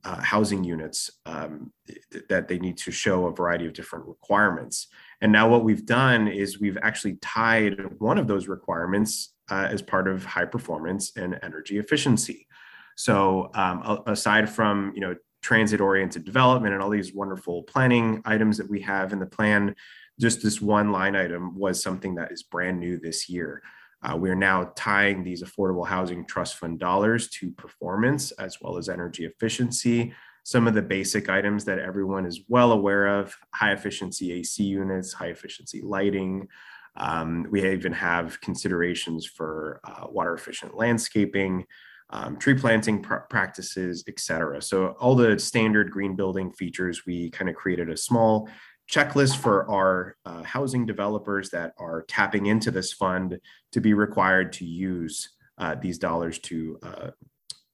uh, 0.06 0.22
housing 0.22 0.64
units 0.64 1.10
um, 1.26 1.72
th- 1.88 2.24
that 2.30 2.48
they 2.48 2.60
need 2.60 2.78
to 2.78 2.92
show 2.92 3.26
a 3.26 3.34
variety 3.34 3.66
of 3.66 3.74
different 3.74 4.06
requirements. 4.06 4.88
And 5.22 5.32
now, 5.32 5.50
what 5.50 5.64
we've 5.64 5.86
done 5.86 6.28
is 6.28 6.60
we've 6.60 6.78
actually 6.82 7.16
tied 7.16 8.00
one 8.00 8.18
of 8.18 8.28
those 8.28 8.48
requirements 8.48 9.33
uh, 9.50 9.68
as 9.70 9.82
part 9.82 10.08
of 10.08 10.26
high 10.26 10.46
performance 10.46 11.12
and 11.16 11.40
energy 11.44 11.78
efficiency. 11.78 12.48
So 12.96 13.50
um, 13.54 14.02
aside 14.06 14.50
from 14.50 14.92
you 14.96 15.02
know 15.02 15.16
transit 15.42 15.82
oriented 15.82 16.24
development 16.24 16.74
and 16.74 16.82
all 16.82 16.90
these 16.90 17.14
wonderful 17.14 17.64
planning 17.64 18.22
items 18.26 18.58
that 18.58 18.70
we 18.70 18.80
have 18.82 19.12
in 19.12 19.20
the 19.20 19.26
plan, 19.26 19.76
just 20.20 20.42
this 20.42 20.62
one 20.62 20.92
line 20.92 21.16
item 21.16 21.58
was 21.58 21.82
something 21.82 22.16
that 22.16 22.32
is 22.32 22.44
brand 22.44 22.80
new 22.80 22.98
this 22.98 23.30
year. 23.30 23.62
Uh, 24.04 24.16
we 24.18 24.30
are 24.30 24.36
now 24.36 24.72
tying 24.76 25.24
these 25.24 25.44
affordable 25.44 25.88
housing 25.88 26.26
trust 26.26 26.58
fund 26.58 26.80
dollars 26.80 27.30
to 27.30 27.52
performance 27.52 28.32
as 28.34 28.60
well 28.62 28.78
as 28.78 28.90
energy 28.90 29.26
efficiency. 29.26 30.14
Some 30.44 30.68
of 30.68 30.74
the 30.74 30.82
basic 30.82 31.30
items 31.30 31.64
that 31.66 31.80
everyone 31.80 32.26
is 32.26 32.42
well 32.50 32.74
aware 32.74 33.20
of 33.20 33.36
high 33.54 33.72
efficiency 33.72 34.34
AC 34.34 34.62
units, 34.62 35.14
high 35.14 35.28
efficiency 35.28 35.82
lighting, 35.82 36.48
um, 36.96 37.48
we 37.50 37.68
even 37.72 37.94
have 37.94 38.40
considerations 38.42 39.26
for 39.26 39.80
uh, 39.84 40.08
water 40.10 40.34
efficient 40.34 40.76
landscaping, 40.76 41.66
um, 42.10 42.38
tree 42.38 42.54
planting 42.54 43.02
pr- 43.02 43.26
practices, 43.30 44.04
et 44.08 44.20
cetera. 44.20 44.62
So 44.62 44.96
all 45.00 45.16
the 45.16 45.40
standard 45.40 45.90
green 45.92 46.16
building 46.16 46.52
features, 46.52 47.06
we 47.06 47.32
kind 47.32 47.50
of 47.50 47.56
created 47.56 47.90
a 47.90 47.98
small 47.98 48.50
checklist 48.92 49.38
for 49.38 49.70
our 49.72 50.18
uh, 50.26 50.44
housing 50.44 50.86
developers 50.86 51.50
that 51.50 51.74
are 51.80 52.04
tapping 52.08 52.46
into 52.48 52.70
this 52.70 52.94
fund 52.94 53.40
to 53.72 53.82
be 53.82 53.94
required 53.94 54.54
to 54.54 54.66
use 54.66 55.30
uh, 55.58 55.76
these 55.82 55.98
dollars 55.98 56.38
to, 56.40 56.78
uh, 56.84 57.10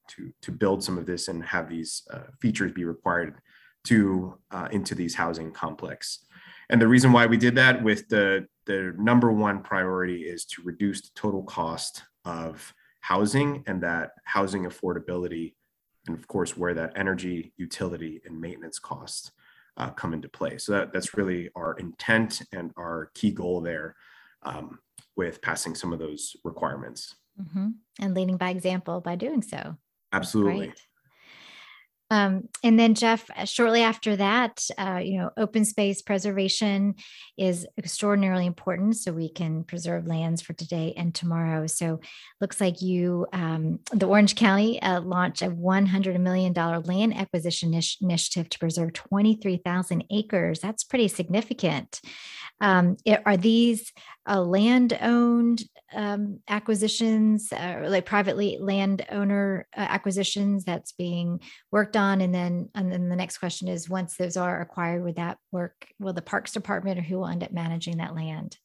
to, 0.07 0.31
to 0.41 0.51
build 0.51 0.83
some 0.83 0.97
of 0.97 1.05
this 1.05 1.27
and 1.27 1.43
have 1.43 1.67
these 1.67 2.03
uh, 2.13 2.19
features 2.39 2.71
be 2.71 2.85
required 2.85 3.41
to 3.83 4.37
uh, 4.51 4.67
into 4.71 4.93
these 4.93 5.15
housing 5.15 5.51
complex. 5.51 6.25
And 6.69 6.79
the 6.79 6.87
reason 6.87 7.11
why 7.11 7.25
we 7.25 7.37
did 7.37 7.55
that 7.55 7.83
with 7.83 8.07
the 8.09 8.45
the 8.69 8.93
number 8.99 9.31
one 9.31 9.63
priority 9.63 10.21
is 10.21 10.45
to 10.45 10.61
reduce 10.61 11.01
the 11.01 11.09
total 11.15 11.41
cost 11.41 12.03
of 12.23 12.71
housing 13.01 13.63
and 13.65 13.81
that 13.81 14.11
housing 14.25 14.65
affordability, 14.65 15.55
and 16.05 16.15
of 16.15 16.27
course, 16.27 16.55
where 16.55 16.75
that 16.75 16.93
energy, 16.95 17.51
utility, 17.57 18.21
and 18.25 18.39
maintenance 18.39 18.77
costs 18.77 19.31
uh, 19.77 19.89
come 19.89 20.13
into 20.13 20.29
play. 20.29 20.59
So 20.59 20.73
that, 20.73 20.93
that's 20.93 21.17
really 21.17 21.49
our 21.55 21.73
intent 21.79 22.43
and 22.53 22.71
our 22.77 23.09
key 23.15 23.31
goal 23.31 23.59
there 23.59 23.95
um, 24.43 24.77
with 25.17 25.41
passing 25.41 25.73
some 25.73 25.91
of 25.91 25.97
those 25.97 26.35
requirements. 26.43 27.15
Mm-hmm. 27.41 27.69
And 27.99 28.13
leading 28.13 28.37
by 28.37 28.51
example 28.51 29.01
by 29.01 29.15
doing 29.15 29.41
so. 29.41 29.77
Absolutely. 30.13 30.67
Great. 30.67 30.81
Um, 32.11 32.49
and 32.63 32.79
then 32.79 32.95
Jeff, 32.95 33.29
uh, 33.35 33.45
shortly 33.45 33.83
after 33.83 34.15
that, 34.15 34.65
uh, 34.77 34.99
you 35.03 35.19
know, 35.19 35.29
open 35.37 35.63
space 35.63 36.01
preservation 36.01 36.95
is 37.37 37.67
extraordinarily 37.77 38.47
important, 38.47 38.97
so 38.97 39.11
we 39.11 39.29
can 39.29 39.63
preserve 39.63 40.07
lands 40.07 40.41
for 40.41 40.53
today 40.53 40.93
and 40.97 41.13
tomorrow. 41.13 41.67
So, 41.67 41.99
looks 42.41 42.59
like 42.59 42.81
you, 42.81 43.27
um, 43.31 43.79
the 43.91 44.07
Orange 44.07 44.35
County, 44.35 44.81
uh, 44.81 45.01
launched 45.01 45.43
a 45.43 45.49
100 45.49 46.19
million 46.19 46.51
dollar 46.51 46.79
land 46.79 47.15
acquisition 47.15 47.79
initiative 48.01 48.49
to 48.49 48.59
preserve 48.59 48.93
23,000 48.93 50.03
acres. 50.09 50.59
That's 50.59 50.83
pretty 50.83 51.09
significant. 51.09 52.01
Um, 52.61 52.97
it, 53.05 53.21
are 53.25 53.37
these 53.37 53.93
uh, 54.27 54.41
land 54.41 54.97
owned 55.01 55.63
um, 55.93 56.39
acquisitions, 56.47 57.51
uh, 57.51 57.85
like 57.87 58.05
privately 58.05 58.57
landowner 58.59 59.67
uh, 59.75 59.81
acquisitions 59.81 60.63
that's 60.63 60.91
being 60.93 61.39
worked 61.71 61.97
on? 61.97 62.21
And 62.21 62.33
then, 62.33 62.69
and 62.75 62.91
then 62.91 63.09
the 63.09 63.15
next 63.15 63.37
question 63.37 63.67
is 63.67 63.89
once 63.89 64.15
those 64.15 64.37
are 64.37 64.61
acquired, 64.61 65.03
would 65.03 65.15
that 65.15 65.37
work? 65.51 65.87
Will 65.99 66.13
the 66.13 66.21
Parks 66.21 66.51
Department 66.51 66.99
or 66.99 67.03
who 67.03 67.19
will 67.19 67.27
end 67.27 67.43
up 67.43 67.51
managing 67.51 67.97
that 67.97 68.15
land? 68.15 68.57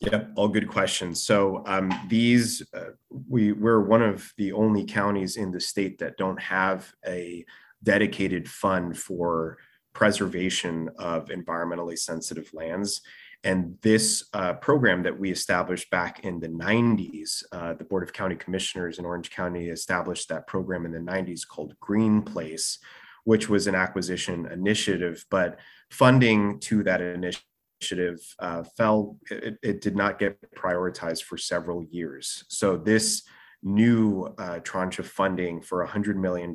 Yep, 0.00 0.32
all 0.36 0.48
good 0.48 0.68
questions. 0.68 1.22
So 1.22 1.62
um, 1.64 1.90
these, 2.08 2.62
uh, 2.74 2.90
we 3.28 3.52
we're 3.52 3.80
one 3.80 4.02
of 4.02 4.30
the 4.36 4.52
only 4.52 4.84
counties 4.84 5.36
in 5.36 5.50
the 5.50 5.60
state 5.60 5.98
that 5.98 6.18
don't 6.18 6.40
have 6.40 6.92
a 7.06 7.46
dedicated 7.82 8.48
fund 8.48 8.98
for 8.98 9.56
preservation 9.94 10.90
of 10.98 11.28
environmentally 11.28 11.98
sensitive 11.98 12.50
lands. 12.52 13.00
And 13.46 13.78
this 13.80 14.28
uh, 14.32 14.54
program 14.54 15.04
that 15.04 15.16
we 15.16 15.30
established 15.30 15.88
back 15.90 16.24
in 16.24 16.40
the 16.40 16.48
90s, 16.48 17.44
uh, 17.52 17.74
the 17.74 17.84
Board 17.84 18.02
of 18.02 18.12
County 18.12 18.34
Commissioners 18.34 18.98
in 18.98 19.04
Orange 19.04 19.30
County 19.30 19.68
established 19.68 20.28
that 20.30 20.48
program 20.48 20.84
in 20.84 20.90
the 20.90 20.98
90s 20.98 21.46
called 21.46 21.78
Green 21.78 22.22
Place, 22.22 22.80
which 23.22 23.48
was 23.48 23.68
an 23.68 23.76
acquisition 23.76 24.48
initiative, 24.50 25.24
but 25.30 25.60
funding 25.92 26.58
to 26.58 26.82
that 26.82 27.00
initiative 27.00 28.18
uh, 28.40 28.64
fell, 28.76 29.16
it, 29.30 29.56
it, 29.62 29.80
did 29.80 29.94
not 29.94 30.18
get 30.18 30.36
prioritized 30.56 31.22
for 31.22 31.38
several 31.38 31.84
years. 31.84 32.44
So 32.48 32.76
this 32.76 33.22
new 33.62 34.24
uh, 34.38 34.58
tranche 34.64 34.98
of 34.98 35.06
funding 35.06 35.62
for 35.62 35.86
$100 35.86 36.16
million 36.16 36.52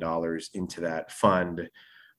into 0.52 0.82
that 0.82 1.10
fund 1.10 1.70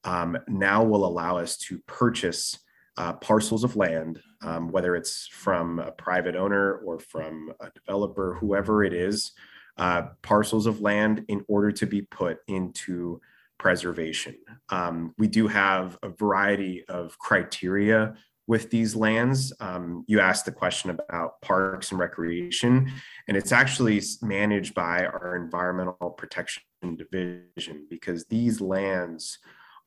um, 0.04 0.36
now 0.48 0.84
will 0.84 1.06
allow 1.06 1.38
us 1.38 1.58
to 1.58 1.78
purchase 1.86 2.58
uh, 2.98 3.14
parcels 3.14 3.64
of 3.64 3.76
land, 3.76 4.22
um, 4.41 4.72
whether 4.72 4.96
it's 4.96 5.28
from 5.28 5.80
a 5.80 5.91
private 5.91 6.36
owner 6.36 6.76
or 6.78 7.00
from 7.00 7.54
a 7.60 7.70
developer, 7.72 8.38
whoever 8.39 8.84
it 8.84 8.94
is, 8.94 9.32
uh, 9.78 10.04
parcels 10.22 10.66
of 10.66 10.82
land 10.82 11.26
in 11.28 11.44
order 11.48 11.72
to 11.72 11.86
be 11.86 12.02
put 12.02 12.39
into 12.48 13.20
preservation. 13.58 14.36
Um, 14.70 15.14
we 15.18 15.28
do 15.28 15.48
have 15.48 15.98
a 16.04 16.10
variety 16.10 16.84
of 16.88 17.18
criteria 17.18 18.16
with 18.46 18.70
these 18.70 18.96
lands. 18.96 19.54
Um, 19.60 20.04
you 20.08 20.20
asked 20.20 20.46
the 20.46 20.52
question 20.52 20.89
about 20.89 21.41
parks 21.41 21.91
and 21.91 22.00
recreation, 22.00 22.91
and 23.28 23.38
it's 23.38 23.52
actually 23.52 24.02
managed 24.22 24.74
by 24.74 25.06
our 25.06 25.36
Environmental 25.38 26.10
Protection 26.12 26.62
Division 26.82 27.88
because 27.89 28.26
these 28.26 28.60
lands 28.60 29.39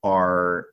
are 0.02 0.66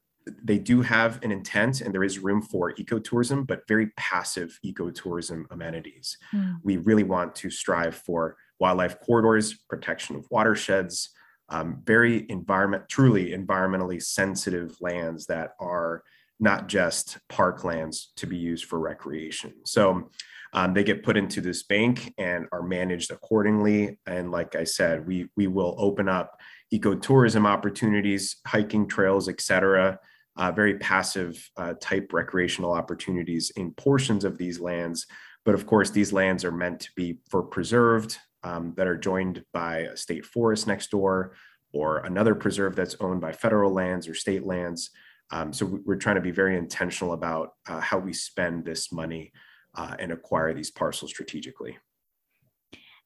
they 0.44 0.58
do 0.58 0.82
have 0.82 1.20
an 1.24 1.32
intent 1.32 1.82
and 1.82 1.94
there 1.94 2.04
is 2.04 2.20
room 2.20 2.42
for 2.42 2.74
ecotourism, 2.74 3.46
but 3.46 3.68
very 3.68 3.88
passive 3.98 4.60
ecotourism 4.66 5.46
amenities. 5.52 6.18
Mm. 6.34 6.60
We 6.64 6.78
really 6.78 7.04
want 7.04 7.36
to 7.36 7.50
strive 7.50 7.96
for 7.96 8.38
wildlife 8.60 9.00
corridors, 9.00 9.54
protection 9.70 10.16
of 10.16 10.26
watersheds, 10.30 11.10
um, 11.50 11.82
very 11.86 12.26
environment, 12.30 12.88
truly 12.90 13.32
environmentally 13.32 14.02
sensitive 14.02 14.76
lands 14.80 15.26
that 15.28 15.52
are 15.60 16.04
not 16.40 16.68
just 16.68 17.18
parklands 17.30 18.08
to 18.18 18.28
be 18.28 18.38
used 18.38 18.66
for 18.66 18.80
recreation. 18.80 19.54
So 19.66 20.10
um, 20.54 20.74
they 20.74 20.84
get 20.84 21.04
put 21.04 21.18
into 21.18 21.42
this 21.42 21.64
bank 21.64 22.14
and 22.18 22.48
are 22.52 22.64
managed 22.64 23.12
accordingly. 23.12 23.98
And 24.06 24.32
like 24.32 24.56
I 24.56 24.64
said, 24.64 25.06
we 25.08 25.30
we 25.36 25.48
will 25.48 25.76
open 25.78 26.08
up 26.08 26.40
ecotourism 26.74 27.46
opportunities, 27.46 28.38
hiking 28.48 28.88
trails, 28.88 29.28
etc. 29.28 30.00
Uh, 30.36 30.52
very 30.52 30.80
passive 30.80 31.50
uh, 31.58 31.74
type 31.80 32.12
recreational 32.12 32.74
opportunities 32.74 33.52
in 33.56 33.72
portions 33.74 34.24
of 34.24 34.38
these 34.38 34.60
lands. 34.60 35.06
But 35.46 35.54
of 35.54 35.66
course, 35.68 35.92
these 35.92 36.12
lands 36.12 36.44
are 36.44 36.52
meant 36.52 36.80
to 36.82 36.90
be 36.96 37.20
for 37.30 37.44
preserved 37.44 38.18
um, 38.44 38.74
that 38.78 38.88
are 38.88 38.98
joined 38.98 39.44
by 39.54 39.80
a 39.80 39.98
state 39.98 40.26
forest 40.26 40.68
next 40.68 40.90
door 40.90 41.36
or 41.72 42.00
another 42.00 42.36
preserve 42.36 42.76
that's 42.76 42.96
owned 43.00 43.22
by 43.22 43.32
federal 43.32 43.72
lands 43.72 44.08
or 44.08 44.14
state 44.14 44.46
lands. 44.46 44.92
Um, 45.32 45.52
so 45.54 45.80
we're 45.86 45.96
trying 45.96 46.16
to 46.16 46.22
be 46.22 46.32
very 46.32 46.58
intentional 46.58 47.14
about 47.14 47.54
uh, 47.68 47.80
how 47.80 47.98
we 47.98 48.14
spend 48.14 48.66
this 48.66 48.92
money 48.92 49.32
uh, 49.76 49.96
and 50.00 50.12
acquire 50.12 50.54
these 50.54 50.72
parcels 50.72 51.12
strategically. 51.12 51.78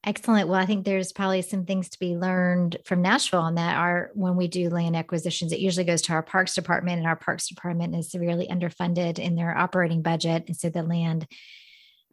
Excellent. 0.04 0.48
Well, 0.48 0.60
I 0.60 0.64
think 0.64 0.84
there's 0.84 1.12
probably 1.12 1.42
some 1.42 1.64
things 1.64 1.88
to 1.90 1.98
be 1.98 2.16
learned 2.16 2.76
from 2.84 3.02
Nashville 3.02 3.40
on 3.40 3.56
that. 3.56 3.76
Our 3.76 4.10
when 4.14 4.36
we 4.36 4.46
do 4.46 4.70
land 4.70 4.96
acquisitions, 4.96 5.52
it 5.52 5.58
usually 5.58 5.84
goes 5.84 6.02
to 6.02 6.12
our 6.12 6.22
parks 6.22 6.54
department, 6.54 6.98
and 6.98 7.06
our 7.06 7.16
parks 7.16 7.48
department 7.48 7.96
is 7.96 8.10
severely 8.10 8.46
underfunded 8.46 9.18
in 9.18 9.34
their 9.34 9.56
operating 9.56 10.02
budget, 10.02 10.44
and 10.46 10.56
so 10.56 10.70
the 10.70 10.84
land 10.84 11.26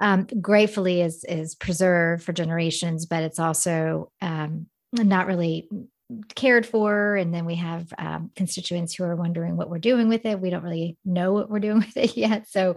um, 0.01 0.27
gratefully 0.41 1.01
is 1.01 1.23
is 1.25 1.53
preserved 1.53 2.23
for 2.23 2.33
generations, 2.33 3.05
but 3.05 3.23
it's 3.23 3.39
also 3.39 4.11
um, 4.19 4.65
not 4.91 5.27
really 5.27 5.69
cared 6.35 6.65
for 6.65 7.15
and 7.15 7.33
then 7.33 7.45
we 7.45 7.55
have 7.55 7.91
um, 7.97 8.31
constituents 8.35 8.93
who 8.93 9.03
are 9.03 9.15
wondering 9.15 9.57
what 9.57 9.69
we're 9.69 9.79
doing 9.79 10.07
with 10.07 10.25
it. 10.25 10.39
We 10.39 10.49
don't 10.49 10.63
really 10.63 10.97
know 11.03 11.33
what 11.33 11.49
we're 11.49 11.59
doing 11.59 11.79
with 11.79 11.97
it 11.97 12.15
yet. 12.15 12.47
So 12.47 12.75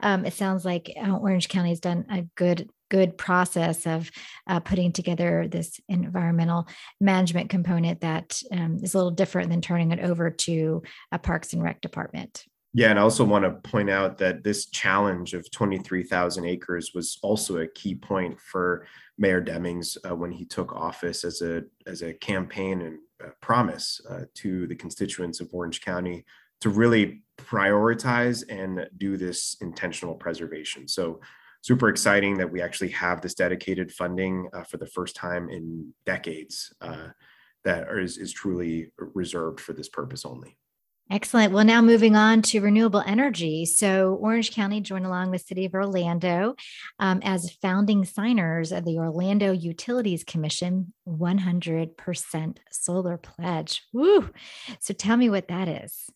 um, 0.00 0.24
it 0.24 0.32
sounds 0.32 0.64
like 0.64 0.92
uh, 0.96 1.16
orange 1.16 1.48
county 1.48 1.70
has 1.70 1.80
done 1.80 2.06
a 2.10 2.22
good 2.36 2.68
good 2.90 3.16
process 3.16 3.86
of 3.86 4.10
uh, 4.48 4.58
putting 4.58 4.92
together 4.92 5.46
this 5.48 5.80
environmental 5.88 6.66
management 7.00 7.48
component 7.48 8.00
that 8.00 8.42
um, 8.50 8.78
is 8.82 8.94
a 8.94 8.96
little 8.98 9.12
different 9.12 9.48
than 9.48 9.60
turning 9.60 9.92
it 9.92 10.00
over 10.00 10.28
to 10.28 10.82
a 11.12 11.18
parks 11.18 11.52
and 11.52 11.62
rec 11.62 11.80
department 11.80 12.44
yeah, 12.72 12.90
and 12.90 12.98
I 12.98 13.02
also 13.02 13.24
want 13.24 13.44
to 13.44 13.68
point 13.68 13.90
out 13.90 14.18
that 14.18 14.44
this 14.44 14.66
challenge 14.66 15.34
of 15.34 15.50
23,000 15.50 16.44
acres 16.44 16.92
was 16.94 17.18
also 17.22 17.58
a 17.58 17.66
key 17.66 17.96
point 17.96 18.40
for 18.40 18.86
Mayor 19.18 19.42
Demings 19.42 19.96
uh, 20.08 20.14
when 20.14 20.30
he 20.30 20.44
took 20.44 20.72
office 20.72 21.24
as 21.24 21.42
a 21.42 21.64
as 21.86 22.02
a 22.02 22.14
campaign 22.14 22.82
and 22.82 22.98
uh, 23.22 23.30
promise 23.40 24.00
uh, 24.08 24.22
to 24.34 24.66
the 24.68 24.76
constituents 24.76 25.40
of 25.40 25.50
Orange 25.52 25.80
County 25.80 26.24
to 26.60 26.70
really 26.70 27.22
prioritize 27.36 28.44
and 28.48 28.88
do 28.98 29.16
this 29.16 29.56
intentional 29.60 30.14
preservation. 30.14 30.86
So 30.86 31.20
super 31.62 31.88
exciting 31.88 32.38
that 32.38 32.50
we 32.50 32.62
actually 32.62 32.90
have 32.90 33.20
this 33.20 33.34
dedicated 33.34 33.90
funding 33.92 34.48
uh, 34.52 34.62
for 34.62 34.76
the 34.76 34.86
first 34.86 35.16
time 35.16 35.48
in 35.48 35.92
decades 36.06 36.72
uh, 36.80 37.08
that 37.64 37.88
is, 37.90 38.16
is 38.16 38.32
truly 38.32 38.92
reserved 38.98 39.60
for 39.60 39.72
this 39.72 39.88
purpose 39.88 40.24
only. 40.24 40.56
Excellent. 41.10 41.52
Well, 41.52 41.64
now 41.64 41.82
moving 41.82 42.14
on 42.14 42.40
to 42.42 42.60
renewable 42.60 43.02
energy. 43.04 43.66
So, 43.66 44.14
Orange 44.20 44.54
County 44.54 44.80
joined 44.80 45.06
along 45.06 45.32
with 45.32 45.42
City 45.42 45.64
of 45.64 45.74
Orlando 45.74 46.54
um, 47.00 47.18
as 47.24 47.50
founding 47.50 48.04
signers 48.04 48.70
of 48.70 48.84
the 48.84 48.98
Orlando 48.98 49.50
Utilities 49.50 50.22
Commission 50.22 50.92
100% 51.08 52.58
solar 52.70 53.16
pledge. 53.16 53.82
Woo! 53.92 54.30
So, 54.78 54.94
tell 54.94 55.16
me 55.16 55.28
what 55.28 55.48
that 55.48 55.66
is. 55.66 56.08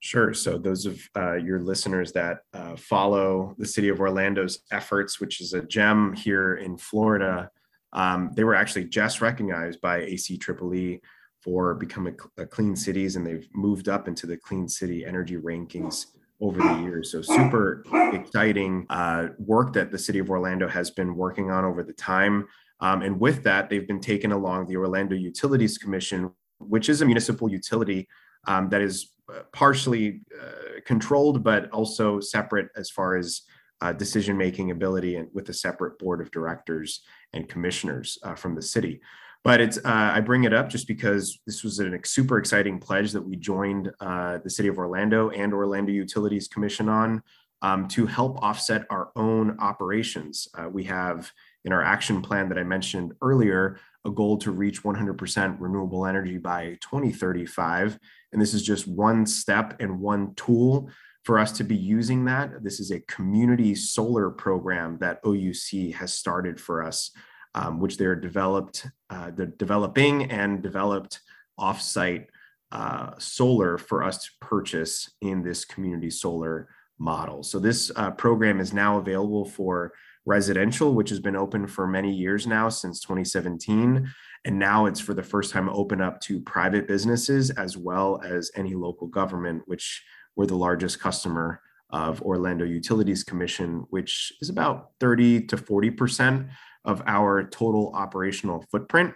Sure. 0.00 0.34
So, 0.34 0.58
those 0.58 0.86
of 0.86 1.00
uh, 1.16 1.34
your 1.34 1.60
listeners 1.60 2.10
that 2.14 2.38
uh, 2.52 2.74
follow 2.74 3.54
the 3.58 3.66
City 3.66 3.90
of 3.90 4.00
Orlando's 4.00 4.64
efforts, 4.72 5.20
which 5.20 5.40
is 5.40 5.52
a 5.52 5.62
gem 5.62 6.14
here 6.14 6.56
in 6.56 6.76
Florida, 6.76 7.48
um, 7.92 8.32
they 8.34 8.42
were 8.42 8.56
actually 8.56 8.86
just 8.86 9.20
recognized 9.20 9.80
by 9.80 9.98
ac 9.98 10.34
ACEEE 10.34 11.00
for 11.42 11.74
becoming 11.74 12.16
clean 12.50 12.76
cities 12.76 13.16
and 13.16 13.26
they've 13.26 13.48
moved 13.54 13.88
up 13.88 14.06
into 14.06 14.26
the 14.26 14.36
clean 14.36 14.68
city 14.68 15.04
energy 15.04 15.36
rankings 15.36 16.06
over 16.40 16.58
the 16.58 16.80
years. 16.82 17.10
So 17.12 17.22
super 17.22 17.84
exciting 18.12 18.86
uh, 18.90 19.28
work 19.38 19.72
that 19.74 19.90
the 19.90 19.98
city 19.98 20.18
of 20.18 20.30
Orlando 20.30 20.68
has 20.68 20.90
been 20.90 21.14
working 21.14 21.50
on 21.50 21.64
over 21.64 21.82
the 21.82 21.92
time. 21.92 22.46
Um, 22.80 23.02
and 23.02 23.18
with 23.18 23.44
that, 23.44 23.70
they've 23.70 23.86
been 23.86 24.00
taken 24.00 24.32
along 24.32 24.66
the 24.66 24.76
Orlando 24.76 25.14
Utilities 25.14 25.78
Commission, 25.78 26.30
which 26.58 26.88
is 26.88 27.00
a 27.00 27.04
municipal 27.04 27.48
utility 27.48 28.08
um, 28.48 28.68
that 28.70 28.80
is 28.80 29.12
uh, 29.32 29.42
partially 29.52 30.22
uh, 30.40 30.80
controlled, 30.84 31.44
but 31.44 31.70
also 31.70 32.18
separate 32.18 32.68
as 32.76 32.90
far 32.90 33.16
as 33.16 33.42
uh, 33.80 33.92
decision 33.92 34.36
making 34.36 34.72
ability 34.72 35.16
and 35.16 35.28
with 35.32 35.48
a 35.48 35.54
separate 35.54 35.98
board 35.98 36.20
of 36.20 36.30
directors 36.30 37.02
and 37.32 37.48
commissioners 37.48 38.18
uh, 38.24 38.34
from 38.34 38.54
the 38.54 38.62
city. 38.62 39.00
But 39.44 39.60
it's 39.60 39.78
uh, 39.78 39.82
I 39.84 40.20
bring 40.20 40.44
it 40.44 40.52
up 40.52 40.68
just 40.68 40.86
because 40.86 41.38
this 41.46 41.64
was 41.64 41.80
a 41.80 41.98
super 42.04 42.38
exciting 42.38 42.78
pledge 42.78 43.12
that 43.12 43.22
we 43.22 43.36
joined 43.36 43.90
uh, 44.00 44.38
the 44.38 44.50
City 44.50 44.68
of 44.68 44.78
Orlando 44.78 45.30
and 45.30 45.52
Orlando 45.52 45.90
Utilities 45.90 46.46
Commission 46.46 46.88
on 46.88 47.22
um, 47.60 47.88
to 47.88 48.06
help 48.06 48.42
offset 48.42 48.86
our 48.90 49.10
own 49.16 49.56
operations. 49.60 50.48
Uh, 50.56 50.68
we 50.68 50.84
have 50.84 51.32
in 51.64 51.72
our 51.72 51.82
action 51.82 52.22
plan 52.22 52.48
that 52.48 52.58
I 52.58 52.64
mentioned 52.64 53.14
earlier 53.22 53.78
a 54.04 54.10
goal 54.10 54.36
to 54.38 54.50
reach 54.50 54.82
100% 54.82 55.56
renewable 55.60 56.06
energy 56.06 56.38
by 56.38 56.76
2035, 56.80 57.98
and 58.32 58.42
this 58.42 58.52
is 58.52 58.62
just 58.64 58.88
one 58.88 59.24
step 59.26 59.76
and 59.80 60.00
one 60.00 60.34
tool 60.34 60.90
for 61.22 61.38
us 61.38 61.52
to 61.52 61.64
be 61.64 61.76
using 61.76 62.24
that. 62.24 62.64
This 62.64 62.80
is 62.80 62.90
a 62.90 63.00
community 63.00 63.76
solar 63.76 64.30
program 64.30 64.98
that 64.98 65.22
OUC 65.22 65.94
has 65.94 66.14
started 66.14 66.60
for 66.60 66.82
us 66.82 67.12
um, 67.54 67.80
which 67.80 67.96
they're 67.96 68.16
developed, 68.16 68.86
uh, 69.10 69.30
they're 69.34 69.46
developing 69.46 70.30
and 70.30 70.62
developed 70.62 71.20
offsite 71.58 72.26
uh, 72.72 73.10
solar 73.18 73.76
for 73.76 74.02
us 74.02 74.24
to 74.24 74.30
purchase 74.40 75.10
in 75.20 75.42
this 75.42 75.64
community 75.64 76.10
solar 76.10 76.68
model. 76.98 77.42
So 77.42 77.58
this 77.58 77.90
uh, 77.96 78.12
program 78.12 78.60
is 78.60 78.72
now 78.72 78.98
available 78.98 79.44
for 79.44 79.92
residential, 80.24 80.94
which 80.94 81.10
has 81.10 81.20
been 81.20 81.36
open 81.36 81.66
for 81.66 81.86
many 81.86 82.12
years 82.12 82.46
now 82.46 82.68
since 82.68 83.00
2017. 83.00 84.08
And 84.44 84.58
now 84.58 84.86
it's 84.86 85.00
for 85.00 85.14
the 85.14 85.22
first 85.22 85.52
time 85.52 85.68
open 85.68 86.00
up 86.00 86.20
to 86.22 86.40
private 86.40 86.88
businesses 86.88 87.50
as 87.50 87.76
well 87.76 88.20
as 88.24 88.50
any 88.56 88.74
local 88.74 89.06
government, 89.06 89.62
which 89.66 90.02
we're 90.36 90.46
the 90.46 90.56
largest 90.56 91.00
customer 91.00 91.60
of 91.90 92.22
Orlando 92.22 92.64
Utilities 92.64 93.22
Commission, 93.22 93.84
which 93.90 94.32
is 94.40 94.48
about 94.48 94.92
30 94.98 95.46
to 95.48 95.56
40 95.56 95.90
percent 95.90 96.46
of 96.84 97.02
our 97.06 97.44
total 97.44 97.92
operational 97.94 98.64
footprint. 98.70 99.14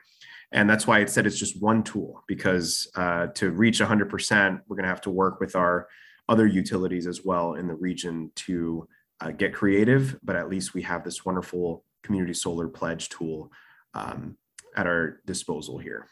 And 0.52 0.70
that's 0.70 0.86
why 0.86 1.00
it 1.00 1.10
said 1.10 1.26
it's 1.26 1.38
just 1.38 1.60
one 1.60 1.82
tool 1.82 2.22
because 2.28 2.88
uh, 2.94 3.28
to 3.34 3.50
reach 3.50 3.80
100%, 3.80 4.60
we're 4.66 4.76
going 4.76 4.84
to 4.84 4.88
have 4.88 5.00
to 5.02 5.10
work 5.10 5.40
with 5.40 5.56
our 5.56 5.88
other 6.28 6.46
utilities 6.46 7.06
as 7.06 7.24
well 7.24 7.54
in 7.54 7.66
the 7.66 7.74
region 7.74 8.30
to 8.36 8.88
uh, 9.20 9.30
get 9.30 9.54
creative. 9.54 10.18
But 10.22 10.36
at 10.36 10.48
least 10.48 10.74
we 10.74 10.82
have 10.82 11.04
this 11.04 11.24
wonderful 11.24 11.84
community 12.02 12.34
solar 12.34 12.68
pledge 12.68 13.08
tool 13.08 13.50
um, 13.94 14.36
at 14.76 14.86
our 14.86 15.20
disposal 15.26 15.78
here. 15.78 16.06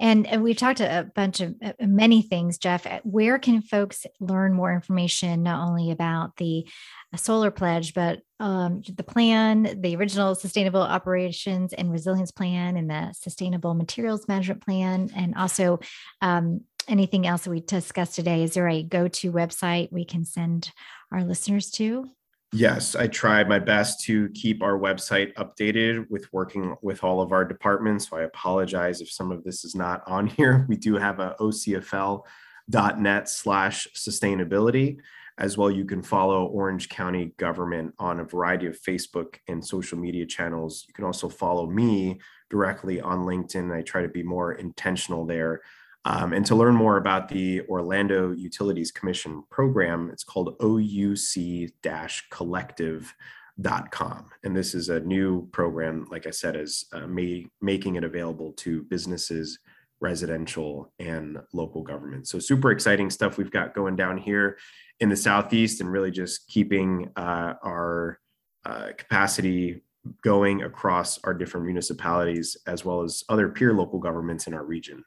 And, 0.00 0.26
and 0.26 0.42
we 0.42 0.54
talked 0.54 0.80
a 0.80 1.10
bunch 1.14 1.40
of 1.40 1.54
uh, 1.62 1.74
many 1.78 2.22
things, 2.22 2.56
Jeff. 2.56 2.86
Where 3.04 3.38
can 3.38 3.60
folks 3.60 4.06
learn 4.18 4.54
more 4.54 4.72
information, 4.72 5.42
not 5.42 5.68
only 5.68 5.90
about 5.90 6.36
the 6.36 6.66
uh, 7.12 7.18
solar 7.18 7.50
pledge, 7.50 7.92
but 7.92 8.20
um, 8.40 8.82
the 8.96 9.04
plan, 9.04 9.78
the 9.82 9.94
original 9.96 10.34
sustainable 10.34 10.80
operations 10.80 11.74
and 11.74 11.92
resilience 11.92 12.30
plan, 12.30 12.78
and 12.78 12.88
the 12.88 13.12
sustainable 13.12 13.74
materials 13.74 14.26
management 14.26 14.64
plan, 14.64 15.10
and 15.14 15.34
also 15.34 15.80
um, 16.22 16.62
anything 16.88 17.26
else 17.26 17.46
we 17.46 17.60
discussed 17.60 18.14
today? 18.14 18.42
Is 18.42 18.54
there 18.54 18.68
a 18.68 18.82
go 18.82 19.06
to 19.08 19.32
website 19.32 19.92
we 19.92 20.06
can 20.06 20.24
send 20.24 20.72
our 21.12 21.22
listeners 21.24 21.70
to? 21.72 22.08
Yes, 22.52 22.96
I 22.96 23.06
try 23.06 23.44
my 23.44 23.60
best 23.60 24.00
to 24.06 24.28
keep 24.30 24.60
our 24.60 24.76
website 24.76 25.32
updated 25.34 26.10
with 26.10 26.26
working 26.32 26.74
with 26.82 27.04
all 27.04 27.20
of 27.20 27.30
our 27.30 27.44
departments. 27.44 28.08
So 28.08 28.16
I 28.16 28.22
apologize 28.22 29.00
if 29.00 29.10
some 29.10 29.30
of 29.30 29.44
this 29.44 29.64
is 29.64 29.76
not 29.76 30.02
on 30.06 30.26
here. 30.36 30.66
We 30.68 30.76
do 30.76 30.96
have 30.96 31.20
a 31.20 31.36
ocfl.net 31.38 33.28
slash 33.28 33.88
sustainability. 33.94 34.96
As 35.38 35.56
well, 35.56 35.70
you 35.70 35.84
can 35.84 36.02
follow 36.02 36.46
Orange 36.46 36.88
County 36.88 37.32
government 37.38 37.94
on 37.98 38.20
a 38.20 38.24
variety 38.24 38.66
of 38.66 38.78
Facebook 38.78 39.36
and 39.48 39.64
social 39.64 39.96
media 39.96 40.26
channels. 40.26 40.84
You 40.88 40.92
can 40.92 41.04
also 41.04 41.28
follow 41.28 41.66
me 41.66 42.20
directly 42.50 43.00
on 43.00 43.20
LinkedIn. 43.20 43.72
I 43.74 43.82
try 43.82 44.02
to 44.02 44.08
be 44.08 44.24
more 44.24 44.54
intentional 44.54 45.24
there 45.24 45.62
um, 46.04 46.32
and 46.32 46.46
to 46.46 46.54
learn 46.54 46.74
more 46.74 46.96
about 46.96 47.28
the 47.28 47.60
Orlando 47.62 48.32
Utilities 48.32 48.90
Commission 48.90 49.42
program, 49.50 50.08
it's 50.10 50.24
called 50.24 50.56
ouc 50.58 52.22
collective.com. 52.30 54.30
And 54.42 54.56
this 54.56 54.74
is 54.74 54.88
a 54.88 55.00
new 55.00 55.46
program, 55.48 56.06
like 56.10 56.26
I 56.26 56.30
said, 56.30 56.56
is 56.56 56.86
uh, 56.92 57.06
making 57.06 57.96
it 57.96 58.04
available 58.04 58.52
to 58.52 58.82
businesses, 58.84 59.58
residential, 60.00 60.90
and 60.98 61.38
local 61.52 61.82
government. 61.82 62.28
So, 62.28 62.38
super 62.38 62.70
exciting 62.70 63.10
stuff 63.10 63.36
we've 63.36 63.50
got 63.50 63.74
going 63.74 63.96
down 63.96 64.16
here 64.16 64.56
in 65.00 65.10
the 65.10 65.16
Southeast 65.16 65.82
and 65.82 65.92
really 65.92 66.10
just 66.10 66.48
keeping 66.48 67.10
uh, 67.16 67.54
our 67.62 68.18
uh, 68.64 68.88
capacity 68.96 69.82
going 70.24 70.62
across 70.62 71.18
our 71.24 71.34
different 71.34 71.66
municipalities 71.66 72.56
as 72.66 72.86
well 72.86 73.02
as 73.02 73.22
other 73.28 73.50
peer 73.50 73.74
local 73.74 73.98
governments 73.98 74.46
in 74.46 74.54
our 74.54 74.64
region. 74.64 75.04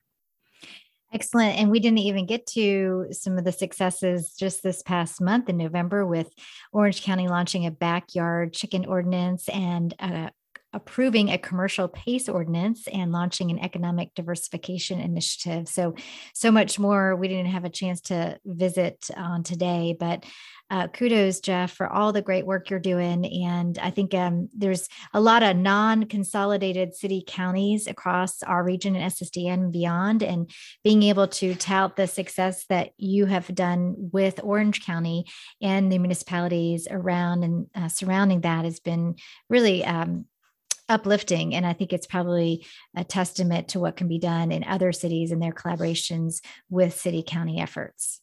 Excellent. 1.13 1.59
And 1.59 1.69
we 1.69 1.79
didn't 1.79 1.99
even 1.99 2.25
get 2.25 2.47
to 2.47 3.05
some 3.11 3.37
of 3.37 3.43
the 3.43 3.51
successes 3.51 4.33
just 4.33 4.63
this 4.63 4.81
past 4.81 5.21
month 5.21 5.47
in 5.47 5.57
November 5.57 6.07
with 6.07 6.33
Orange 6.71 7.03
County 7.03 7.27
launching 7.27 7.67
a 7.67 7.71
backyard 7.71 8.51
chicken 8.51 8.85
ordinance 8.85 9.47
and 9.47 9.93
approving 10.73 11.29
a 11.29 11.37
commercial 11.37 11.87
PACE 11.87 12.29
ordinance 12.29 12.87
and 12.87 13.11
launching 13.11 13.51
an 13.51 13.59
economic 13.59 14.13
diversification 14.15 14.99
initiative. 14.99 15.67
So, 15.67 15.95
so 16.33 16.51
much 16.51 16.79
more 16.79 17.15
we 17.15 17.27
didn't 17.27 17.51
have 17.51 17.65
a 17.65 17.69
chance 17.69 18.01
to 18.01 18.39
visit 18.45 19.09
on 19.15 19.43
today, 19.43 19.95
but 19.99 20.25
uh, 20.73 20.87
kudos, 20.87 21.39
Jeff, 21.39 21.71
for 21.71 21.87
all 21.87 22.11
the 22.11 22.21
great 22.21 22.47
work 22.47 22.69
you're 22.69 22.79
doing. 22.79 23.25
And 23.45 23.77
I 23.77 23.91
think 23.91 24.15
um, 24.15 24.49
there's 24.55 24.87
a 25.13 25.21
lot 25.21 25.43
of 25.43 25.55
non 25.55 26.05
consolidated 26.05 26.95
city 26.95 27.23
counties 27.25 27.85
across 27.85 28.41
our 28.41 28.63
region 28.63 28.95
and 28.95 29.11
SSDN 29.11 29.53
and 29.53 29.71
beyond. 29.71 30.23
And 30.23 30.49
being 30.83 31.03
able 31.03 31.27
to 31.27 31.53
tout 31.53 31.95
the 31.95 32.07
success 32.07 32.65
that 32.69 32.91
you 32.97 33.25
have 33.27 33.53
done 33.53 33.93
with 33.97 34.39
Orange 34.41 34.83
County 34.83 35.25
and 35.61 35.91
the 35.91 35.99
municipalities 35.99 36.87
around 36.89 37.43
and 37.43 37.67
uh, 37.75 37.87
surrounding 37.89 38.41
that 38.41 38.65
has 38.65 38.79
been 38.79 39.15
really 39.49 39.85
um, 39.85 40.25
uplifting. 40.89 41.55
And 41.55 41.65
I 41.65 41.73
think 41.73 41.93
it's 41.93 42.07
probably 42.07 42.65
a 42.95 43.03
testament 43.03 43.69
to 43.69 43.79
what 43.79 43.95
can 43.95 44.07
be 44.07 44.19
done 44.19 44.51
in 44.51 44.63
other 44.63 44.91
cities 44.91 45.31
and 45.31 45.41
their 45.41 45.51
collaborations 45.51 46.41
with 46.69 46.99
city 46.99 47.23
county 47.25 47.59
efforts. 47.61 48.21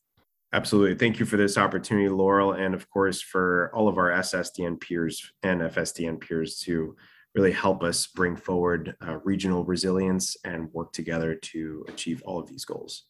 Absolutely. 0.52 0.96
Thank 0.96 1.20
you 1.20 1.26
for 1.26 1.36
this 1.36 1.56
opportunity, 1.56 2.08
Laurel, 2.08 2.52
and 2.52 2.74
of 2.74 2.90
course 2.90 3.22
for 3.22 3.70
all 3.72 3.86
of 3.86 3.98
our 3.98 4.10
SSDN 4.10 4.80
peers 4.80 5.32
and 5.44 5.60
FSDN 5.60 6.20
peers 6.20 6.58
to 6.60 6.96
really 7.34 7.52
help 7.52 7.84
us 7.84 8.08
bring 8.08 8.36
forward 8.36 8.96
uh, 9.06 9.18
regional 9.18 9.64
resilience 9.64 10.36
and 10.44 10.72
work 10.72 10.92
together 10.92 11.36
to 11.36 11.84
achieve 11.88 12.20
all 12.24 12.40
of 12.40 12.48
these 12.48 12.64
goals. 12.64 13.04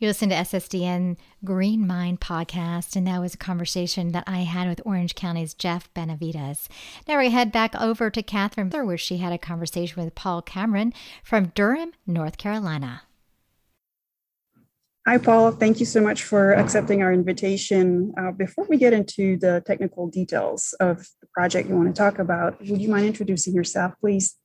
You 0.00 0.06
listen 0.06 0.28
to 0.28 0.36
SSDN 0.36 1.16
Green 1.44 1.84
Mind 1.84 2.20
podcast, 2.20 2.94
and 2.94 3.04
that 3.08 3.20
was 3.20 3.34
a 3.34 3.38
conversation 3.38 4.12
that 4.12 4.22
I 4.28 4.42
had 4.42 4.68
with 4.68 4.80
Orange 4.84 5.16
County's 5.16 5.54
Jeff 5.54 5.92
Benavides. 5.92 6.68
Now 7.08 7.18
we 7.18 7.30
head 7.30 7.50
back 7.50 7.74
over 7.74 8.08
to 8.08 8.22
Catherine, 8.22 8.70
where 8.70 8.96
she 8.96 9.16
had 9.16 9.32
a 9.32 9.38
conversation 9.38 10.00
with 10.00 10.14
Paul 10.14 10.40
Cameron 10.40 10.94
from 11.24 11.50
Durham, 11.56 11.94
North 12.06 12.38
Carolina. 12.38 13.02
Hi, 15.04 15.18
Paul. 15.18 15.50
Thank 15.50 15.80
you 15.80 15.86
so 15.86 16.00
much 16.00 16.22
for 16.22 16.52
accepting 16.52 17.02
our 17.02 17.12
invitation. 17.12 18.14
Uh, 18.16 18.30
before 18.30 18.66
we 18.68 18.76
get 18.76 18.92
into 18.92 19.36
the 19.36 19.64
technical 19.66 20.06
details 20.06 20.74
of 20.78 20.98
the 21.20 21.26
project 21.34 21.68
you 21.68 21.74
want 21.74 21.92
to 21.92 22.00
talk 22.00 22.20
about, 22.20 22.60
would 22.60 22.80
you 22.80 22.88
mind 22.88 23.04
introducing 23.04 23.52
yourself, 23.52 23.94
please? 24.00 24.36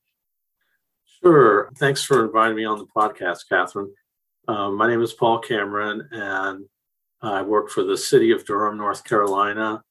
Sure. 1.22 1.70
Thanks 1.78 2.02
for 2.02 2.24
inviting 2.24 2.56
me 2.56 2.64
on 2.64 2.78
the 2.78 2.86
podcast, 2.86 3.42
Catherine. 3.48 3.92
Um, 4.46 4.76
my 4.76 4.86
name 4.86 5.00
is 5.00 5.14
Paul 5.14 5.38
Cameron, 5.38 6.06
and 6.10 6.66
I 7.22 7.40
work 7.40 7.70
for 7.70 7.82
the 7.82 7.96
City 7.96 8.30
of 8.30 8.44
Durham, 8.44 8.76
North 8.76 9.02
Carolina. 9.04 9.82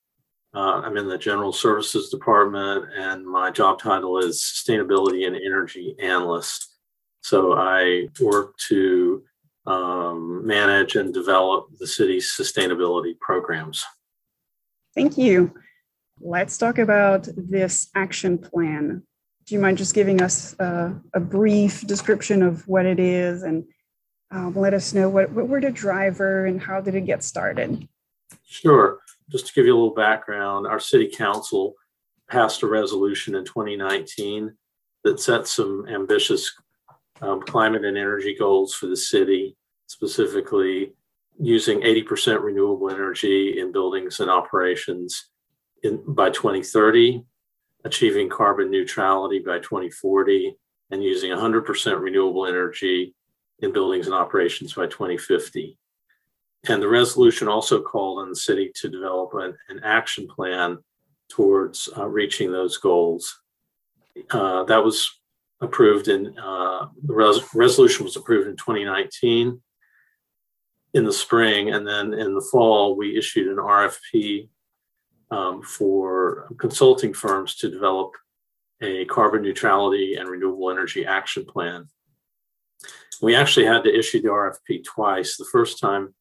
Uh, 0.54 0.82
I'm 0.84 0.96
in 0.98 1.08
the 1.08 1.18
General 1.18 1.52
Services 1.52 2.10
Department, 2.10 2.86
and 2.96 3.26
my 3.26 3.50
job 3.50 3.80
title 3.80 4.20
is 4.20 4.42
Sustainability 4.44 5.26
and 5.26 5.36
Energy 5.36 5.96
Analyst. 6.00 6.76
So 7.22 7.54
I 7.54 8.10
work 8.22 8.56
to 8.70 9.24
um, 9.66 10.46
manage 10.46 10.98
and 10.98 11.12
develop 11.12 11.70
the 11.80 11.88
city's 11.88 12.36
sustainability 12.40 13.18
programs. 13.20 13.84
Thank 14.94 15.18
you. 15.18 15.52
Let's 16.20 16.60
talk 16.60 16.78
about 16.78 17.28
this 17.36 17.90
action 17.96 18.38
plan. 18.38 19.02
Do 19.48 19.56
you 19.56 19.60
mind 19.60 19.80
just 19.80 19.96
giving 19.96 20.22
us 20.22 20.58
uh, 20.60 20.94
a 21.16 21.20
brief 21.20 21.88
description 21.88 22.44
of 22.44 22.68
what 22.68 22.86
it 22.86 23.00
is 23.00 23.42
and 23.42 23.66
um, 24.34 24.56
let 24.56 24.74
us 24.74 24.94
know 24.94 25.10
what, 25.10 25.32
what 25.32 25.48
were 25.48 25.62
the 25.62 25.72
driver 25.72 26.46
and 26.46 26.60
how 26.60 26.82
did 26.82 26.96
it 26.96 27.06
get 27.06 27.24
started? 27.24 27.88
Sure. 28.44 29.00
Just 29.30 29.48
to 29.48 29.54
give 29.54 29.66
you 29.66 29.74
a 29.74 29.78
little 29.78 29.94
background, 29.94 30.66
our 30.66 30.80
city 30.80 31.08
council 31.08 31.76
passed 32.30 32.64
a 32.64 32.68
resolution 32.68 33.36
in 33.36 33.46
2019 33.46 34.52
that 35.04 35.20
set 35.20 35.48
some 35.48 35.86
ambitious 35.88 36.52
um, 37.22 37.42
climate 37.42 37.86
and 37.86 37.98
energy 37.98 38.36
goals 38.38 38.74
for 38.74 38.88
the 38.88 38.98
city, 38.98 39.56
specifically 39.86 40.94
using 41.40 41.82
80% 41.82 42.42
renewable 42.42 42.90
energy 42.90 43.60
in 43.60 43.72
buildings 43.72 44.20
and 44.20 44.32
operations 44.32 45.30
in, 45.84 46.02
by 46.08 46.32
2030, 46.32 47.24
achieving 47.86 48.30
carbon 48.30 48.72
neutrality 48.72 49.40
by 49.40 49.60
2040, 49.60 50.56
and 50.92 51.04
using 51.04 51.32
100% 51.32 52.02
renewable 52.02 52.48
energy 52.48 53.16
in 53.60 53.72
buildings 53.72 54.08
and 54.08 54.16
operations 54.16 54.74
by 54.74 54.88
2050. 54.88 55.78
And 56.70 56.82
the 56.82 56.88
resolution 56.88 57.48
also 57.48 57.82
called 57.82 58.20
on 58.20 58.30
the 58.30 58.36
city 58.36 58.72
to 58.76 58.90
develop 58.90 59.34
an, 59.34 59.56
an 59.70 59.82
action 59.84 60.28
plan 60.28 60.78
towards 61.30 61.90
uh, 61.98 62.08
reaching 62.08 62.52
those 62.52 62.78
goals. 62.78 63.42
Uh, 64.30 64.64
that 64.64 64.84
was 64.84 65.10
approved 65.62 66.08
in 66.08 66.38
uh, 66.38 66.88
the 67.04 67.14
res- 67.14 67.54
resolution 67.54 68.04
was 68.04 68.16
approved 68.16 68.48
in 68.48 68.56
2019 68.56 69.62
in 70.94 71.04
the 71.04 71.14
spring, 71.14 71.72
and 71.72 71.88
then 71.88 72.14
in 72.14 72.36
the 72.36 72.48
fall 72.52 72.96
we 72.96 73.18
issued 73.18 73.48
an 73.48 73.58
RFP 73.58 74.48
um, 75.32 75.62
for 75.64 76.48
consulting 76.60 77.14
firms 77.14 77.56
to 77.56 77.70
develop 77.70 78.12
a 78.82 79.06
carbon 79.06 79.42
neutrality 79.42 80.16
and 80.16 80.30
renewable 80.30 80.70
energy 80.70 81.06
action 81.06 81.46
plan. 81.46 81.88
We 83.22 83.36
actually 83.36 83.66
had 83.66 83.84
to 83.84 83.98
issue 83.98 84.22
the 84.22 84.30
RFP 84.30 84.84
twice. 84.84 85.38
The 85.38 85.46
first 85.52 85.80
time 85.80 86.14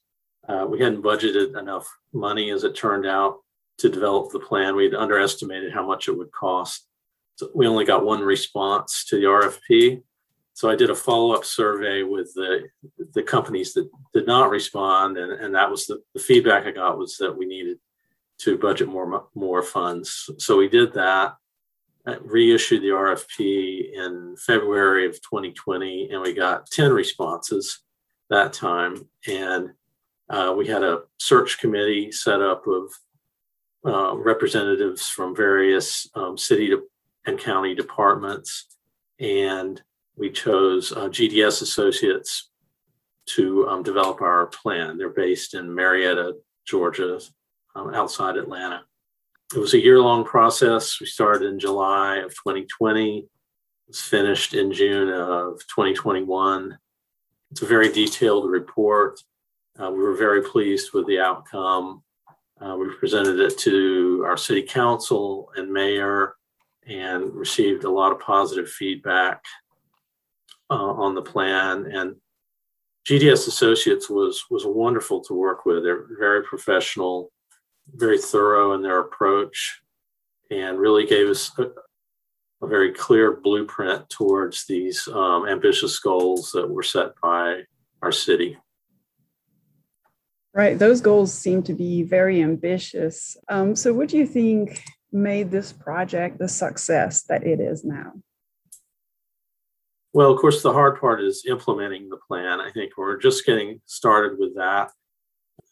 uh, 0.49 0.67
we 0.69 0.81
hadn't 0.81 1.03
budgeted 1.03 1.59
enough 1.59 1.89
money, 2.13 2.51
as 2.51 2.65
it 2.65 2.75
turned 2.75 3.07
out, 3.07 3.39
to 3.79 3.89
develop 3.89 4.31
the 4.31 4.41
plan. 4.41 4.77
We'd 4.77 4.95
underestimated 4.95 5.73
how 5.73 5.87
much 5.87 6.09
it 6.09 6.17
would 6.17 6.33
cost. 6.33 6.87
So 7.37 7.49
we 7.55 7.67
only 7.67 7.85
got 7.85 8.05
one 8.05 8.21
response 8.21 9.05
to 9.07 9.17
the 9.17 9.25
RFP. 9.25 10.03
So 10.55 10.69
I 10.69 10.77
did 10.77 10.91
a 10.91 10.95
follow-up 10.95 11.45
survey 11.45 12.03
with 12.03 12.35
the 12.35 12.69
the 13.15 13.23
companies 13.23 13.73
that 13.73 13.89
did 14.13 14.27
not 14.27 14.51
respond, 14.51 15.17
and, 15.17 15.33
and 15.33 15.55
that 15.55 15.71
was 15.71 15.87
the, 15.87 16.03
the 16.15 16.21
feedback 16.21 16.67
I 16.67 16.73
got 16.73 16.99
was 16.99 17.17
that 17.17 17.37
we 17.37 17.47
needed 17.47 17.79
to 18.41 18.59
budget 18.59 18.89
more 18.89 19.27
more 19.35 19.63
funds. 19.63 20.29
So 20.39 20.59
we 20.59 20.69
did 20.69 20.93
that, 20.93 21.37
reissued 22.23 22.83
the 22.83 22.89
RFP 22.89 23.93
in 23.95 24.37
February 24.39 25.07
of 25.07 25.15
2020, 25.15 26.11
and 26.11 26.23
we 26.23 26.33
got 26.33 26.67
10 26.67 26.93
responses 26.93 27.81
that 28.31 28.53
time. 28.53 29.09
And 29.29 29.71
uh, 30.29 30.55
we 30.57 30.67
had 30.67 30.83
a 30.83 31.03
search 31.19 31.59
committee 31.59 32.11
set 32.11 32.41
up 32.41 32.65
of 32.67 32.93
uh, 33.85 34.17
representatives 34.17 35.09
from 35.09 35.37
various 35.37 36.09
um, 36.15 36.37
city 36.39 36.73
and 37.27 37.39
county 37.39 37.75
departments. 37.75 38.77
And 39.21 39.81
we 40.17 40.31
chose 40.31 40.93
uh, 40.93 41.09
GDS 41.09 41.63
Associates 41.63 42.51
to 43.27 43.69
um, 43.69 43.83
develop 43.83 44.21
our 44.21 44.47
plan. 44.47 44.99
They're 44.99 45.09
based 45.09 45.55
in 45.55 45.73
Marietta, 45.73 46.35
Georgia, 46.67 47.21
um, 47.75 47.95
outside 47.95 48.37
Atlanta. 48.37 48.83
It 49.55 49.59
was 49.59 49.75
a 49.75 49.83
year 49.83 50.01
long 50.01 50.25
process. 50.25 50.99
We 50.99 51.07
started 51.07 51.47
in 51.47 51.59
July 51.59 52.19
of 52.19 52.31
2020, 52.31 53.19
it 53.19 53.27
was 53.87 54.01
finished 54.01 54.55
in 54.55 54.73
June 54.73 55.11
of 55.11 55.61
2021. 55.69 56.79
It's 57.51 57.61
a 57.61 57.67
very 57.67 57.93
detailed 57.93 58.51
report. 58.51 59.21
Uh, 59.79 59.91
we 59.91 59.99
were 59.99 60.17
very 60.17 60.43
pleased 60.43 60.95
with 60.95 61.07
the 61.07 61.21
outcome. 61.21 62.03
Uh, 62.61 62.77
we 62.77 62.95
presented 62.95 63.41
it 63.41 63.59
to 63.59 64.23
our 64.27 64.39
city 64.39 64.63
council 64.63 65.51
and 65.57 65.71
mayor 65.71 66.37
and 66.87 67.35
received 67.35 67.85
a 67.85 67.91
lot 67.91 68.13
of 68.13 68.21
positive 68.21 68.71
feedback 68.71 69.43
uh, 70.71 70.75
on 70.75 71.15
the 71.15 71.23
plan. 71.23 71.87
And 71.87 72.17
GDS 73.07 73.49
Associates 73.49 74.09
was 74.09 74.45
was 74.49 74.65
wonderful 74.65 75.23
to 75.25 75.35
work 75.35 75.67
with. 75.67 75.83
They're 75.83 76.07
very 76.19 76.43
professional, 76.45 77.33
very 77.89 78.19
thorough 78.19 78.75
in 78.75 78.83
their 78.83 79.01
approach, 79.01 79.81
and 80.51 80.79
really 80.79 81.07
gave 81.07 81.29
us 81.29 81.51
a, 81.59 81.67
a 82.63 82.67
very 82.67 82.93
clear 82.93 83.37
blueprint 83.37 84.09
towards 84.11 84.67
these 84.67 85.09
um, 85.09 85.49
ambitious 85.49 85.99
goals 85.99 86.53
that 86.53 86.69
were 86.69 86.83
set 86.83 87.13
by 87.23 87.63
our 88.03 88.13
city. 88.13 88.59
Right, 90.55 90.79
those 90.79 91.01
goals 91.01 91.33
seem 91.33 91.63
to 91.63 91.73
be 91.73 92.03
very 92.03 92.43
ambitious. 92.43 93.39
Um, 93.49 93.75
so, 93.75 93.95
what 93.95 94.11
do 94.11 94.19
you 94.19 94.27
think 94.27 94.83
made 95.11 95.51
this 95.51 95.73
project 95.73 96.39
the 96.39 96.49
success 96.49 97.23
that 97.25 97.47
it 97.47 97.61
is 97.61 97.85
now? 97.85 98.13
Well, 100.15 100.31
of 100.31 100.39
course, 100.39 100.63
the 100.63 100.73
hard 100.73 101.01
part 101.01 101.23
is 101.23 101.45
implementing 101.49 102.11
the 102.11 102.19
plan. 102.19 102.61
I 102.61 102.71
think 102.71 102.99
we're 102.99 103.17
just 103.17 103.47
getting 103.47 103.81
started 103.87 104.39
with 104.39 104.55
that. 104.57 104.91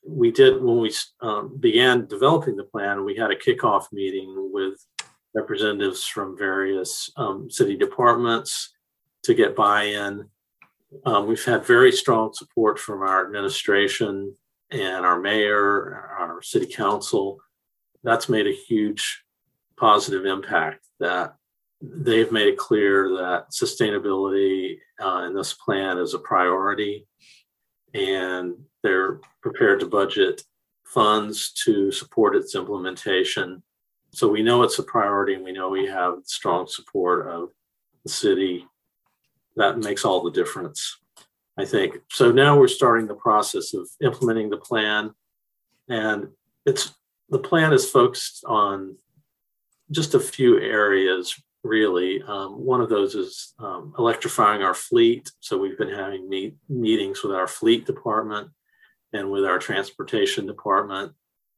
We 0.06 0.30
did, 0.30 0.62
when 0.62 0.80
we 0.80 0.92
um, 1.20 1.56
began 1.58 2.06
developing 2.06 2.56
the 2.56 2.64
plan, 2.64 3.04
we 3.04 3.16
had 3.16 3.30
a 3.30 3.36
kickoff 3.36 3.92
meeting 3.92 4.50
with 4.52 4.84
representatives 5.34 6.04
from 6.06 6.38
various 6.38 7.10
um, 7.16 7.50
city 7.50 7.76
departments 7.76 8.72
to 9.24 9.34
get 9.34 9.56
buy 9.56 9.84
in. 9.84 10.28
Um, 11.04 11.26
we've 11.26 11.44
had 11.44 11.64
very 11.64 11.92
strong 11.92 12.32
support 12.32 12.78
from 12.78 13.02
our 13.02 13.24
administration 13.24 14.34
and 14.70 15.04
our 15.04 15.20
mayor, 15.20 16.10
our 16.18 16.42
city 16.42 16.66
council. 16.66 17.38
That's 18.02 18.28
made 18.28 18.46
a 18.46 18.52
huge 18.68 19.22
positive 19.76 20.26
impact 20.26 20.86
that 20.98 21.34
they've 21.82 22.32
made 22.32 22.48
it 22.48 22.58
clear 22.58 23.08
that 23.10 23.50
sustainability 23.50 24.78
uh, 25.02 25.24
in 25.26 25.34
this 25.34 25.54
plan 25.54 25.98
is 25.98 26.14
a 26.14 26.18
priority 26.18 27.06
and 27.94 28.54
they're 28.82 29.20
prepared 29.42 29.80
to 29.80 29.86
budget 29.86 30.42
funds 30.84 31.52
to 31.64 31.92
support 31.92 32.34
its 32.34 32.54
implementation. 32.54 33.62
So 34.12 34.28
we 34.28 34.42
know 34.42 34.62
it's 34.62 34.78
a 34.78 34.82
priority 34.82 35.34
and 35.34 35.44
we 35.44 35.52
know 35.52 35.68
we 35.68 35.86
have 35.86 36.18
strong 36.24 36.66
support 36.66 37.28
of 37.28 37.50
the 38.02 38.10
city. 38.10 38.66
That 39.56 39.78
makes 39.78 40.04
all 40.04 40.22
the 40.22 40.32
difference, 40.32 40.98
I 41.56 41.64
think. 41.64 41.98
So 42.10 42.32
now 42.32 42.58
we're 42.58 42.68
starting 42.68 43.06
the 43.06 43.14
process 43.14 43.72
of 43.72 43.88
implementing 44.02 44.50
the 44.50 44.56
plan 44.56 45.12
and 45.88 46.28
it's 46.66 46.92
the 47.28 47.38
plan 47.38 47.72
is 47.72 47.88
focused 47.88 48.44
on 48.46 48.96
just 49.92 50.14
a 50.14 50.20
few 50.20 50.58
areas 50.58 51.40
really. 51.62 52.22
Um, 52.22 52.64
one 52.64 52.80
of 52.80 52.88
those 52.88 53.14
is 53.14 53.54
um, 53.58 53.94
electrifying 53.98 54.62
our 54.62 54.74
fleet. 54.74 55.30
So 55.40 55.58
we've 55.58 55.78
been 55.78 55.92
having 55.92 56.28
meet, 56.28 56.56
meetings 56.68 57.22
with 57.22 57.32
our 57.32 57.46
fleet 57.46 57.86
department 57.86 58.50
and 59.12 59.30
with 59.30 59.44
our 59.44 59.58
transportation 59.58 60.46
department 60.46 61.12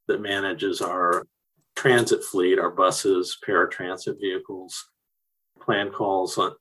that 0.09 0.20
manages 0.20 0.80
our 0.80 1.26
transit 1.76 2.22
fleet, 2.24 2.59
our 2.59 2.70
buses, 2.70 3.38
paratransit 3.46 4.20
vehicles, 4.20 4.88
plan 5.61 5.90
calls 5.90 6.38
on, 6.38 6.53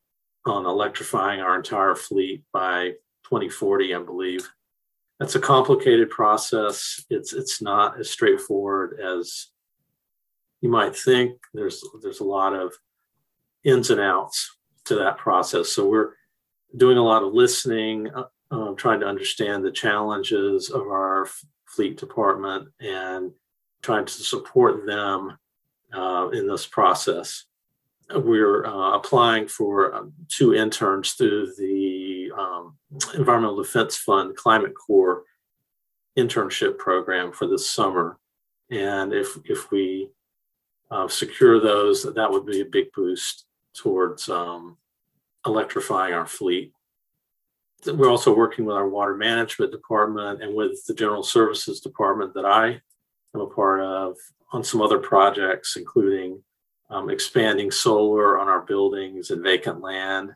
on 0.45 0.65
electrifying 0.65 1.39
our 1.39 1.55
entire 1.55 1.95
fleet 1.95 2.43
by 2.53 2.91
2040, 3.25 3.95
I 3.95 3.99
believe. 3.99 4.49
That's 5.19 5.35
a 5.35 5.39
complicated 5.39 6.09
process. 6.09 7.05
It's 7.11 7.31
it's 7.33 7.61
not 7.61 7.99
as 7.99 8.09
straightforward 8.09 8.99
as 8.99 9.49
you 10.61 10.69
might 10.69 10.95
think. 10.95 11.33
There's 11.53 11.83
there's 12.01 12.21
a 12.21 12.25
lot 12.25 12.55
of 12.55 12.73
ins 13.63 13.91
and 13.91 14.01
outs 14.01 14.57
to 14.85 14.95
that 14.95 15.19
process. 15.19 15.69
So 15.69 15.87
we're 15.87 16.13
doing 16.75 16.97
a 16.97 17.03
lot 17.03 17.23
of 17.23 17.33
listening, 17.33 18.09
uh, 18.13 18.23
um, 18.52 18.76
trying 18.76 18.99
to 18.99 19.08
understand 19.08 19.64
the 19.64 19.72
challenges 19.72 20.70
of 20.70 20.82
our 20.82 21.26
f- 21.26 21.45
fleet 21.66 21.97
department 21.97 22.68
and 22.80 23.32
trying 23.82 24.06
to 24.06 24.12
support 24.12 24.86
them 24.86 25.38
uh, 25.93 26.30
in 26.34 26.47
this 26.47 26.66
process. 26.66 27.45
We're 28.14 28.66
uh, 28.66 28.95
applying 28.95 29.47
for 29.47 29.95
um, 29.95 30.14
two 30.28 30.54
interns 30.54 31.14
through 31.14 31.54
the 31.58 32.32
um, 32.38 32.78
Environmental 33.16 33.62
Defense 33.62 33.97
Fund 33.97 34.36
Climate 34.36 34.74
Corps 34.76 35.24
internship 36.18 36.78
program 36.78 37.32
for 37.32 37.47
this 37.47 37.70
summer. 37.70 38.18
And 38.70 39.14
if, 39.14 39.38
if 39.45 39.72
we 39.72 40.10
uh, 40.89 41.08
secure 41.08 41.60
those, 41.62 42.04
that 42.04 42.30
would 42.30 42.45
be 42.45 42.62
a 42.62 42.66
big 42.66 42.91
boost 42.93 43.45
towards 43.74 44.28
um, 44.28 44.78
electrifying 45.45 46.14
our 46.14 46.28
fleet. 46.28 46.74
We're 47.86 48.09
also 48.09 48.36
working 48.36 48.65
with 48.65 48.75
our 48.75 48.88
water 48.88 49.15
management 49.15 49.71
department 49.71 50.43
and 50.43 50.53
with 50.55 50.86
the 50.86 50.93
general 50.93 51.23
services 51.23 51.79
department 51.79 52.34
that 52.36 52.45
I 52.45 52.82
am 53.34 53.41
a 53.41 53.47
part 53.47 53.82
of 53.82 54.17
on 54.51 54.63
some 54.63 54.82
other 54.82 54.99
projects, 54.99 55.75
including 55.77 56.41
um, 56.89 57.09
expanding 57.09 57.71
solar 57.71 58.38
on 58.38 58.47
our 58.47 58.61
buildings 58.61 59.32
and 59.32 59.41
vacant 59.41 59.82
land, 59.82 60.32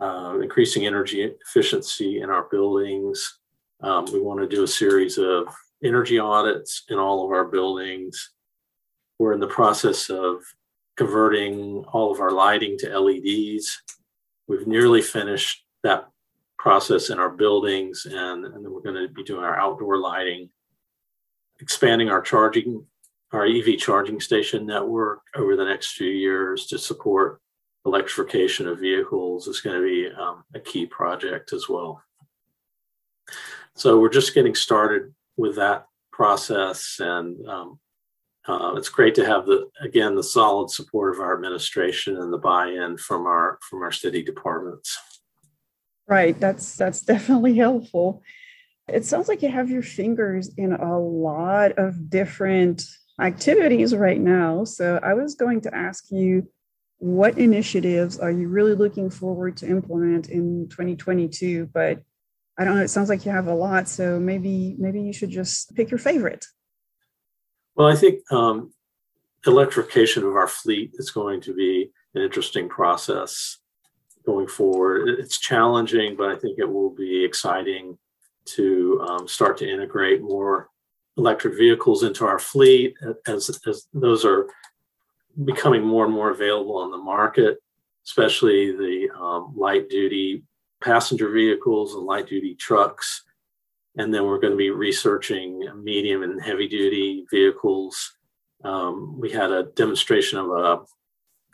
uh, 0.00 0.38
increasing 0.42 0.86
energy 0.86 1.32
efficiency 1.46 2.20
in 2.20 2.28
our 2.28 2.44
buildings. 2.50 3.38
Um, 3.80 4.06
we 4.12 4.20
want 4.20 4.40
to 4.40 4.48
do 4.48 4.64
a 4.64 4.68
series 4.68 5.16
of 5.16 5.46
energy 5.82 6.18
audits 6.18 6.84
in 6.88 6.98
all 6.98 7.24
of 7.24 7.30
our 7.30 7.44
buildings. 7.44 8.32
We're 9.18 9.32
in 9.32 9.40
the 9.40 9.46
process 9.46 10.10
of 10.10 10.42
converting 10.96 11.84
all 11.92 12.10
of 12.10 12.20
our 12.20 12.32
lighting 12.32 12.76
to 12.78 12.98
LEDs. 12.98 13.82
We've 14.48 14.66
nearly 14.66 15.02
finished 15.02 15.64
that 15.82 16.08
process 16.66 17.10
in 17.10 17.20
our 17.20 17.30
buildings, 17.30 18.08
and, 18.10 18.44
and 18.44 18.64
then 18.64 18.72
we're 18.72 18.80
going 18.80 18.96
to 18.96 19.06
be 19.14 19.22
doing 19.22 19.44
our 19.44 19.56
outdoor 19.56 19.98
lighting, 19.98 20.50
expanding 21.60 22.08
our 22.08 22.20
charging, 22.20 22.84
our 23.30 23.46
EV 23.46 23.78
charging 23.78 24.18
station 24.18 24.66
network 24.66 25.20
over 25.36 25.54
the 25.54 25.64
next 25.64 25.92
few 25.92 26.10
years 26.10 26.66
to 26.66 26.76
support 26.76 27.40
electrification 27.84 28.66
of 28.66 28.80
vehicles 28.80 29.46
is 29.46 29.60
going 29.60 29.76
to 29.76 29.86
be 29.86 30.08
um, 30.20 30.42
a 30.56 30.58
key 30.58 30.86
project 30.86 31.52
as 31.52 31.68
well. 31.68 32.02
So 33.76 34.00
we're 34.00 34.08
just 34.08 34.34
getting 34.34 34.56
started 34.56 35.14
with 35.36 35.54
that 35.54 35.86
process, 36.10 36.96
and 36.98 37.48
um, 37.48 37.78
uh, 38.48 38.74
it's 38.74 38.88
great 38.88 39.14
to 39.14 39.24
have 39.24 39.46
the 39.46 39.70
again 39.80 40.16
the 40.16 40.24
solid 40.24 40.70
support 40.70 41.14
of 41.14 41.20
our 41.20 41.36
administration 41.36 42.16
and 42.16 42.32
the 42.32 42.38
buy-in 42.38 42.96
from 42.96 43.24
our 43.26 43.60
from 43.70 43.84
our 43.84 43.92
city 43.92 44.20
departments. 44.24 44.98
Right, 46.08 46.38
that's 46.38 46.76
that's 46.76 47.02
definitely 47.02 47.56
helpful. 47.56 48.22
It 48.88 49.04
sounds 49.04 49.28
like 49.28 49.42
you 49.42 49.48
have 49.48 49.70
your 49.70 49.82
fingers 49.82 50.50
in 50.56 50.72
a 50.72 50.98
lot 50.98 51.72
of 51.72 52.08
different 52.08 52.84
activities 53.20 53.94
right 53.94 54.20
now. 54.20 54.62
So 54.64 55.00
I 55.02 55.14
was 55.14 55.34
going 55.34 55.62
to 55.62 55.74
ask 55.74 56.04
you 56.10 56.48
what 56.98 57.36
initiatives 57.36 58.18
are 58.18 58.30
you 58.30 58.48
really 58.48 58.74
looking 58.74 59.10
forward 59.10 59.56
to 59.58 59.68
implement 59.68 60.30
in 60.30 60.66
2022 60.70 61.68
but 61.74 62.02
i 62.56 62.64
don't 62.64 62.74
know 62.74 62.82
it 62.82 62.88
sounds 62.88 63.10
like 63.10 63.26
you 63.26 63.30
have 63.30 63.48
a 63.48 63.54
lot 63.54 63.86
so 63.86 64.18
maybe 64.18 64.74
maybe 64.78 65.02
you 65.02 65.12
should 65.12 65.28
just 65.28 65.74
pick 65.74 65.90
your 65.90 65.98
favorite 65.98 66.46
well, 67.76 67.88
I 67.88 67.94
think 67.94 68.20
um, 68.32 68.72
electrification 69.46 70.24
of 70.24 70.34
our 70.34 70.48
fleet 70.48 70.92
is 70.94 71.10
going 71.10 71.42
to 71.42 71.54
be 71.54 71.90
an 72.14 72.22
interesting 72.22 72.68
process 72.68 73.58
going 74.26 74.48
forward. 74.48 75.08
It's 75.08 75.38
challenging, 75.38 76.16
but 76.16 76.28
I 76.28 76.36
think 76.36 76.58
it 76.58 76.68
will 76.68 76.90
be 76.90 77.24
exciting 77.24 77.96
to 78.46 79.04
um, 79.08 79.28
start 79.28 79.56
to 79.58 79.68
integrate 79.68 80.22
more 80.22 80.68
electric 81.16 81.56
vehicles 81.56 82.02
into 82.02 82.26
our 82.26 82.38
fleet 82.38 82.94
as, 83.26 83.48
as 83.66 83.88
those 83.94 84.24
are 84.24 84.48
becoming 85.44 85.82
more 85.82 86.04
and 86.04 86.14
more 86.14 86.30
available 86.30 86.76
on 86.76 86.90
the 86.90 86.98
market, 86.98 87.58
especially 88.04 88.72
the 88.72 89.08
um, 89.18 89.54
light 89.56 89.88
duty 89.88 90.42
passenger 90.82 91.30
vehicles 91.30 91.94
and 91.94 92.04
light 92.04 92.28
duty 92.28 92.54
trucks 92.54 93.24
and 93.96 94.12
then 94.12 94.24
we're 94.24 94.38
going 94.38 94.52
to 94.52 94.58
be 94.58 94.70
researching 94.70 95.68
medium 95.82 96.22
and 96.22 96.40
heavy 96.40 96.68
duty 96.68 97.24
vehicles. 97.30 98.16
Um, 98.62 99.18
we 99.18 99.30
had 99.30 99.50
a 99.50 99.64
demonstration 99.74 100.38
of 100.38 100.50
a 100.50 100.80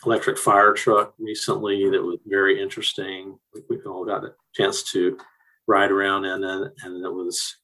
electric 0.04 0.38
fire 0.38 0.72
truck 0.72 1.14
recently 1.18 1.88
that 1.90 2.02
was 2.02 2.18
very 2.26 2.60
interesting. 2.60 3.38
We, 3.68 3.78
all 3.86 4.04
got 4.04 4.24
a 4.24 4.34
chance 4.54 4.82
to 4.92 5.18
ride 5.66 5.90
around 5.90 6.24
in 6.24 6.42
it, 6.42 6.72
and 6.82 7.04
it 7.04 7.12
was 7.12 7.56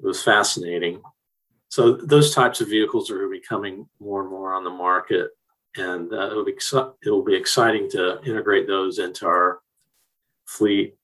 it 0.00 0.06
was 0.06 0.22
fascinating. 0.22 1.02
So 1.68 1.92
those 1.92 2.34
types 2.34 2.60
of 2.60 2.68
vehicles 2.68 3.10
are 3.10 3.28
becoming 3.28 3.88
more 4.00 4.22
and 4.22 4.30
more 4.30 4.52
on 4.52 4.64
the 4.64 4.70
market, 4.70 5.30
and 5.76 6.12
uh, 6.12 6.26
it'll 6.30 6.44
be 6.44 6.56
it'll 7.04 7.24
be 7.24 7.36
exciting 7.36 7.90
to 7.90 8.22
integrate 8.24 8.66
those 8.66 8.98
into 8.98 9.26
our 9.26 9.60
fleet. 10.46 10.94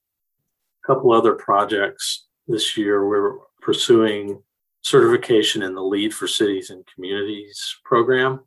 A 0.85 0.87
couple 0.87 1.13
other 1.13 1.35
projects 1.35 2.27
this 2.47 2.77
year 2.77 3.07
we're 3.07 3.39
pursuing 3.61 4.43
certification 4.81 5.63
in 5.63 5.75
the 5.75 5.83
LEED 5.83 6.15
for 6.15 6.27
Cities 6.27 6.71
and 6.71 6.87
Communities 6.95 7.77
program. 7.85 8.41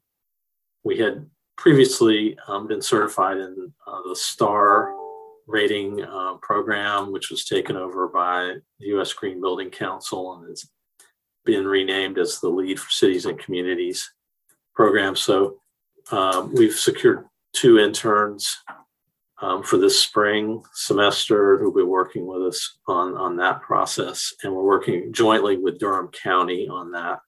We 0.83 0.97
had 0.97 1.27
previously 1.57 2.37
um, 2.47 2.67
been 2.67 2.81
certified 2.81 3.37
in 3.37 3.71
uh, 3.87 4.01
the 4.07 4.15
STAR 4.15 4.93
rating 5.47 6.03
uh, 6.03 6.35
program, 6.41 7.11
which 7.11 7.29
was 7.29 7.45
taken 7.45 7.75
over 7.75 8.07
by 8.07 8.55
the 8.79 8.87
U.S. 8.87 9.13
Green 9.13 9.41
Building 9.41 9.69
Council 9.69 10.33
and 10.35 10.49
has 10.49 10.65
been 11.45 11.65
renamed 11.65 12.17
as 12.17 12.39
the 12.39 12.49
LEED 12.49 12.79
for 12.79 12.89
Cities 12.89 13.25
and 13.25 13.39
Communities 13.39 14.09
program. 14.73 15.15
So 15.15 15.57
um, 16.11 16.53
we've 16.53 16.73
secured 16.73 17.25
two 17.53 17.79
interns 17.79 18.57
um, 19.41 19.63
for 19.63 19.77
this 19.77 19.99
spring 19.99 20.63
semester 20.73 21.57
who'll 21.57 21.73
be 21.73 21.83
working 21.83 22.27
with 22.27 22.43
us 22.43 22.77
on, 22.87 23.15
on 23.17 23.35
that 23.37 23.61
process. 23.61 24.33
And 24.43 24.53
we're 24.53 24.63
working 24.63 25.11
jointly 25.11 25.57
with 25.57 25.79
Durham 25.79 26.09
County 26.09 26.67
on 26.67 26.91
that. 26.91 27.19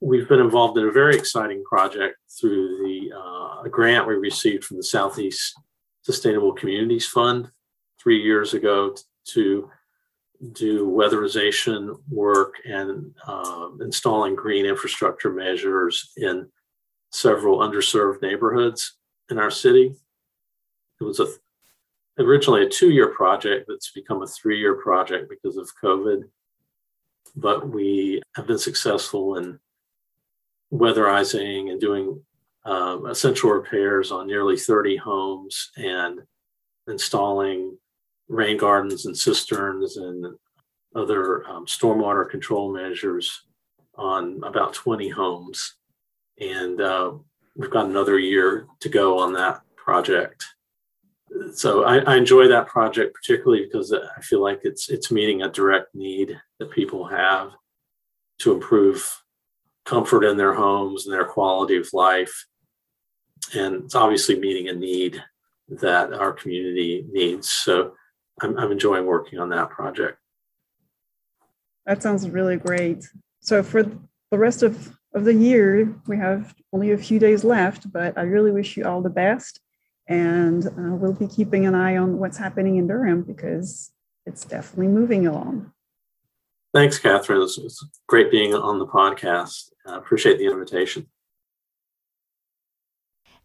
We've 0.00 0.28
been 0.28 0.40
involved 0.40 0.76
in 0.78 0.88
a 0.88 0.92
very 0.92 1.16
exciting 1.16 1.62
project 1.64 2.16
through 2.38 2.78
the 2.78 3.16
uh, 3.16 3.45
grant 3.68 4.06
we 4.06 4.14
received 4.14 4.64
from 4.64 4.76
the 4.76 4.82
Southeast 4.82 5.54
Sustainable 6.02 6.52
Communities 6.52 7.06
Fund 7.06 7.50
three 8.00 8.22
years 8.22 8.54
ago 8.54 8.94
to 9.28 9.70
do 10.52 10.86
weatherization 10.86 11.98
work 12.10 12.54
and 12.64 13.14
uh, 13.26 13.68
installing 13.80 14.34
green 14.34 14.66
infrastructure 14.66 15.32
measures 15.32 16.12
in 16.16 16.46
several 17.10 17.58
underserved 17.58 18.22
neighborhoods 18.22 18.98
in 19.30 19.38
our 19.38 19.50
city. 19.50 19.94
It 21.00 21.04
was 21.04 21.20
a 21.20 21.26
originally 22.18 22.64
a 22.64 22.68
two-year 22.68 23.08
project 23.08 23.66
that's 23.68 23.90
become 23.90 24.22
a 24.22 24.26
three-year 24.26 24.76
project 24.76 25.28
because 25.28 25.56
of 25.56 25.70
COVID, 25.82 26.22
but 27.34 27.68
we 27.68 28.22
have 28.36 28.46
been 28.46 28.58
successful 28.58 29.36
in 29.36 29.58
weatherizing 30.72 31.70
and 31.70 31.80
doing 31.80 32.22
um, 32.66 33.06
essential 33.06 33.50
repairs 33.50 34.10
on 34.10 34.26
nearly 34.26 34.56
30 34.56 34.96
homes 34.96 35.70
and 35.76 36.20
installing 36.88 37.78
rain 38.28 38.56
gardens 38.56 39.06
and 39.06 39.16
cisterns 39.16 39.96
and 39.96 40.26
other 40.94 41.46
um, 41.48 41.66
stormwater 41.66 42.28
control 42.28 42.72
measures 42.72 43.42
on 43.96 44.42
about 44.42 44.74
20 44.74 45.08
homes. 45.08 45.76
And 46.40 46.80
uh, 46.80 47.12
we've 47.54 47.70
got 47.70 47.86
another 47.86 48.18
year 48.18 48.66
to 48.80 48.88
go 48.88 49.18
on 49.18 49.32
that 49.34 49.60
project. 49.76 50.44
So 51.54 51.84
I, 51.84 51.98
I, 51.98 52.16
enjoy 52.16 52.48
that 52.48 52.66
project 52.66 53.14
particularly 53.14 53.64
because 53.64 53.92
I 53.92 54.20
feel 54.20 54.40
like 54.40 54.60
it's 54.62 54.88
it's 54.88 55.10
meeting 55.10 55.42
a 55.42 55.50
direct 55.50 55.94
need 55.94 56.40
that 56.58 56.70
people 56.70 57.04
have 57.06 57.50
to 58.40 58.52
improve 58.52 59.22
comfort 59.84 60.24
in 60.24 60.36
their 60.36 60.54
homes 60.54 61.06
and 61.06 61.14
their 61.14 61.24
quality 61.24 61.76
of 61.76 61.88
life. 61.92 62.46
And 63.54 63.84
it's 63.84 63.94
obviously 63.94 64.38
meeting 64.38 64.68
a 64.68 64.72
need 64.72 65.22
that 65.68 66.12
our 66.12 66.32
community 66.32 67.06
needs. 67.10 67.50
So 67.50 67.94
I'm, 68.42 68.58
I'm 68.58 68.72
enjoying 68.72 69.06
working 69.06 69.38
on 69.38 69.48
that 69.50 69.70
project. 69.70 70.18
That 71.86 72.02
sounds 72.02 72.28
really 72.28 72.56
great. 72.56 73.08
So 73.40 73.62
for 73.62 73.82
the 73.84 74.38
rest 74.38 74.62
of, 74.62 74.96
of 75.14 75.24
the 75.24 75.34
year, 75.34 75.94
we 76.06 76.16
have 76.16 76.54
only 76.72 76.92
a 76.92 76.98
few 76.98 77.18
days 77.18 77.44
left, 77.44 77.90
but 77.92 78.18
I 78.18 78.22
really 78.22 78.50
wish 78.50 78.76
you 78.76 78.84
all 78.84 79.02
the 79.02 79.10
best. 79.10 79.60
And 80.08 80.66
uh, 80.66 80.94
we'll 80.94 81.12
be 81.12 81.26
keeping 81.26 81.66
an 81.66 81.74
eye 81.74 81.96
on 81.96 82.18
what's 82.18 82.36
happening 82.36 82.76
in 82.76 82.86
Durham 82.86 83.22
because 83.22 83.90
it's 84.24 84.44
definitely 84.44 84.88
moving 84.88 85.26
along. 85.26 85.72
Thanks, 86.74 86.98
Catherine. 86.98 87.42
It's, 87.42 87.58
it's 87.58 87.84
great 88.06 88.30
being 88.30 88.54
on 88.54 88.78
the 88.78 88.86
podcast. 88.86 89.70
I 89.86 89.96
appreciate 89.96 90.38
the 90.38 90.46
invitation. 90.46 91.06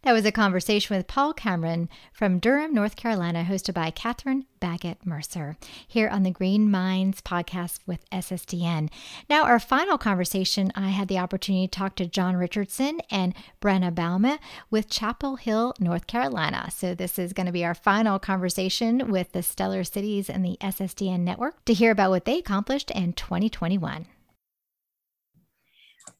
That 0.04 0.14
was 0.14 0.26
a 0.26 0.32
conversation 0.32 0.98
with 0.98 1.06
Paul 1.06 1.32
Cameron 1.32 1.88
from 2.12 2.40
Durham, 2.40 2.74
North 2.74 2.96
Carolina, 2.96 3.46
hosted 3.48 3.76
by 3.76 3.92
Catherine 3.92 4.46
Baggett 4.60 5.06
Mercer 5.06 5.58
here 5.88 6.10
on 6.10 6.24
the 6.24 6.32
Green 6.32 6.72
Minds 6.72 7.22
podcast 7.22 7.78
with 7.86 8.10
SSDN. 8.10 8.90
Now, 9.30 9.44
our 9.44 9.60
final 9.60 10.00
conversation, 10.00 10.72
I 10.74 10.90
had 10.90 11.08
the 11.08 11.20
opportunity 11.20 11.68
to 11.68 11.80
talk 11.80 11.96
to 11.98 12.08
John 12.08 12.36
Richardson 12.36 13.00
and 13.12 13.36
Brennan 13.60 13.94
Bouma 13.94 14.40
with 14.72 14.90
Chapel 14.90 15.36
Hill, 15.36 15.76
North 15.80 16.08
Carolina. 16.08 16.72
So, 16.72 16.96
this 16.96 17.20
is 17.20 17.32
going 17.32 17.46
to 17.46 17.52
be 17.52 17.64
our 17.64 17.76
final 17.76 18.18
conversation 18.18 19.12
with 19.12 19.34
the 19.34 19.44
Stellar 19.44 19.84
Cities 19.84 20.32
and 20.32 20.44
the 20.44 20.58
SSDN 20.62 21.20
network 21.20 21.64
to 21.66 21.76
hear 21.76 21.92
about 21.92 22.10
what 22.10 22.26
they 22.26 22.40
accomplished 22.40 22.90
in 22.90 23.14
2021. 23.14 24.08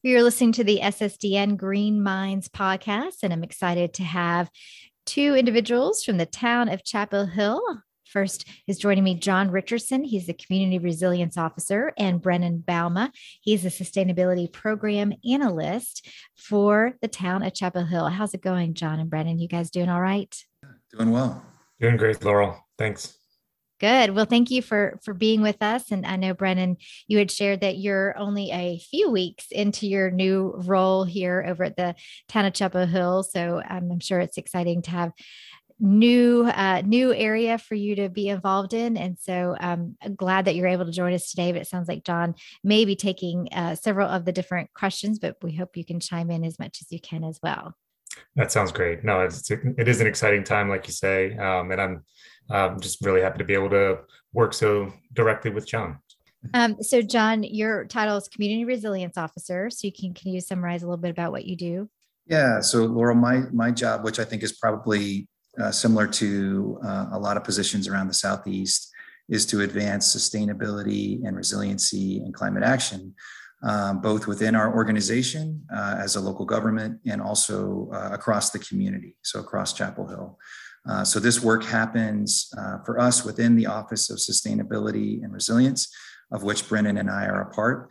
We 0.04 0.16
are 0.16 0.22
listening 0.22 0.52
to 0.52 0.64
the 0.64 0.80
SSDN 0.82 1.56
Green 1.56 2.02
Minds 2.02 2.48
podcast, 2.48 3.22
and 3.22 3.32
I'm 3.32 3.44
excited 3.44 3.94
to 3.94 4.02
have 4.02 4.50
two 5.06 5.34
individuals 5.34 6.02
from 6.02 6.18
the 6.18 6.26
town 6.26 6.68
of 6.68 6.84
Chapel 6.84 7.26
Hill. 7.26 7.62
First 8.06 8.46
is 8.66 8.78
joining 8.78 9.04
me 9.04 9.14
John 9.14 9.50
Richardson. 9.50 10.04
He's 10.04 10.26
the 10.26 10.34
Community 10.34 10.78
Resilience 10.78 11.38
Officer, 11.38 11.92
and 11.96 12.20
Brennan 12.20 12.62
Bouma. 12.66 13.10
He's 13.40 13.64
a 13.64 13.68
Sustainability 13.68 14.52
Program 14.52 15.14
Analyst 15.28 16.06
for 16.36 16.94
the 17.00 17.08
town 17.08 17.42
of 17.42 17.54
Chapel 17.54 17.84
Hill. 17.84 18.08
How's 18.08 18.34
it 18.34 18.42
going, 18.42 18.74
John 18.74 19.00
and 19.00 19.08
Brennan? 19.08 19.38
You 19.38 19.48
guys 19.48 19.70
doing 19.70 19.88
all 19.88 20.00
right? 20.00 20.34
Doing 20.90 21.10
well. 21.10 21.42
Doing 21.80 21.96
great, 21.96 22.22
Laurel. 22.22 22.58
Thanks. 22.76 23.16
Good. 23.82 24.14
Well, 24.14 24.26
thank 24.26 24.52
you 24.52 24.62
for 24.62 25.00
for 25.02 25.12
being 25.12 25.42
with 25.42 25.60
us. 25.60 25.90
And 25.90 26.06
I 26.06 26.14
know 26.14 26.34
Brennan, 26.34 26.76
you 27.08 27.18
had 27.18 27.32
shared 27.32 27.62
that 27.62 27.78
you're 27.78 28.16
only 28.16 28.52
a 28.52 28.78
few 28.78 29.10
weeks 29.10 29.46
into 29.50 29.88
your 29.88 30.08
new 30.08 30.54
role 30.56 31.02
here 31.02 31.44
over 31.44 31.64
at 31.64 31.76
the 31.76 31.96
town 32.28 32.44
of 32.44 32.88
Hill. 32.88 33.24
So 33.24 33.60
um, 33.68 33.90
I'm 33.90 33.98
sure 33.98 34.20
it's 34.20 34.38
exciting 34.38 34.82
to 34.82 34.92
have 34.92 35.10
new 35.80 36.44
uh, 36.44 36.82
new 36.86 37.12
area 37.12 37.58
for 37.58 37.74
you 37.74 37.96
to 37.96 38.08
be 38.08 38.28
involved 38.28 38.72
in 38.72 38.96
and 38.96 39.18
so 39.18 39.56
um, 39.58 39.96
i'm 40.00 40.14
glad 40.14 40.44
that 40.44 40.54
you're 40.54 40.68
able 40.68 40.84
to 40.84 40.92
join 40.92 41.12
us 41.12 41.28
today 41.28 41.50
but 41.50 41.60
it 41.60 41.66
sounds 41.66 41.88
like 41.88 42.04
john 42.04 42.36
may 42.62 42.84
be 42.84 42.94
taking 42.94 43.48
uh, 43.50 43.74
several 43.74 44.08
of 44.08 44.24
the 44.24 44.30
different 44.30 44.72
questions 44.74 45.18
but 45.18 45.34
we 45.42 45.56
hope 45.56 45.76
you 45.76 45.84
can 45.84 45.98
chime 45.98 46.30
in 46.30 46.44
as 46.44 46.56
much 46.56 46.78
as 46.82 46.92
you 46.92 47.00
can 47.00 47.24
as 47.24 47.40
well 47.42 47.74
that 48.36 48.52
sounds 48.52 48.70
great 48.70 49.02
no 49.02 49.22
it's 49.22 49.50
it 49.50 49.88
is 49.88 50.00
an 50.00 50.06
exciting 50.06 50.44
time 50.44 50.68
like 50.68 50.86
you 50.86 50.92
say 50.92 51.36
um, 51.38 51.72
and 51.72 51.80
i'm 51.80 52.04
I'm 52.50 52.80
just 52.80 53.04
really 53.04 53.22
happy 53.22 53.38
to 53.38 53.44
be 53.44 53.54
able 53.54 53.70
to 53.70 53.98
work 54.32 54.52
so 54.54 54.92
directly 55.12 55.50
with 55.50 55.66
John. 55.66 55.98
Um, 56.54 56.82
so, 56.82 57.02
John, 57.02 57.44
your 57.44 57.84
title 57.84 58.16
is 58.16 58.28
Community 58.28 58.64
Resilience 58.64 59.16
Officer. 59.16 59.70
So, 59.70 59.86
you 59.86 59.92
can 59.92 60.12
can 60.12 60.32
you 60.32 60.40
summarize 60.40 60.82
a 60.82 60.86
little 60.86 61.00
bit 61.00 61.10
about 61.10 61.32
what 61.32 61.44
you 61.44 61.56
do? 61.56 61.88
Yeah. 62.26 62.60
So, 62.60 62.84
Laurel, 62.84 63.14
my 63.14 63.42
my 63.52 63.70
job, 63.70 64.04
which 64.04 64.18
I 64.18 64.24
think 64.24 64.42
is 64.42 64.52
probably 64.52 65.28
uh, 65.60 65.70
similar 65.70 66.06
to 66.06 66.78
uh, 66.84 67.06
a 67.12 67.18
lot 67.18 67.36
of 67.36 67.44
positions 67.44 67.86
around 67.86 68.08
the 68.08 68.14
southeast, 68.14 68.90
is 69.28 69.46
to 69.46 69.60
advance 69.60 70.14
sustainability 70.14 71.24
and 71.26 71.36
resiliency 71.36 72.18
and 72.18 72.34
climate 72.34 72.64
action, 72.64 73.14
um, 73.62 74.00
both 74.00 74.26
within 74.26 74.56
our 74.56 74.74
organization 74.74 75.62
uh, 75.74 75.96
as 75.98 76.16
a 76.16 76.20
local 76.20 76.44
government 76.44 76.98
and 77.06 77.22
also 77.22 77.88
uh, 77.94 78.10
across 78.12 78.50
the 78.50 78.58
community. 78.58 79.16
So, 79.22 79.38
across 79.38 79.72
Chapel 79.72 80.08
Hill. 80.08 80.38
Uh, 80.88 81.04
so 81.04 81.20
this 81.20 81.42
work 81.42 81.64
happens 81.64 82.52
uh, 82.58 82.78
for 82.84 82.98
us 82.98 83.24
within 83.24 83.54
the 83.54 83.66
Office 83.66 84.10
of 84.10 84.18
Sustainability 84.18 85.22
and 85.22 85.32
Resilience, 85.32 85.92
of 86.32 86.42
which 86.42 86.68
Brennan 86.68 86.96
and 86.96 87.10
I 87.10 87.26
are 87.26 87.42
a 87.42 87.50
part. 87.54 87.90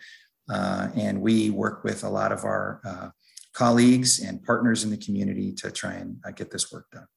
Uh, 0.49 0.89
and 0.95 1.21
we 1.21 1.49
work 1.49 1.83
with 1.83 2.03
a 2.03 2.09
lot 2.09 2.31
of 2.31 2.43
our 2.43 2.81
uh, 2.85 3.09
colleagues 3.53 4.19
and 4.19 4.43
partners 4.43 4.83
in 4.83 4.89
the 4.89 4.97
community 4.97 5.53
to 5.53 5.71
try 5.71 5.93
and 5.93 6.17
uh, 6.25 6.31
get 6.31 6.51
this 6.51 6.71
work 6.71 6.87
done. 6.91 7.07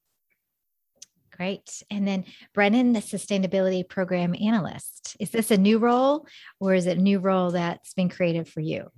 Great. 1.37 1.83
And 1.91 2.07
then 2.07 2.25
Brennan, 2.53 2.93
the 2.93 3.01
Sustainability 3.01 3.89
Program 3.89 4.37
Analyst. 4.41 5.17
Is 5.19 5.31
this 5.31 5.51
a 5.51 5.57
new 5.57 5.79
role 5.79 6.29
or 6.61 6.75
is 6.75 6.87
it 6.87 6.99
a 6.99 7.03
new 7.03 7.19
role 7.19 7.51
that's 7.51 7.93
been 7.95 8.09
created 8.09 8.47
for 8.47 8.61
you? 8.61 8.91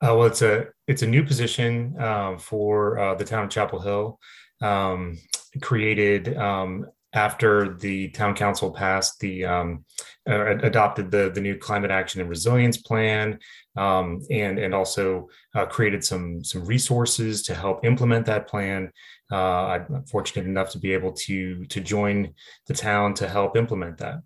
Uh, 0.00 0.16
well, 0.16 0.24
it's 0.24 0.42
a 0.42 0.66
it's 0.88 1.02
a 1.02 1.06
new 1.06 1.22
position 1.22 1.94
um, 2.02 2.36
for 2.36 2.98
uh, 2.98 3.14
the 3.14 3.24
town 3.24 3.44
of 3.44 3.50
Chapel 3.50 3.78
Hill 3.78 4.18
um, 4.62 5.18
created 5.60 6.36
um, 6.36 6.86
after 7.14 7.74
the 7.74 8.08
town 8.08 8.34
council 8.34 8.70
passed 8.70 9.20
the 9.20 9.44
um, 9.44 9.84
uh, 10.28 10.56
adopted 10.58 11.10
the 11.10 11.30
the 11.34 11.40
new 11.40 11.56
climate 11.56 11.90
action 11.90 12.20
and 12.20 12.30
resilience 12.30 12.78
plan 12.78 13.38
um, 13.76 14.22
and 14.30 14.58
and 14.58 14.74
also 14.74 15.28
uh, 15.54 15.66
created 15.66 16.02
some 16.04 16.42
some 16.42 16.64
resources 16.64 17.42
to 17.42 17.54
help 17.54 17.84
implement 17.84 18.26
that 18.26 18.48
plan. 18.48 18.90
Uh, 19.30 19.78
i'm 19.90 20.04
fortunate 20.04 20.46
enough 20.46 20.70
to 20.70 20.78
be 20.78 20.92
able 20.92 21.12
to 21.12 21.64
to 21.66 21.80
join 21.80 22.32
the 22.66 22.74
town 22.74 23.14
to 23.14 23.28
help 23.28 23.56
implement 23.56 23.98
that. 23.98 24.20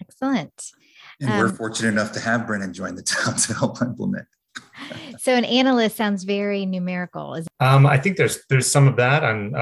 Excellent. 0.00 0.72
And 1.20 1.30
we're 1.30 1.48
um, 1.48 1.56
fortunate 1.56 1.88
enough 1.88 2.12
to 2.12 2.20
have 2.20 2.46
brennan 2.46 2.72
join 2.72 2.94
the 2.94 3.02
town 3.02 3.36
to 3.46 3.54
help 3.54 3.80
implement 3.82 4.26
so 5.18 5.34
an 5.34 5.44
analyst 5.44 5.96
sounds 5.96 6.24
very 6.24 6.66
numerical. 6.66 7.34
Is- 7.34 7.48
um, 7.60 7.86
I 7.86 7.98
think 7.98 8.16
there's 8.16 8.40
there's 8.48 8.70
some 8.70 8.86
of 8.88 8.96
that. 8.96 9.24
I'm, 9.24 9.54
uh, 9.54 9.58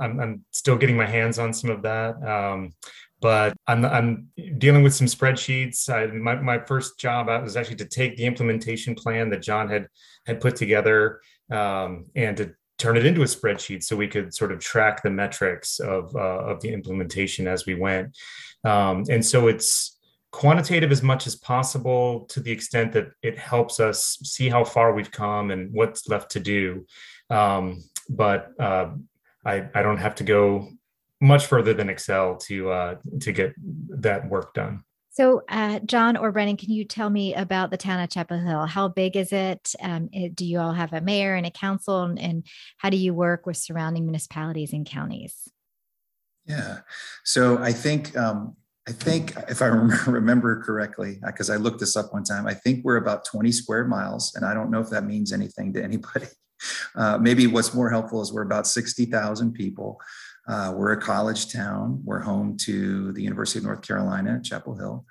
I'm 0.00 0.20
I'm 0.20 0.44
still 0.50 0.76
getting 0.76 0.96
my 0.96 1.06
hands 1.06 1.38
on 1.38 1.52
some 1.52 1.70
of 1.70 1.82
that. 1.82 2.22
Um, 2.22 2.74
but 3.20 3.54
I'm, 3.66 3.84
I'm 3.84 4.28
dealing 4.58 4.82
with 4.82 4.94
some 4.94 5.06
spreadsheets. 5.06 5.90
I, 5.90 6.06
my, 6.06 6.36
my 6.36 6.58
first 6.58 6.98
job 6.98 7.26
was 7.26 7.56
actually 7.56 7.76
to 7.76 7.84
take 7.84 8.16
the 8.16 8.24
implementation 8.24 8.94
plan 8.94 9.28
that 9.30 9.42
John 9.42 9.68
had 9.68 9.88
had 10.26 10.40
put 10.40 10.56
together 10.56 11.20
um, 11.50 12.06
and 12.14 12.36
to 12.38 12.54
turn 12.78 12.96
it 12.96 13.04
into 13.04 13.20
a 13.20 13.26
spreadsheet 13.26 13.82
so 13.84 13.94
we 13.94 14.08
could 14.08 14.32
sort 14.32 14.52
of 14.52 14.58
track 14.58 15.02
the 15.02 15.10
metrics 15.10 15.80
of 15.80 16.14
uh, 16.16 16.18
of 16.18 16.60
the 16.62 16.72
implementation 16.72 17.46
as 17.46 17.66
we 17.66 17.74
went. 17.74 18.16
Um, 18.64 19.04
and 19.10 19.24
so 19.24 19.48
it's 19.48 19.98
quantitative 20.32 20.92
as 20.92 21.02
much 21.02 21.26
as 21.26 21.34
possible 21.34 22.26
to 22.26 22.40
the 22.40 22.52
extent 22.52 22.92
that 22.92 23.10
it 23.22 23.38
helps 23.38 23.80
us 23.80 24.18
see 24.22 24.48
how 24.48 24.64
far 24.64 24.92
we've 24.92 25.10
come 25.10 25.50
and 25.50 25.72
what's 25.72 26.08
left 26.08 26.30
to 26.32 26.40
do. 26.40 26.86
Um, 27.30 27.82
but 28.08 28.50
uh, 28.58 28.90
I, 29.44 29.68
I 29.74 29.82
don't 29.82 29.98
have 29.98 30.14
to 30.16 30.24
go 30.24 30.68
much 31.20 31.46
further 31.46 31.74
than 31.74 31.88
Excel 31.88 32.36
to 32.36 32.70
uh, 32.70 32.94
to 33.20 33.32
get 33.32 33.54
that 33.58 34.28
work 34.28 34.54
done. 34.54 34.84
So, 35.12 35.42
uh, 35.48 35.80
John 35.80 36.16
or 36.16 36.30
Brennan, 36.30 36.56
can 36.56 36.70
you 36.70 36.84
tell 36.84 37.10
me 37.10 37.34
about 37.34 37.70
the 37.70 37.76
town 37.76 38.00
of 38.00 38.10
Chapel 38.10 38.38
Hill? 38.38 38.64
How 38.66 38.88
big 38.88 39.16
is 39.16 39.32
it? 39.32 39.74
Um, 39.82 40.08
it 40.12 40.36
do 40.36 40.44
you 40.44 40.60
all 40.60 40.72
have 40.72 40.92
a 40.92 41.00
mayor 41.00 41.34
and 41.34 41.44
a 41.44 41.50
council, 41.50 42.02
and, 42.02 42.18
and 42.18 42.46
how 42.78 42.90
do 42.90 42.96
you 42.96 43.12
work 43.12 43.44
with 43.44 43.56
surrounding 43.56 44.04
municipalities 44.04 44.72
and 44.72 44.86
counties? 44.86 45.50
Yeah, 46.46 46.78
so 47.24 47.58
I 47.58 47.72
think 47.72 48.16
um, 48.16 48.56
I 48.90 48.92
think 48.92 49.36
if 49.48 49.62
I 49.62 49.66
remember 50.06 50.60
correctly, 50.62 51.20
because 51.24 51.48
I 51.48 51.56
looked 51.56 51.78
this 51.78 51.96
up 51.96 52.12
one 52.12 52.24
time, 52.24 52.48
I 52.48 52.54
think 52.54 52.84
we're 52.84 52.96
about 52.96 53.24
20 53.24 53.52
square 53.52 53.84
miles, 53.84 54.34
and 54.34 54.44
I 54.44 54.52
don't 54.52 54.68
know 54.68 54.80
if 54.80 54.90
that 54.90 55.04
means 55.04 55.32
anything 55.32 55.72
to 55.74 55.82
anybody. 55.82 56.26
Uh, 56.94 57.16
maybe 57.16 57.46
what's 57.46 57.72
more 57.72 57.88
helpful 57.88 58.20
is 58.20 58.34
we're 58.34 58.42
about 58.42 58.66
60,000 58.66 59.54
people. 59.54 59.98
Uh, 60.46 60.74
we're 60.76 60.92
a 60.92 61.00
college 61.00 61.50
town. 61.50 62.02
We're 62.04 62.20
home 62.20 62.58
to 62.58 63.12
the 63.12 63.22
University 63.22 63.60
of 63.60 63.64
North 63.64 63.80
Carolina, 63.80 64.42
Chapel 64.44 64.76
Hill. 64.76 65.06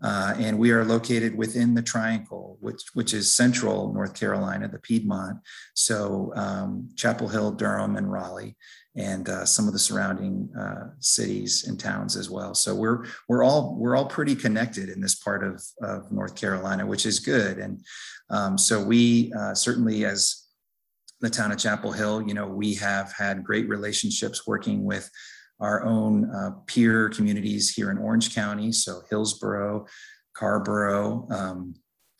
Uh, 0.00 0.34
and 0.38 0.60
we 0.60 0.70
are 0.70 0.84
located 0.84 1.36
within 1.36 1.74
the 1.74 1.82
triangle, 1.82 2.56
which, 2.60 2.82
which 2.94 3.14
is 3.14 3.34
central 3.34 3.92
North 3.92 4.14
Carolina, 4.14 4.68
the 4.68 4.78
Piedmont. 4.78 5.38
So 5.74 6.32
um, 6.36 6.88
Chapel 6.94 7.26
Hill, 7.26 7.50
Durham, 7.50 7.96
and 7.96 8.12
Raleigh, 8.12 8.56
and 8.96 9.28
uh, 9.28 9.44
some 9.44 9.66
of 9.66 9.72
the 9.72 9.78
surrounding 9.78 10.50
uh, 10.58 10.90
cities 10.98 11.66
and 11.66 11.80
towns 11.80 12.16
as 12.16 12.28
well. 12.28 12.54
So 12.54 12.74
we're 12.74 13.06
we're 13.28 13.42
all 13.42 13.74
we're 13.76 13.96
all 13.96 14.06
pretty 14.06 14.34
connected 14.34 14.88
in 14.88 15.00
this 15.00 15.14
part 15.14 15.42
of, 15.44 15.62
of 15.82 16.12
North 16.12 16.34
Carolina, 16.34 16.84
which 16.86 17.06
is 17.06 17.18
good. 17.18 17.58
And 17.58 17.80
um, 18.30 18.58
so 18.58 18.82
we 18.82 19.32
uh, 19.32 19.54
certainly, 19.54 20.04
as 20.04 20.46
the 21.20 21.30
town 21.30 21.52
of 21.52 21.58
Chapel 21.58 21.92
Hill, 21.92 22.22
you 22.22 22.34
know, 22.34 22.46
we 22.46 22.74
have 22.74 23.12
had 23.12 23.44
great 23.44 23.68
relationships 23.68 24.46
working 24.46 24.84
with 24.84 25.08
our 25.60 25.84
own 25.84 26.28
uh, 26.34 26.50
peer 26.66 27.08
communities 27.08 27.70
here 27.70 27.90
in 27.90 27.98
Orange 27.98 28.34
County, 28.34 28.72
so 28.72 29.02
Hillsborough, 29.08 29.86
Carrboro, 30.34 31.28
um, 31.30 31.74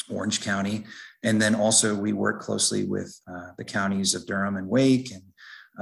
Orange 0.09 0.41
County, 0.41 0.85
and 1.25 1.43
then 1.43 1.55
also 1.55 1.95
we 1.95 2.13
work 2.13 2.41
closely 2.41 2.85
with 2.85 3.21
uh, 3.29 3.51
the 3.59 3.65
counties 3.65 4.15
of 4.15 4.27
Durham 4.27 4.57
and 4.57 4.69
Wake, 4.69 5.11
and 5.11 5.23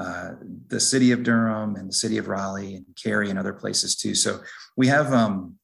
uh, 0.00 0.30
the 0.68 0.80
city 0.80 1.12
of 1.12 1.22
Durham, 1.22 1.76
and 1.76 1.88
the 1.88 1.94
city 1.94 2.16
of 2.18 2.28
Raleigh, 2.28 2.76
and 2.76 2.86
Cary, 3.02 3.28
and 3.28 3.38
other 3.38 3.52
places 3.52 3.96
too. 3.96 4.14
So 4.14 4.40
we 4.76 4.86
have 4.86 5.12
um, 5.12 5.56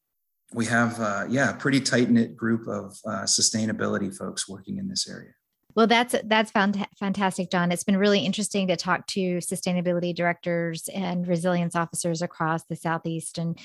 we 0.52 0.66
have 0.66 1.00
uh, 1.00 1.24
yeah, 1.28 1.50
a 1.50 1.56
pretty 1.56 1.80
tight 1.80 2.10
knit 2.10 2.36
group 2.36 2.68
of 2.68 2.96
uh, 3.06 3.24
sustainability 3.24 4.14
folks 4.14 4.48
working 4.48 4.78
in 4.78 4.88
this 4.88 5.08
area. 5.08 5.32
Well, 5.76 5.86
that's 5.86 6.14
that's 6.24 6.50
fantastic, 6.50 7.50
John. 7.50 7.70
It's 7.70 7.84
been 7.84 7.98
really 7.98 8.20
interesting 8.20 8.68
to 8.68 8.76
talk 8.76 9.06
to 9.08 9.36
sustainability 9.38 10.16
directors 10.16 10.88
and 10.88 11.28
resilience 11.28 11.76
officers 11.76 12.22
across 12.22 12.64
the 12.64 12.76
southeast. 12.76 13.36
And 13.36 13.58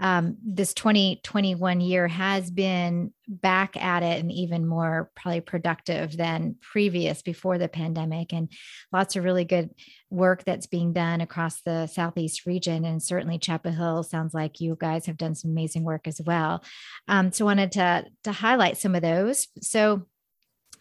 um, 0.00 0.38
this 0.42 0.72
2021 0.72 1.82
year 1.82 2.08
has 2.08 2.50
been 2.50 3.12
back 3.28 3.76
at 3.76 4.02
it 4.02 4.18
and 4.18 4.32
even 4.32 4.66
more 4.66 5.10
probably 5.14 5.42
productive 5.42 6.16
than 6.16 6.56
previous 6.62 7.20
before 7.20 7.58
the 7.58 7.68
pandemic. 7.68 8.32
And 8.32 8.50
lots 8.90 9.16
of 9.16 9.24
really 9.24 9.44
good 9.44 9.68
work 10.08 10.44
that's 10.44 10.66
being 10.66 10.94
done 10.94 11.20
across 11.20 11.60
the 11.60 11.86
southeast 11.86 12.46
region. 12.46 12.86
And 12.86 13.02
certainly 13.02 13.38
Chapel 13.38 13.72
Hill 13.72 14.04
sounds 14.04 14.32
like 14.32 14.62
you 14.62 14.74
guys 14.80 15.04
have 15.04 15.18
done 15.18 15.34
some 15.34 15.50
amazing 15.50 15.82
work 15.82 16.08
as 16.08 16.18
well. 16.24 16.64
Um, 17.08 17.30
so 17.30 17.44
wanted 17.44 17.72
to 17.72 18.06
to 18.24 18.32
highlight 18.32 18.78
some 18.78 18.94
of 18.94 19.02
those. 19.02 19.48
So 19.60 20.06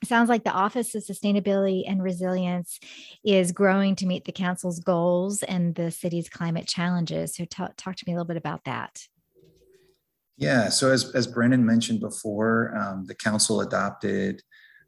sounds 0.04 0.30
like 0.30 0.44
the 0.44 0.52
Office 0.52 0.94
of 0.96 1.04
Sustainability 1.04 1.84
and 1.88 2.02
Resilience 2.02 2.80
is 3.24 3.52
growing 3.52 3.96
to 3.98 4.06
meet 4.06 4.26
the 4.26 4.32
Council's 4.32 4.80
goals 4.80 5.44
and 5.44 5.76
the 5.76 5.92
city's 5.92 6.30
climate 6.30 6.68
challenges. 6.68 7.36
So, 7.36 7.46
t- 7.46 7.64
talk 7.78 7.96
to 7.96 8.04
me 8.08 8.14
a 8.14 8.16
little 8.16 8.28
bit 8.28 8.38
about 8.38 8.64
that. 8.66 9.08
Yeah, 10.38 10.70
so 10.70 10.92
as, 10.92 11.16
as 11.16 11.26
Brennan 11.26 11.66
mentioned 11.66 12.00
before, 12.00 12.76
um, 12.78 13.06
the 13.06 13.16
Council 13.16 13.62
adopted 13.62 14.44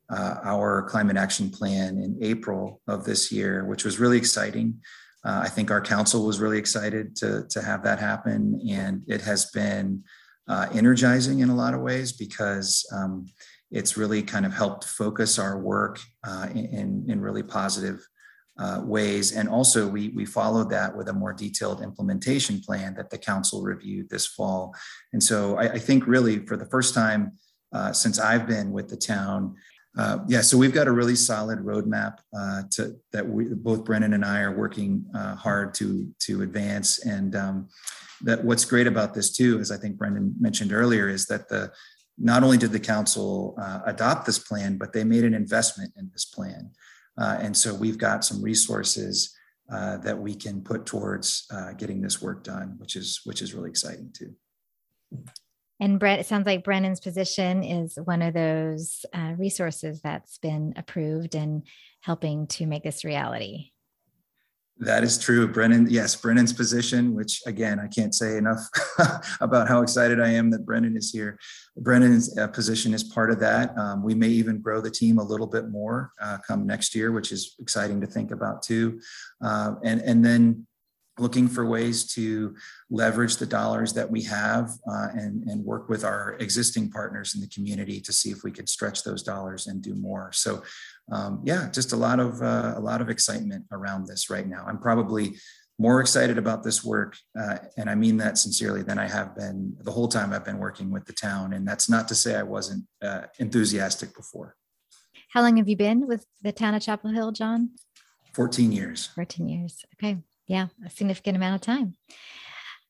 uh, 0.09 0.35
our 0.43 0.83
climate 0.83 1.17
action 1.17 1.49
plan 1.49 1.97
in 1.97 2.17
April 2.21 2.81
of 2.87 3.03
this 3.03 3.31
year, 3.31 3.65
which 3.65 3.83
was 3.83 3.99
really 3.99 4.17
exciting. 4.17 4.79
Uh, 5.23 5.41
I 5.43 5.49
think 5.49 5.69
our 5.69 5.81
council 5.81 6.25
was 6.25 6.39
really 6.39 6.57
excited 6.57 7.15
to, 7.17 7.45
to 7.49 7.61
have 7.61 7.83
that 7.83 7.99
happen, 7.99 8.61
and 8.69 9.03
it 9.07 9.21
has 9.21 9.51
been 9.51 10.03
uh, 10.47 10.67
energizing 10.73 11.39
in 11.39 11.49
a 11.49 11.55
lot 11.55 11.73
of 11.73 11.81
ways 11.81 12.13
because 12.13 12.85
um, 12.95 13.27
it's 13.71 13.97
really 13.97 14.21
kind 14.23 14.45
of 14.45 14.53
helped 14.53 14.83
focus 14.83 15.39
our 15.39 15.59
work 15.59 15.99
uh, 16.27 16.47
in, 16.53 17.05
in 17.07 17.21
really 17.21 17.43
positive 17.43 18.05
uh, 18.57 18.81
ways. 18.83 19.31
And 19.31 19.47
also, 19.47 19.87
we, 19.87 20.09
we 20.09 20.25
followed 20.25 20.69
that 20.71 20.95
with 20.95 21.07
a 21.07 21.13
more 21.13 21.33
detailed 21.33 21.81
implementation 21.81 22.59
plan 22.59 22.93
that 22.95 23.09
the 23.09 23.17
council 23.17 23.61
reviewed 23.61 24.09
this 24.09 24.27
fall. 24.27 24.75
And 25.13 25.23
so, 25.23 25.57
I, 25.57 25.73
I 25.73 25.79
think 25.79 26.07
really 26.07 26.45
for 26.45 26.57
the 26.57 26.65
first 26.65 26.93
time 26.93 27.33
uh, 27.71 27.93
since 27.93 28.19
I've 28.19 28.47
been 28.47 28.71
with 28.71 28.89
the 28.89 28.97
town, 28.97 29.55
uh, 29.97 30.19
yeah, 30.27 30.41
so 30.41 30.57
we've 30.57 30.73
got 30.73 30.87
a 30.87 30.91
really 30.91 31.15
solid 31.15 31.59
roadmap 31.59 32.19
uh, 32.37 32.63
to 32.71 32.95
that 33.11 33.27
we 33.27 33.45
both 33.45 33.83
Brennan 33.83 34.13
and 34.13 34.23
I 34.23 34.41
are 34.41 34.55
working 34.55 35.05
uh, 35.15 35.35
hard 35.35 35.73
to 35.75 36.07
to 36.19 36.41
advance. 36.41 36.99
And 37.05 37.35
um, 37.35 37.69
that 38.21 38.43
what's 38.43 38.65
great 38.65 38.87
about 38.87 39.13
this 39.13 39.31
too, 39.31 39.59
as 39.59 39.71
I 39.71 39.77
think 39.77 39.97
Brennan 39.97 40.35
mentioned 40.39 40.71
earlier, 40.71 41.09
is 41.09 41.25
that 41.27 41.49
the 41.49 41.71
not 42.19 42.43
only 42.43 42.57
did 42.57 42.71
the 42.71 42.79
council 42.79 43.55
uh, 43.61 43.81
adopt 43.85 44.25
this 44.25 44.39
plan, 44.39 44.77
but 44.77 44.93
they 44.93 45.03
made 45.03 45.23
an 45.23 45.33
investment 45.33 45.93
in 45.97 46.09
this 46.11 46.25
plan. 46.25 46.71
Uh, 47.17 47.37
and 47.41 47.55
so 47.55 47.73
we've 47.73 47.97
got 47.97 48.23
some 48.23 48.41
resources 48.41 49.35
uh, 49.71 49.97
that 49.97 50.17
we 50.17 50.35
can 50.35 50.61
put 50.61 50.85
towards 50.85 51.45
uh, 51.51 51.73
getting 51.73 52.01
this 52.01 52.21
work 52.21 52.43
done, 52.43 52.75
which 52.79 52.95
is 52.95 53.21
which 53.23 53.41
is 53.41 53.53
really 53.53 53.69
exciting 53.69 54.11
too. 54.13 54.33
And 55.79 55.99
Brett, 55.99 56.19
it 56.19 56.25
sounds 56.25 56.45
like 56.45 56.63
Brennan's 56.63 56.99
position 56.99 57.63
is 57.63 57.97
one 58.03 58.21
of 58.21 58.33
those 58.33 59.05
uh, 59.13 59.33
resources 59.37 60.01
that's 60.01 60.37
been 60.39 60.73
approved 60.75 61.35
and 61.35 61.63
helping 62.01 62.47
to 62.47 62.65
make 62.65 62.83
this 62.83 63.05
reality. 63.05 63.71
That 64.81 65.03
is 65.03 65.17
true. 65.17 65.45
Brennan, 65.45 65.87
yes, 65.89 66.15
Brennan's 66.15 66.53
position, 66.53 67.13
which 67.13 67.41
again, 67.45 67.81
I 67.81 67.87
can't 67.87 68.15
say 68.15 68.37
enough 68.37 68.61
about 69.41 69.67
how 69.67 69.81
excited 69.81 70.21
I 70.21 70.29
am 70.29 70.49
that 70.51 70.65
Brennan 70.65 70.95
is 70.95 71.11
here. 71.11 71.37
Brennan's 71.75 72.37
uh, 72.37 72.47
position 72.47 72.93
is 72.93 73.03
part 73.03 73.29
of 73.29 73.41
that. 73.41 73.77
Um, 73.77 74.03
we 74.03 74.15
may 74.15 74.29
even 74.29 74.61
grow 74.61 74.79
the 74.79 74.89
team 74.89 75.17
a 75.17 75.23
little 75.23 75.47
bit 75.47 75.69
more 75.69 76.13
uh, 76.21 76.37
come 76.47 76.65
next 76.65 76.95
year, 76.95 77.11
which 77.11 77.33
is 77.33 77.55
exciting 77.59 77.99
to 77.99 78.07
think 78.07 78.31
about 78.31 78.63
too. 78.63 79.01
Uh, 79.43 79.75
and, 79.83 79.99
and 80.01 80.23
then 80.23 80.65
looking 81.19 81.47
for 81.47 81.65
ways 81.65 82.05
to 82.13 82.55
leverage 82.89 83.37
the 83.37 83.45
dollars 83.45 83.93
that 83.93 84.09
we 84.09 84.23
have 84.23 84.71
uh, 84.91 85.07
and, 85.13 85.43
and 85.49 85.63
work 85.63 85.89
with 85.89 86.03
our 86.03 86.35
existing 86.39 86.89
partners 86.89 87.35
in 87.35 87.41
the 87.41 87.47
community 87.47 87.99
to 88.01 88.11
see 88.11 88.29
if 88.29 88.43
we 88.43 88.51
could 88.51 88.69
stretch 88.69 89.03
those 89.03 89.23
dollars 89.23 89.67
and 89.67 89.81
do 89.81 89.95
more. 89.95 90.31
So 90.33 90.63
um, 91.11 91.41
yeah, 91.43 91.69
just 91.71 91.93
a 91.93 91.95
lot 91.95 92.19
of 92.19 92.41
uh, 92.41 92.73
a 92.75 92.79
lot 92.79 93.01
of 93.01 93.09
excitement 93.09 93.65
around 93.71 94.07
this 94.07 94.29
right 94.29 94.47
now. 94.47 94.65
I'm 94.67 94.79
probably 94.79 95.35
more 95.79 96.01
excited 96.01 96.37
about 96.37 96.63
this 96.63 96.83
work, 96.83 97.17
uh, 97.39 97.57
and 97.77 97.89
I 97.89 97.95
mean 97.95 98.17
that 98.17 98.37
sincerely, 98.37 98.83
than 98.83 98.99
I 98.99 99.07
have 99.07 99.35
been 99.35 99.75
the 99.79 99.91
whole 99.91 100.09
time 100.09 100.33
I've 100.33 100.45
been 100.45 100.59
working 100.59 100.91
with 100.91 101.05
the 101.05 101.13
town. 101.13 101.53
And 101.53 101.67
that's 101.67 101.89
not 101.89 102.07
to 102.09 102.15
say 102.15 102.35
I 102.35 102.43
wasn't 102.43 102.85
uh, 103.01 103.23
enthusiastic 103.39 104.15
before. 104.15 104.55
How 105.29 105.41
long 105.41 105.57
have 105.57 105.69
you 105.69 105.77
been 105.77 106.07
with 106.07 106.25
the 106.41 106.51
town 106.51 106.73
of 106.73 106.81
Chapel 106.81 107.11
Hill, 107.11 107.31
John? 107.31 107.71
14 108.33 108.71
years. 108.71 109.09
14 109.15 109.47
years. 109.47 109.85
Okay. 109.95 110.17
Yeah, 110.49 110.67
a 110.85 110.89
significant 110.89 111.37
amount 111.37 111.55
of 111.55 111.61
time. 111.61 111.95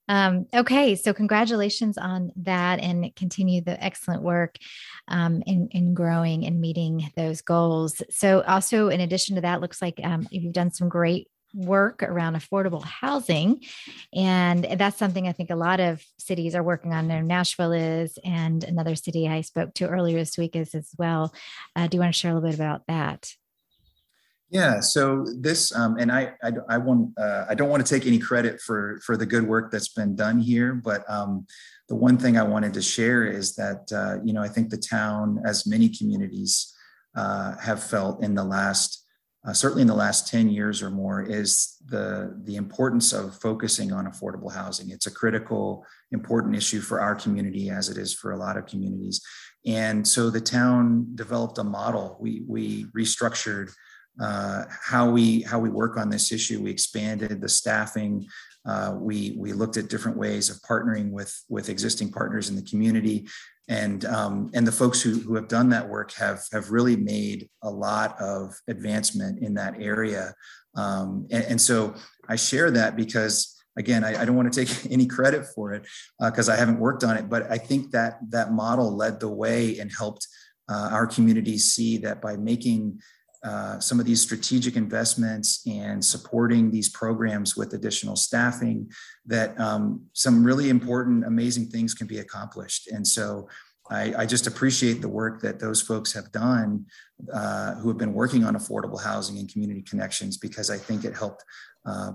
Um, 0.07 0.47
okay, 0.55 0.95
so 0.95 1.13
congratulations 1.13 1.97
on 1.97 2.31
that 2.37 2.79
and 2.79 3.15
continue 3.15 3.61
the 3.61 3.81
excellent 3.83 4.23
work 4.23 4.55
um, 5.07 5.43
in, 5.45 5.67
in 5.71 5.93
growing 5.93 6.47
and 6.47 6.59
meeting 6.59 7.11
those 7.15 7.41
goals. 7.41 8.01
So, 8.09 8.41
also, 8.41 8.87
in 8.87 9.01
addition 9.01 9.35
to 9.35 9.41
that, 9.41 9.61
looks 9.61 9.83
like 9.83 9.99
um, 10.03 10.27
you've 10.31 10.53
done 10.53 10.71
some 10.71 10.89
great 10.89 11.27
work 11.53 12.01
around 12.01 12.35
affordable 12.35 12.83
housing. 12.83 13.61
And 14.13 14.63
that's 14.77 14.97
something 14.97 15.27
I 15.27 15.31
think 15.31 15.49
a 15.49 15.55
lot 15.55 15.79
of 15.79 16.03
cities 16.17 16.55
are 16.55 16.63
working 16.63 16.93
on. 16.93 17.07
There, 17.07 17.21
Nashville 17.21 17.73
is, 17.73 18.17
and 18.23 18.63
another 18.63 18.95
city 18.95 19.27
I 19.27 19.41
spoke 19.41 19.73
to 19.75 19.87
earlier 19.87 20.17
this 20.17 20.37
week 20.37 20.55
is 20.55 20.73
as 20.73 20.89
well. 20.97 21.33
Uh, 21.75 21.87
do 21.87 21.97
you 21.97 22.01
want 22.01 22.13
to 22.13 22.19
share 22.19 22.31
a 22.31 22.33
little 22.35 22.49
bit 22.49 22.55
about 22.55 22.83
that? 22.87 23.31
Yeah, 24.51 24.79
so 24.79 25.27
this, 25.37 25.75
um, 25.75 25.97
and 25.99 26.11
I, 26.11 26.33
I, 26.41 26.51
I 26.69 26.77
want, 26.79 27.17
uh, 27.19 27.45
I 27.47 27.53
don't 27.53 27.69
want 27.69 27.85
to 27.85 27.93
take 27.99 28.07
any 28.07 28.17
credit 28.17 28.59
for 28.59 28.99
for 29.05 29.15
the 29.15 29.25
good 29.25 29.43
work 29.47 29.71
that's 29.71 29.89
been 29.89 30.15
done 30.15 30.39
here, 30.39 30.73
but 30.73 31.07
um, 31.07 31.45
the 31.87 31.95
one 31.95 32.17
thing 32.17 32.35
I 32.35 32.43
wanted 32.43 32.73
to 32.73 32.81
share 32.81 33.25
is 33.25 33.55
that 33.55 33.91
uh, 33.93 34.23
you 34.23 34.33
know 34.33 34.41
I 34.41 34.47
think 34.47 34.69
the 34.69 34.77
town, 34.77 35.39
as 35.45 35.67
many 35.67 35.87
communities 35.87 36.73
uh, 37.15 37.57
have 37.57 37.83
felt 37.83 38.23
in 38.23 38.33
the 38.33 38.43
last, 38.43 39.05
uh, 39.47 39.53
certainly 39.53 39.83
in 39.83 39.87
the 39.87 39.93
last 39.93 40.27
ten 40.27 40.49
years 40.49 40.81
or 40.81 40.89
more, 40.89 41.21
is 41.21 41.75
the 41.85 42.35
the 42.43 42.55
importance 42.55 43.13
of 43.13 43.39
focusing 43.39 43.93
on 43.93 44.07
affordable 44.07 44.51
housing. 44.51 44.89
It's 44.89 45.05
a 45.05 45.11
critical, 45.11 45.85
important 46.11 46.55
issue 46.55 46.81
for 46.81 47.01
our 47.01 47.13
community, 47.13 47.69
as 47.69 47.89
it 47.89 47.97
is 47.99 48.15
for 48.15 48.31
a 48.31 48.37
lot 48.37 48.57
of 48.57 48.65
communities, 48.65 49.21
and 49.67 50.07
so 50.07 50.31
the 50.31 50.41
town 50.41 51.11
developed 51.13 51.59
a 51.59 51.63
model. 51.63 52.17
We 52.19 52.41
we 52.47 52.85
restructured 52.97 53.71
uh, 54.19 54.65
how 54.69 55.09
we 55.09 55.41
how 55.41 55.59
we 55.59 55.69
work 55.69 55.97
on 55.97 56.09
this 56.09 56.31
issue. 56.31 56.61
We 56.61 56.71
expanded 56.71 57.41
the 57.41 57.49
staffing. 57.49 58.27
Uh, 58.65 58.93
we 58.99 59.35
we 59.37 59.53
looked 59.53 59.77
at 59.77 59.89
different 59.89 60.17
ways 60.17 60.49
of 60.49 60.57
partnering 60.61 61.11
with 61.11 61.33
with 61.49 61.69
existing 61.69 62.11
partners 62.11 62.49
in 62.49 62.55
the 62.55 62.61
community, 62.63 63.27
and 63.69 64.03
um, 64.05 64.51
and 64.53 64.67
the 64.67 64.71
folks 64.71 65.01
who 65.01 65.19
who 65.19 65.35
have 65.35 65.47
done 65.47 65.69
that 65.69 65.87
work 65.87 66.11
have 66.13 66.43
have 66.51 66.69
really 66.69 66.97
made 66.97 67.49
a 67.63 67.69
lot 67.69 68.19
of 68.19 68.53
advancement 68.67 69.41
in 69.41 69.53
that 69.53 69.81
area. 69.81 70.33
Um, 70.75 71.27
and, 71.31 71.43
and, 71.45 71.61
so 71.61 71.95
I 72.27 72.35
share 72.35 72.69
that 72.71 72.95
because 72.95 73.59
again 73.75 74.03
I, 74.03 74.21
I 74.21 74.25
don't 74.25 74.35
want 74.35 74.53
to 74.53 74.65
take 74.65 74.85
any 74.91 75.07
credit 75.07 75.45
for 75.55 75.73
it 75.73 75.87
because 76.23 76.47
uh, 76.47 76.53
I 76.53 76.55
haven't 76.57 76.79
worked 76.79 77.03
on 77.03 77.17
it, 77.17 77.29
but 77.29 77.49
I 77.51 77.57
think 77.57 77.91
that 77.91 78.19
that 78.29 78.51
model 78.51 78.95
led 78.95 79.19
the 79.19 79.29
way 79.29 79.79
and 79.79 79.91
helped 79.97 80.27
uh, 80.69 80.89
our 80.91 81.07
community 81.07 81.57
see 81.57 81.97
that 81.97 82.21
by 82.21 82.37
making 82.37 83.01
uh, 83.43 83.79
some 83.79 83.99
of 83.99 84.05
these 84.05 84.21
strategic 84.21 84.75
investments 84.75 85.61
and 85.65 86.03
supporting 86.03 86.71
these 86.71 86.89
programs 86.89 87.55
with 87.55 87.73
additional 87.73 88.15
staffing, 88.15 88.91
that 89.25 89.59
um, 89.59 90.05
some 90.13 90.43
really 90.43 90.69
important, 90.69 91.25
amazing 91.25 91.67
things 91.67 91.93
can 91.93 92.07
be 92.07 92.19
accomplished. 92.19 92.87
And 92.87 93.07
so 93.07 93.47
I, 93.89 94.13
I 94.19 94.25
just 94.25 94.45
appreciate 94.45 95.01
the 95.01 95.07
work 95.07 95.41
that 95.41 95.59
those 95.59 95.81
folks 95.81 96.13
have 96.13 96.31
done 96.31 96.85
uh, 97.33 97.75
who 97.75 97.87
have 97.87 97.97
been 97.97 98.13
working 98.13 98.43
on 98.43 98.55
affordable 98.55 99.01
housing 99.01 99.39
and 99.39 99.51
community 99.51 99.81
connections 99.81 100.37
because 100.37 100.69
I 100.69 100.77
think 100.77 101.05
it 101.05 101.15
helped 101.15 101.43
uh, 101.85 102.11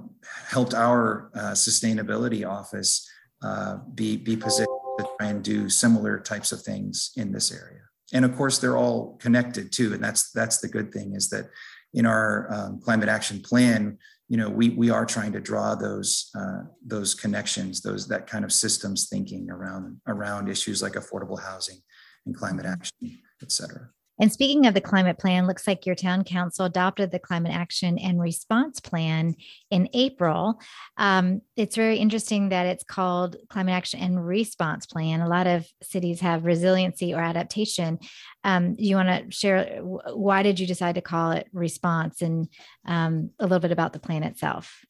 helped 0.47 0.75
our 0.75 1.31
uh, 1.35 1.53
sustainability 1.53 2.47
office 2.47 3.09
uh, 3.43 3.79
be, 3.95 4.17
be 4.17 4.37
positioned 4.37 4.69
to 4.99 5.09
try 5.19 5.29
and 5.29 5.43
do 5.43 5.71
similar 5.71 6.21
types 6.21 6.53
of 6.53 6.61
things 6.63 7.13
in 7.17 7.33
this 7.33 7.51
area 7.51 7.81
and 8.13 8.25
of 8.25 8.37
course 8.37 8.59
they're 8.59 8.77
all 8.77 9.17
connected 9.21 9.73
too. 9.73 9.95
And 9.95 10.03
that's 10.03 10.31
that's 10.33 10.59
the 10.59 10.69
good 10.69 10.93
thing 10.93 11.15
is 11.15 11.29
that 11.31 11.47
in 11.95 12.07
our 12.07 12.53
um, 12.53 12.81
climate 12.81 13.09
action 13.09 13.41
plan 13.41 13.99
you 14.29 14.37
know 14.37 14.49
we 14.49 14.71
we 14.71 14.91
are 14.91 15.05
trying 15.05 15.33
to 15.33 15.41
draw 15.41 15.75
those 15.75 16.31
uh, 16.39 16.63
those 16.85 17.15
connections 17.15 17.81
those 17.81 18.09
that 18.09 18.27
kind 18.27 18.45
of 18.45 18.53
systems 18.53 19.09
thinking 19.09 19.51
around 19.51 20.01
around 20.07 20.49
issues 20.49 20.83
like 20.83 20.95
affordable 20.95 21.41
housing 21.41 21.79
and 22.27 22.35
climate 22.35 22.67
action 22.67 22.97
et 23.43 23.53
cetera 23.53 23.91
and 24.21 24.33
speaking 24.33 24.67
of 24.67 24.75
the 24.75 24.81
climate 24.81 25.19
plan, 25.19 25.47
looks 25.47 25.67
like 25.67 25.87
your 25.87 25.95
town 25.95 26.23
council 26.23 26.67
adopted 26.67 27.11
the 27.11 27.19
climate 27.19 27.53
action 27.53 27.99
and 27.99 28.21
response 28.21 28.79
plan 28.79 29.35
in 29.71 29.89
April. 29.93 30.61
Um, 30.97 31.43
it's 31.57 31.75
very 31.75 31.97
interesting 31.97 32.51
that 32.51 32.67
it's 32.67 32.85
called 32.85 33.37
climate 33.49 33.75
action 33.75 34.01
and 34.01 34.25
response 34.25 34.87
plan. 34.87 35.21
A 35.21 35.29
lot 35.29 35.47
of 35.47 35.67
cities 35.83 36.21
have 36.21 36.45
resiliency 36.45 37.13
or 37.13 37.21
adaptation. 37.21 37.99
Um, 38.45 38.77
you 38.79 38.97
want 38.97 39.09
to 39.09 39.37
share 39.37 39.81
why 39.83 40.43
did 40.43 40.61
you 40.61 40.67
decide 40.67 40.95
to 40.95 41.01
call 41.01 41.33
it 41.33 41.49
response 41.53 42.23
and 42.23 42.49
um, 42.87 43.31
a 43.41 43.45
little 43.45 43.61
bit 43.61 43.73
about 43.73 43.93
the 43.93 43.99
plan 43.99 44.23
itself? 44.23 44.85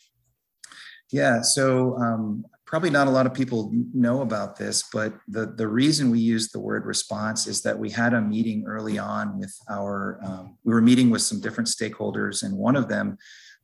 Yeah, 1.11 1.43
so 1.43 1.97
um, 1.97 2.45
probably 2.67 2.91
not 2.91 3.07
a 3.07 3.11
lot 3.11 3.27
of 3.27 3.35
people 3.35 3.71
know 3.93 4.23
about 4.23 4.57
this, 4.57 4.85
but 4.93 5.15
the, 5.29 5.47
the 5.47 5.69
reason 5.69 6.11
we 6.11 6.19
use 6.19 6.51
the 6.51 6.61
word 6.61 6.87
response 6.87 7.47
is 7.47 7.63
that 7.63 7.79
we 7.79 7.91
had 7.91 8.15
a 8.15 8.21
meeting 8.21 8.65
early 8.67 8.99
on 8.99 9.39
with 9.39 9.55
our, 9.71 10.19
um, 10.25 10.57
we 10.65 10.73
were 10.73 10.81
meeting 10.81 11.11
with 11.11 11.23
some 11.23 11.41
different 11.41 11.69
stakeholders, 11.69 12.43
and 12.43 12.57
one 12.57 12.75
of 12.75 12.89
them 12.89 13.19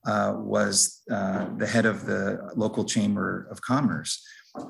uh, 0.07 0.35
was 0.37 1.03
uh, 1.11 1.47
the 1.57 1.67
head 1.67 1.87
of 1.87 2.07
the 2.07 2.51
local 2.57 2.85
chamber 2.85 3.49
of 3.51 3.61
commerce. 3.63 4.23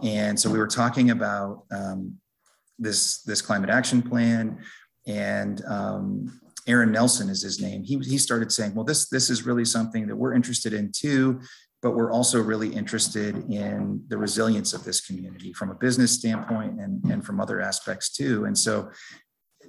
And 0.03 0.39
so 0.39 0.51
we 0.51 0.59
were 0.59 0.69
talking 0.69 1.11
about 1.11 1.65
um, 1.71 2.17
this, 2.79 3.23
this 3.23 3.43
climate 3.43 3.71
action 3.71 4.01
plan, 4.01 4.59
and 5.07 5.65
um, 5.67 6.41
Aaron 6.67 6.93
Nelson 6.93 7.29
is 7.29 7.43
his 7.43 7.61
name. 7.61 7.83
He, 7.83 7.99
he 7.99 8.19
started 8.19 8.53
saying, 8.53 8.75
well, 8.75 8.85
this, 8.85 9.09
this 9.09 9.29
is 9.29 9.45
really 9.45 9.65
something 9.65 10.07
that 10.07 10.17
we're 10.17 10.35
interested 10.35 10.73
in 10.73 10.93
too 10.93 11.41
but 11.83 11.93
we're 11.93 12.13
also 12.13 12.41
really 12.43 12.69
interested 12.69 13.35
in 13.51 14.05
the 14.09 14.19
resilience 14.19 14.75
of 14.75 14.85
this 14.85 15.01
community 15.01 15.53
from 15.53 15.71
a 15.71 15.75
business 15.75 16.13
standpoint 16.13 16.79
and, 16.79 17.03
and 17.05 17.25
from 17.25 17.41
other 17.41 17.61
aspects 17.61 18.11
too. 18.11 18.45
And 18.45 18.57
so 18.57 18.91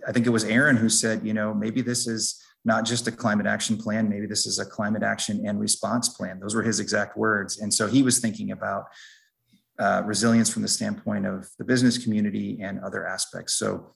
I 0.07 0.11
think 0.11 0.25
it 0.25 0.31
was 0.31 0.43
Aaron 0.43 0.75
who 0.75 0.89
said, 0.89 1.25
you 1.25 1.33
know, 1.33 1.53
maybe 1.53 1.81
this 1.81 2.07
is 2.07 2.41
not 2.65 2.85
just 2.85 3.07
a 3.07 3.11
climate 3.11 3.47
action 3.47 3.77
plan, 3.77 4.09
maybe 4.09 4.27
this 4.27 4.45
is 4.45 4.59
a 4.59 4.65
climate 4.65 5.03
action 5.03 5.45
and 5.47 5.59
response 5.59 6.09
plan. 6.09 6.39
Those 6.39 6.53
were 6.53 6.63
his 6.63 6.79
exact 6.79 7.17
words. 7.17 7.59
And 7.59 7.73
so 7.73 7.87
he 7.87 8.03
was 8.03 8.19
thinking 8.19 8.51
about 8.51 8.85
uh, 9.79 10.03
resilience 10.05 10.49
from 10.49 10.61
the 10.61 10.67
standpoint 10.67 11.25
of 11.25 11.49
the 11.57 11.65
business 11.65 11.97
community 11.97 12.59
and 12.61 12.79
other 12.81 13.07
aspects. 13.07 13.55
So 13.55 13.93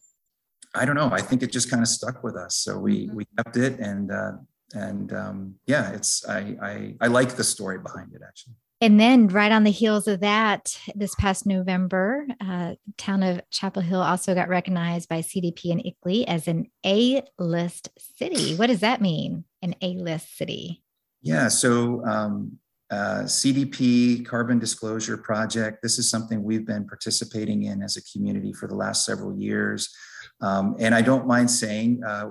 I 0.74 0.86
don't 0.86 0.96
know. 0.96 1.10
I 1.12 1.22
think 1.22 1.44
it 1.44 1.52
just 1.52 1.70
kind 1.70 1.82
of 1.82 1.88
stuck 1.88 2.24
with 2.24 2.36
us. 2.36 2.58
So 2.58 2.78
we 2.78 3.10
we 3.14 3.26
kept 3.38 3.56
it, 3.56 3.80
and 3.80 4.12
uh, 4.12 4.32
and 4.76 5.14
um, 5.14 5.56
yeah, 5.66 5.92
it's 5.92 6.28
I, 6.28 6.56
I 6.62 6.96
I 7.02 7.08
like 7.08 7.36
the 7.36 7.44
story 7.44 7.80
behind 7.80 8.14
it 8.14 8.22
actually. 8.26 8.54
And 8.82 9.00
then, 9.00 9.30
right 9.30 9.54
on 9.54 9.64
the 9.64 9.72
heels 9.72 10.08
of 10.08 10.20
that, 10.20 10.78
this 10.96 11.16
past 11.16 11.46
November, 11.46 12.28
uh, 12.42 12.76
town 12.98 13.24
of 13.24 13.42
Chapel 13.50 13.82
Hill 13.82 14.02
also 14.02 14.36
got 14.36 14.50
recognized 14.50 15.08
by 15.08 15.22
CDP 15.22 15.72
and 15.72 15.82
ICLEI 15.82 16.26
as 16.28 16.48
an 16.50 16.66
A-list 16.86 17.90
city. 17.98 18.56
What 18.56 18.68
does 18.68 18.82
that 18.82 19.02
mean? 19.02 19.46
An 19.62 19.76
A-list 19.82 20.38
city? 20.38 20.84
Yeah, 21.22 21.48
so 21.48 22.06
um, 22.06 22.60
uh, 22.92 23.24
CDP 23.24 24.26
Carbon 24.26 24.60
Disclosure 24.60 25.18
Project. 25.18 25.82
This 25.82 25.98
is 25.98 26.10
something 26.10 26.44
we've 26.44 26.68
been 26.68 26.86
participating 26.86 27.64
in 27.64 27.82
as 27.82 27.96
a 27.96 28.04
community 28.04 28.52
for 28.52 28.68
the 28.68 28.76
last 28.76 29.06
several 29.06 29.36
years. 29.38 29.96
Um, 30.42 30.76
and 30.80 30.94
I 30.94 31.02
don't 31.02 31.28
mind 31.28 31.50
saying 31.50 32.04
uh, 32.04 32.30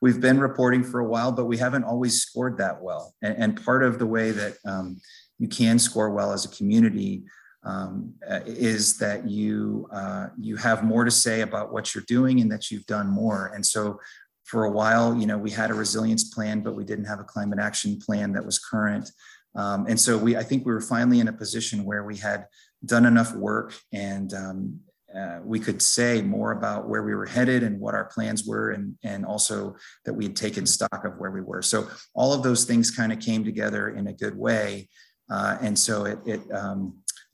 we, 0.00 0.10
have 0.10 0.20
been 0.20 0.40
reporting 0.40 0.82
for 0.82 1.00
a 1.00 1.04
while, 1.04 1.30
but 1.32 1.44
we 1.44 1.58
haven't 1.58 1.84
always 1.84 2.22
scored 2.22 2.58
that 2.58 2.82
well. 2.82 3.14
And, 3.22 3.36
and 3.36 3.64
part 3.64 3.82
of 3.82 3.98
the 3.98 4.06
way 4.06 4.30
that 4.30 4.56
um, 4.64 5.00
you 5.38 5.48
can 5.48 5.78
score 5.78 6.10
well 6.10 6.32
as 6.32 6.44
a 6.44 6.48
community 6.48 7.24
um, 7.64 8.14
uh, 8.28 8.40
is 8.46 8.98
that 8.98 9.28
you 9.28 9.88
uh, 9.92 10.28
you 10.38 10.56
have 10.56 10.84
more 10.84 11.04
to 11.04 11.10
say 11.10 11.42
about 11.42 11.72
what 11.72 11.94
you're 11.94 12.04
doing 12.06 12.40
and 12.40 12.50
that 12.50 12.70
you've 12.70 12.86
done 12.86 13.08
more. 13.08 13.52
And 13.54 13.64
so 13.64 13.98
for 14.44 14.64
a 14.64 14.70
while, 14.70 15.14
you 15.14 15.26
know, 15.26 15.36
we 15.36 15.50
had 15.50 15.70
a 15.70 15.74
resilience 15.74 16.24
plan, 16.24 16.60
but 16.60 16.74
we 16.74 16.84
didn't 16.84 17.04
have 17.04 17.20
a 17.20 17.24
climate 17.24 17.58
action 17.58 17.98
plan 17.98 18.32
that 18.32 18.46
was 18.46 18.58
current. 18.58 19.10
Um, 19.54 19.86
and 19.86 20.00
so 20.00 20.16
we, 20.16 20.36
I 20.36 20.42
think 20.42 20.64
we 20.64 20.72
were 20.72 20.80
finally 20.80 21.20
in 21.20 21.28
a 21.28 21.32
position 21.32 21.84
where 21.84 22.04
we 22.04 22.16
had 22.16 22.46
done 22.84 23.04
enough 23.04 23.34
work 23.34 23.74
and 23.92 24.32
um, 24.32 24.80
uh, 25.18 25.38
we 25.44 25.58
could 25.58 25.80
say 25.82 26.22
more 26.22 26.52
about 26.52 26.88
where 26.88 27.02
we 27.02 27.14
were 27.14 27.26
headed 27.26 27.62
and 27.62 27.80
what 27.80 27.94
our 27.94 28.04
plans 28.14 28.44
were, 28.46 28.70
and, 28.70 28.96
and 29.02 29.26
also 29.26 29.76
that 30.04 30.14
we 30.14 30.24
had 30.24 30.36
taken 30.36 30.64
stock 30.66 31.04
of 31.04 31.18
where 31.18 31.30
we 31.30 31.40
were. 31.40 31.62
So 31.62 31.88
all 32.14 32.32
of 32.32 32.42
those 32.42 32.64
things 32.64 32.90
kind 32.90 33.12
of 33.12 33.18
came 33.18 33.44
together 33.44 33.90
in 33.98 34.06
a 34.06 34.12
good 34.12 34.36
way. 34.36 34.88
Uh, 35.30 35.58
and 35.60 35.78
so 35.78 36.04
it, 36.04 36.18
it 36.24 36.40
um, 36.52 36.80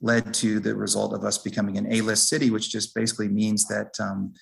led 0.01 0.33
to 0.33 0.59
the 0.59 0.75
result 0.75 1.13
of 1.13 1.23
us 1.23 1.37
becoming 1.37 1.77
an 1.77 1.91
A-list 1.91 2.27
city, 2.27 2.49
which 2.49 2.69
just 2.69 2.93
basically 2.95 3.29
means 3.29 3.67
that 3.67 3.91
um, 3.99 4.33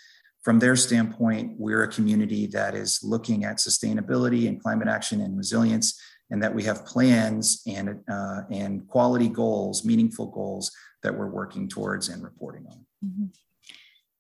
from 0.44 0.60
their 0.60 0.76
standpoint, 0.76 1.54
we're 1.58 1.84
a 1.84 1.88
community 1.88 2.48
that 2.48 2.76
is 2.76 3.00
looking 3.04 3.46
at 3.46 3.58
sustainability 3.58 4.48
and 4.48 4.62
climate 4.62 4.88
action 4.88 5.22
and 5.22 5.38
resilience, 5.38 6.00
and 6.32 6.42
that 6.44 6.54
we 6.54 6.64
have 6.64 6.86
plans 6.86 7.62
and, 7.68 8.02
uh, 8.12 8.42
and 8.52 8.88
quality 8.88 9.30
goals, 9.30 9.86
meaningful 9.86 10.28
goals 10.28 10.72
that 11.04 11.16
we're 11.18 11.30
working 11.30 11.70
towards 11.70 12.10
and 12.10 12.24
reporting 12.24 12.66
on. 12.70 12.86
Mm-hmm. 13.04 13.26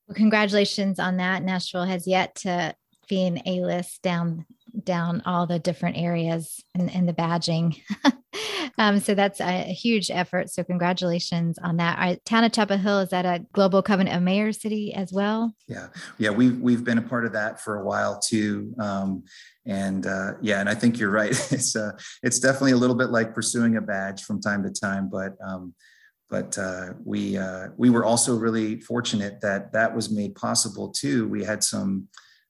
Well, 0.07 0.15
congratulations 0.15 0.99
on 0.99 1.17
that. 1.17 1.43
Nashville 1.43 1.85
has 1.85 2.07
yet 2.07 2.35
to 2.35 2.75
be 3.07 3.25
an 3.25 3.41
A 3.45 3.61
list 3.61 4.01
down 4.01 4.45
down 4.83 5.21
all 5.25 5.45
the 5.45 5.59
different 5.59 5.97
areas 5.97 6.63
in 6.73 7.05
the 7.05 7.13
badging. 7.13 7.79
um, 8.79 8.99
so 8.99 9.13
that's 9.13 9.39
a, 9.39 9.69
a, 9.69 9.73
huge 9.73 10.09
effort. 10.09 10.49
So 10.49 10.63
congratulations 10.63 11.59
on 11.59 11.77
that. 11.77 11.99
Our 11.99 12.15
town 12.25 12.43
of 12.43 12.53
Chapel 12.53 12.77
Hill 12.77 12.99
is 13.01 13.09
that 13.09 13.25
a 13.25 13.45
global 13.53 13.83
covenant 13.83 14.15
of 14.15 14.23
mayor 14.23 14.51
city 14.51 14.93
as 14.93 15.13
well? 15.13 15.53
Yeah, 15.67 15.87
yeah, 16.17 16.31
we've 16.31 16.59
we've 16.59 16.83
been 16.83 16.97
a 16.97 17.03
part 17.03 17.25
of 17.25 17.33
that 17.33 17.61
for 17.61 17.79
a 17.79 17.85
while 17.85 18.19
too. 18.19 18.73
Um, 18.79 19.23
and 19.65 20.05
uh, 20.07 20.33
yeah, 20.41 20.59
and 20.59 20.67
I 20.67 20.75
think 20.75 20.97
you're 20.97 21.11
right. 21.11 21.29
It's 21.51 21.75
uh, 21.75 21.91
it's 22.23 22.39
definitely 22.39 22.71
a 22.71 22.77
little 22.77 22.95
bit 22.95 23.09
like 23.09 23.35
pursuing 23.35 23.77
a 23.77 23.81
badge 23.81 24.23
from 24.23 24.41
time 24.41 24.63
to 24.63 24.71
time, 24.71 25.09
but 25.09 25.33
um, 25.45 25.73
but 26.29 26.57
uh, 26.57 26.93
we 27.03 27.37
uh, 27.37 27.67
we 27.77 27.89
were 27.89 28.05
also 28.05 28.35
really 28.35 28.79
fortunate 28.81 29.39
that 29.41 29.71
that 29.73 29.95
was 29.95 30.09
made 30.09 30.35
possible 30.35 30.89
too. 30.89 31.27
We 31.27 31.43
had 31.43 31.63
some, 31.63 32.07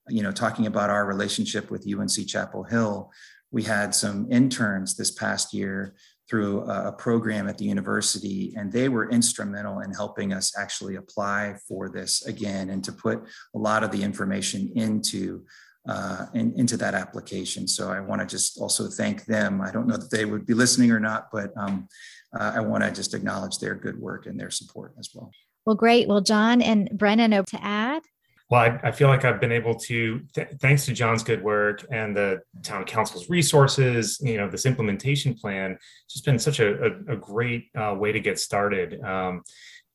you 0.07 0.23
know, 0.23 0.31
talking 0.31 0.67
about 0.67 0.89
our 0.89 1.05
relationship 1.05 1.69
with 1.69 1.87
UNC 1.87 2.27
Chapel 2.27 2.63
Hill. 2.63 3.11
we 3.51 3.63
had 3.63 3.93
some 3.93 4.31
interns 4.31 4.95
this 4.95 5.11
past 5.11 5.53
year 5.53 5.95
through 6.29 6.61
a, 6.61 6.91
program 6.91 7.49
at 7.49 7.57
the 7.57 7.65
university, 7.65 8.53
and 8.57 8.71
they 8.71 8.89
were 8.89 9.09
instrumental 9.11 9.81
in 9.81 9.91
helping 9.91 10.33
us 10.33 10.57
actually 10.57 10.95
apply 10.95 11.55
for 11.67 11.89
this 11.89 12.25
again 12.25 12.69
and 12.69 12.83
to 12.83 12.91
put 12.91 13.19
a 13.53 13.59
lot 13.59 13.83
of 13.83 13.91
the 13.91 14.01
information 14.01 14.71
into 14.75 15.43
uh, 15.87 16.27
in, 16.33 16.53
into 16.57 16.77
that 16.77 16.93
application. 16.93 17.67
So 17.67 17.91
I 17.91 17.99
want 17.99 18.21
to 18.21 18.25
just 18.25 18.57
also 18.57 18.87
thank 18.87 19.25
them. 19.25 19.61
I 19.61 19.69
don't 19.69 19.85
know 19.85 19.97
that 19.97 20.11
they 20.11 20.23
would 20.23 20.45
be 20.45 20.53
listening 20.53 20.91
or 20.91 20.99
not, 20.99 21.27
but 21.31 21.51
um, 21.57 21.89
uh, 22.37 22.53
I 22.55 22.61
want 22.61 22.83
to 22.83 22.91
just 22.91 23.13
acknowledge 23.13 23.59
their 23.59 23.75
good 23.75 23.99
work 23.99 24.25
and 24.25 24.39
their 24.39 24.49
support 24.49 24.93
as 24.99 25.09
well. 25.13 25.31
Well, 25.65 25.75
great. 25.75 26.07
Well, 26.07 26.21
John 26.21 26.61
and 26.61 26.89
Brennan, 26.91 27.31
to 27.31 27.45
add. 27.61 28.03
Well, 28.49 28.61
I, 28.61 28.79
I, 28.89 28.91
feel 28.91 29.07
like 29.07 29.23
I've 29.23 29.39
been 29.39 29.53
able 29.53 29.73
to, 29.75 30.19
th- 30.35 30.49
thanks 30.59 30.85
to 30.85 30.93
John's 30.93 31.23
good 31.23 31.41
work 31.41 31.85
and 31.89 32.15
the 32.15 32.41
town 32.61 32.83
council's 32.83 33.29
resources, 33.29 34.19
you 34.21 34.37
know, 34.37 34.49
this 34.49 34.65
implementation 34.65 35.33
plan, 35.33 35.71
it's 35.71 36.13
just 36.13 36.25
been 36.25 36.37
such 36.37 36.59
a, 36.59 36.83
a, 36.83 37.13
a 37.13 37.15
great 37.15 37.69
uh, 37.75 37.95
way 37.97 38.11
to 38.11 38.19
get 38.19 38.37
started. 38.37 39.01
Um, 39.01 39.43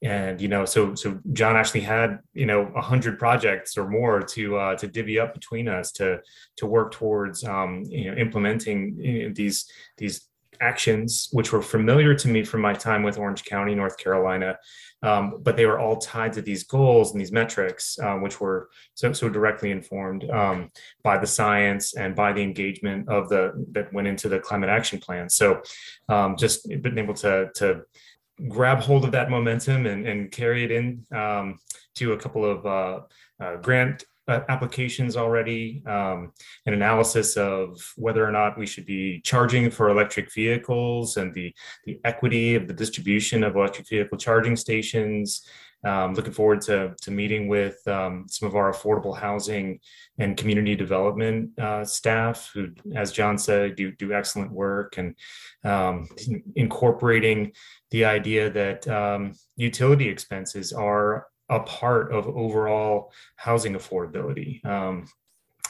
and 0.03 0.41
you 0.41 0.47
know, 0.49 0.65
so 0.65 0.95
so 0.95 1.19
John 1.33 1.57
actually 1.57 1.81
had 1.81 2.21
you 2.33 2.47
know 2.47 2.71
a 2.77 2.81
hundred 2.81 3.19
projects 3.19 3.77
or 3.77 3.89
more 3.89 4.23
to 4.23 4.57
uh, 4.57 4.77
to 4.77 4.87
divvy 4.87 5.19
up 5.19 5.35
between 5.35 5.69
us 5.69 5.91
to 5.93 6.21
to 6.57 6.67
work 6.67 6.93
towards 6.93 7.43
um, 7.43 7.83
you 7.89 8.11
know 8.11 8.17
implementing 8.17 8.97
you 9.01 9.29
know, 9.29 9.35
these 9.35 9.69
these 9.97 10.29
actions, 10.61 11.29
which 11.33 11.53
were 11.53 11.63
familiar 11.63 12.15
to 12.15 12.29
me 12.29 12.45
from 12.45 12.61
my 12.61 12.73
time 12.73 13.03
with 13.03 13.19
Orange 13.19 13.45
County, 13.45 13.75
North 13.75 13.97
Carolina, 13.99 14.59
um, 15.03 15.41
but 15.43 15.57
they 15.57 15.67
were 15.67 15.79
all 15.79 15.97
tied 15.97 16.33
to 16.33 16.43
these 16.43 16.65
goals 16.65 17.13
and 17.13 17.21
these 17.21 17.33
metrics, 17.33 17.99
uh, 18.01 18.17
which 18.17 18.41
were 18.41 18.69
so 18.95 19.13
so 19.13 19.29
directly 19.29 19.71
informed 19.71 20.29
um, 20.31 20.71
by 21.03 21.17
the 21.19 21.27
science 21.27 21.95
and 21.95 22.17
by 22.17 22.33
the 22.33 22.43
engagement 22.43 23.09
of 23.09 23.29
the 23.29 23.53
that 23.73 23.93
went 23.93 24.09
into 24.09 24.29
the 24.29 24.41
climate 24.41 24.71
action 24.71 24.99
plan. 24.99 25.29
So, 25.29 25.63
um, 26.09 26.37
just 26.37 26.69
been 26.69 26.99
able 26.99 27.15
to 27.15 27.51
to 27.57 27.83
grab 28.49 28.81
hold 28.81 29.05
of 29.05 29.13
that 29.13 29.31
momentum 29.31 29.87
and, 29.87 30.07
and 30.07 30.31
carry 30.31 30.65
it 30.65 30.71
in 30.71 31.05
um, 31.13 31.59
to 31.97 32.13
a 32.13 32.17
couple 32.17 32.45
of 32.45 32.67
uh, 32.67 33.01
uh, 33.41 33.57
grant 33.57 34.05
applications 34.29 35.17
already, 35.17 35.83
um, 35.87 36.33
an 36.67 36.75
analysis 36.75 37.37
of 37.37 37.81
whether 37.97 38.27
or 38.27 38.31
not 38.31 38.59
we 38.59 38.67
should 38.67 38.87
be 38.87 39.21
charging 39.23 39.71
for 39.71 39.89
electric 39.89 40.33
vehicles 40.33 41.17
and 41.17 41.33
the, 41.35 41.55
the 41.85 42.01
equity 42.05 42.55
of 42.55 42.69
the 42.69 42.75
distribution 42.75 43.43
of 43.43 43.57
electric 43.57 43.89
vehicle 43.89 44.19
charging 44.19 44.57
stations. 44.57 45.47
Um, 45.85 46.15
looking 46.15 46.33
forward 46.33 46.61
to, 46.63 46.97
to 47.03 47.11
meeting 47.13 47.47
with 47.47 47.87
um, 47.87 48.27
some 48.29 48.49
of 48.49 48.57
our 48.57 48.73
affordable 48.73 49.17
housing 49.17 49.79
and 50.19 50.37
community 50.37 50.75
development 50.75 51.57
uh, 51.57 51.85
staff 51.85 52.51
who, 52.53 52.71
as 52.97 53.13
John 53.13 53.39
said, 53.39 53.77
do, 53.77 53.93
do 53.93 54.13
excellent 54.13 54.51
work 54.51 54.99
and 54.99 55.15
um, 55.63 56.09
incorporating 56.57 57.53
the 57.93 58.07
idea 58.07 58.51
that 58.51 58.89
um, 58.89 59.35
utility 59.55 60.09
expenses 60.09 60.73
are 60.73 61.29
a 61.49 61.61
part 61.61 62.13
of 62.13 62.27
overall 62.27 63.13
housing 63.37 63.75
affordability. 63.75 64.65
Um, 64.65 65.07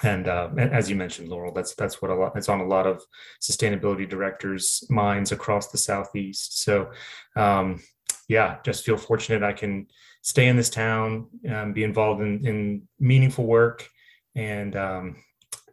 and 0.02 0.28
uh, 0.28 0.50
as 0.56 0.88
you 0.88 0.96
mentioned, 0.96 1.28
Laurel, 1.28 1.52
that's 1.52 1.74
that's 1.74 2.00
what 2.00 2.10
a 2.10 2.14
lot. 2.14 2.36
It's 2.36 2.48
on 2.48 2.60
a 2.60 2.66
lot 2.66 2.86
of 2.86 3.02
sustainability 3.40 4.08
directors' 4.08 4.84
minds 4.88 5.32
across 5.32 5.68
the 5.68 5.78
southeast. 5.78 6.62
So, 6.62 6.90
um, 7.34 7.82
yeah, 8.28 8.58
just 8.64 8.84
feel 8.84 8.96
fortunate 8.96 9.42
I 9.42 9.52
can 9.52 9.88
stay 10.22 10.46
in 10.46 10.56
this 10.56 10.70
town, 10.70 11.26
um, 11.48 11.72
be 11.72 11.82
involved 11.82 12.22
in, 12.22 12.46
in 12.46 12.82
meaningful 13.00 13.46
work, 13.46 13.88
and 14.36 14.76
um, 14.76 15.16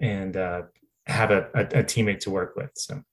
and 0.01 0.35
uh, 0.35 0.63
have 1.05 1.29
a, 1.29 1.49
a, 1.53 1.61
a 1.61 1.83
teammate 1.83 2.21
to 2.21 2.31
work 2.31 2.55
with. 2.55 2.71
So. 2.75 3.03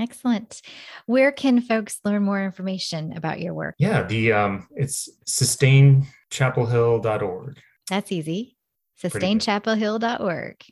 Excellent. 0.00 0.62
Where 1.06 1.32
can 1.32 1.60
folks 1.60 1.98
learn 2.04 2.22
more 2.22 2.44
information 2.44 3.16
about 3.16 3.40
your 3.40 3.54
work? 3.54 3.74
Yeah, 3.78 4.04
the 4.04 4.32
um, 4.32 4.68
it's 4.74 5.08
sustainchapelhill.org. 5.26 7.58
That's 7.88 8.12
easy. 8.12 8.56
Sustainchapelhill.org. 9.02 10.64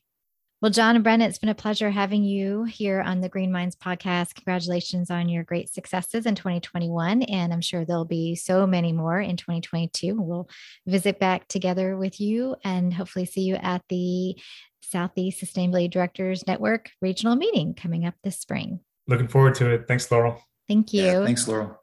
Well, 0.63 0.71
John 0.71 0.95
and 0.95 1.03
Brennan, 1.03 1.27
it's 1.27 1.39
been 1.39 1.49
a 1.49 1.55
pleasure 1.55 1.91
having 1.91 2.23
you 2.23 2.65
here 2.65 3.01
on 3.01 3.23
the 3.23 3.31
Green 3.31 3.51
Minds 3.51 3.77
podcast. 3.77 4.35
Congratulations 4.35 5.11
on 5.11 5.31
your 5.31 5.43
great 5.43 5.73
successes 5.73 6.27
in 6.27 6.35
2021. 6.35 7.23
And 7.23 7.51
I'm 7.51 7.63
sure 7.63 7.87
there'll 7.87 8.05
be 8.05 8.35
so 8.35 8.67
many 8.67 8.93
more 8.93 9.19
in 9.19 9.39
2022. 9.39 10.21
We'll 10.21 10.51
visit 10.87 11.19
back 11.19 11.49
together 11.49 11.97
with 11.97 12.21
you 12.21 12.57
and 12.63 12.93
hopefully 12.93 13.25
see 13.25 13.41
you 13.41 13.55
at 13.55 13.81
the 13.89 14.37
Southeast 14.83 15.43
Sustainability 15.43 15.91
Directors 15.91 16.47
Network 16.47 16.91
regional 17.01 17.37
meeting 17.37 17.73
coming 17.73 18.05
up 18.05 18.17
this 18.23 18.39
spring. 18.39 18.81
Looking 19.07 19.29
forward 19.29 19.55
to 19.57 19.71
it. 19.71 19.89
Thanks, 19.89 20.11
Laurel. 20.11 20.43
Thank 20.69 20.93
you. 20.93 21.05
Yeah, 21.05 21.25
thanks, 21.25 21.49
Laurel. 21.49 21.81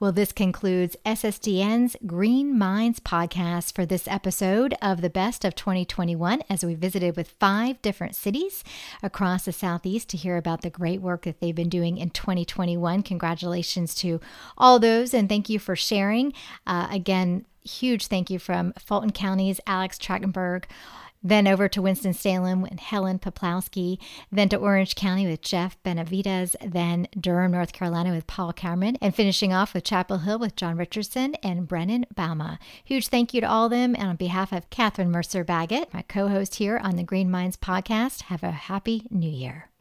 Well, 0.00 0.12
this 0.12 0.32
concludes 0.32 0.96
SSDN's 1.04 1.94
Green 2.06 2.58
Minds 2.58 3.00
podcast 3.00 3.74
for 3.74 3.84
this 3.84 4.08
episode 4.08 4.74
of 4.80 5.02
the 5.02 5.10
best 5.10 5.44
of 5.44 5.54
2021 5.54 6.40
as 6.48 6.64
we 6.64 6.74
visited 6.74 7.18
with 7.18 7.34
five 7.38 7.82
different 7.82 8.16
cities 8.16 8.64
across 9.02 9.44
the 9.44 9.52
Southeast 9.52 10.08
to 10.08 10.16
hear 10.16 10.38
about 10.38 10.62
the 10.62 10.70
great 10.70 11.02
work 11.02 11.24
that 11.24 11.40
they've 11.40 11.54
been 11.54 11.68
doing 11.68 11.98
in 11.98 12.08
2021. 12.08 13.02
Congratulations 13.02 13.94
to 13.96 14.22
all 14.56 14.78
those 14.78 15.12
and 15.12 15.28
thank 15.28 15.50
you 15.50 15.58
for 15.58 15.76
sharing. 15.76 16.32
Uh, 16.66 16.88
again, 16.90 17.44
huge 17.62 18.06
thank 18.06 18.30
you 18.30 18.38
from 18.38 18.72
Fulton 18.78 19.12
County's 19.12 19.60
Alex 19.66 19.98
Trachtenberg 19.98 20.64
then 21.22 21.46
over 21.46 21.68
to 21.68 21.82
Winston-Salem 21.82 22.62
with 22.62 22.80
Helen 22.80 23.18
Poplowski, 23.18 23.98
then 24.30 24.48
to 24.48 24.56
Orange 24.56 24.94
County 24.94 25.26
with 25.26 25.42
Jeff 25.42 25.80
Benavides, 25.82 26.56
then 26.64 27.08
Durham, 27.18 27.52
North 27.52 27.72
Carolina 27.72 28.12
with 28.12 28.26
Paul 28.26 28.52
Cameron, 28.52 28.96
and 29.00 29.14
finishing 29.14 29.52
off 29.52 29.74
with 29.74 29.84
Chapel 29.84 30.18
Hill 30.18 30.38
with 30.38 30.56
John 30.56 30.76
Richardson 30.76 31.34
and 31.36 31.68
Brennan 31.68 32.06
Bouma. 32.14 32.58
Huge 32.84 33.08
thank 33.08 33.34
you 33.34 33.40
to 33.40 33.48
all 33.48 33.66
of 33.66 33.70
them. 33.70 33.94
And 33.94 34.10
on 34.10 34.16
behalf 34.16 34.52
of 34.52 34.70
Catherine 34.70 35.10
Mercer 35.10 35.44
Baggett, 35.44 35.92
my 35.92 36.02
co 36.02 36.28
host 36.28 36.56
here 36.56 36.78
on 36.78 36.96
the 36.96 37.02
Green 37.02 37.30
Minds 37.30 37.56
podcast, 37.56 38.22
have 38.22 38.42
a 38.42 38.50
happy 38.50 39.06
new 39.10 39.30
year. 39.30 39.66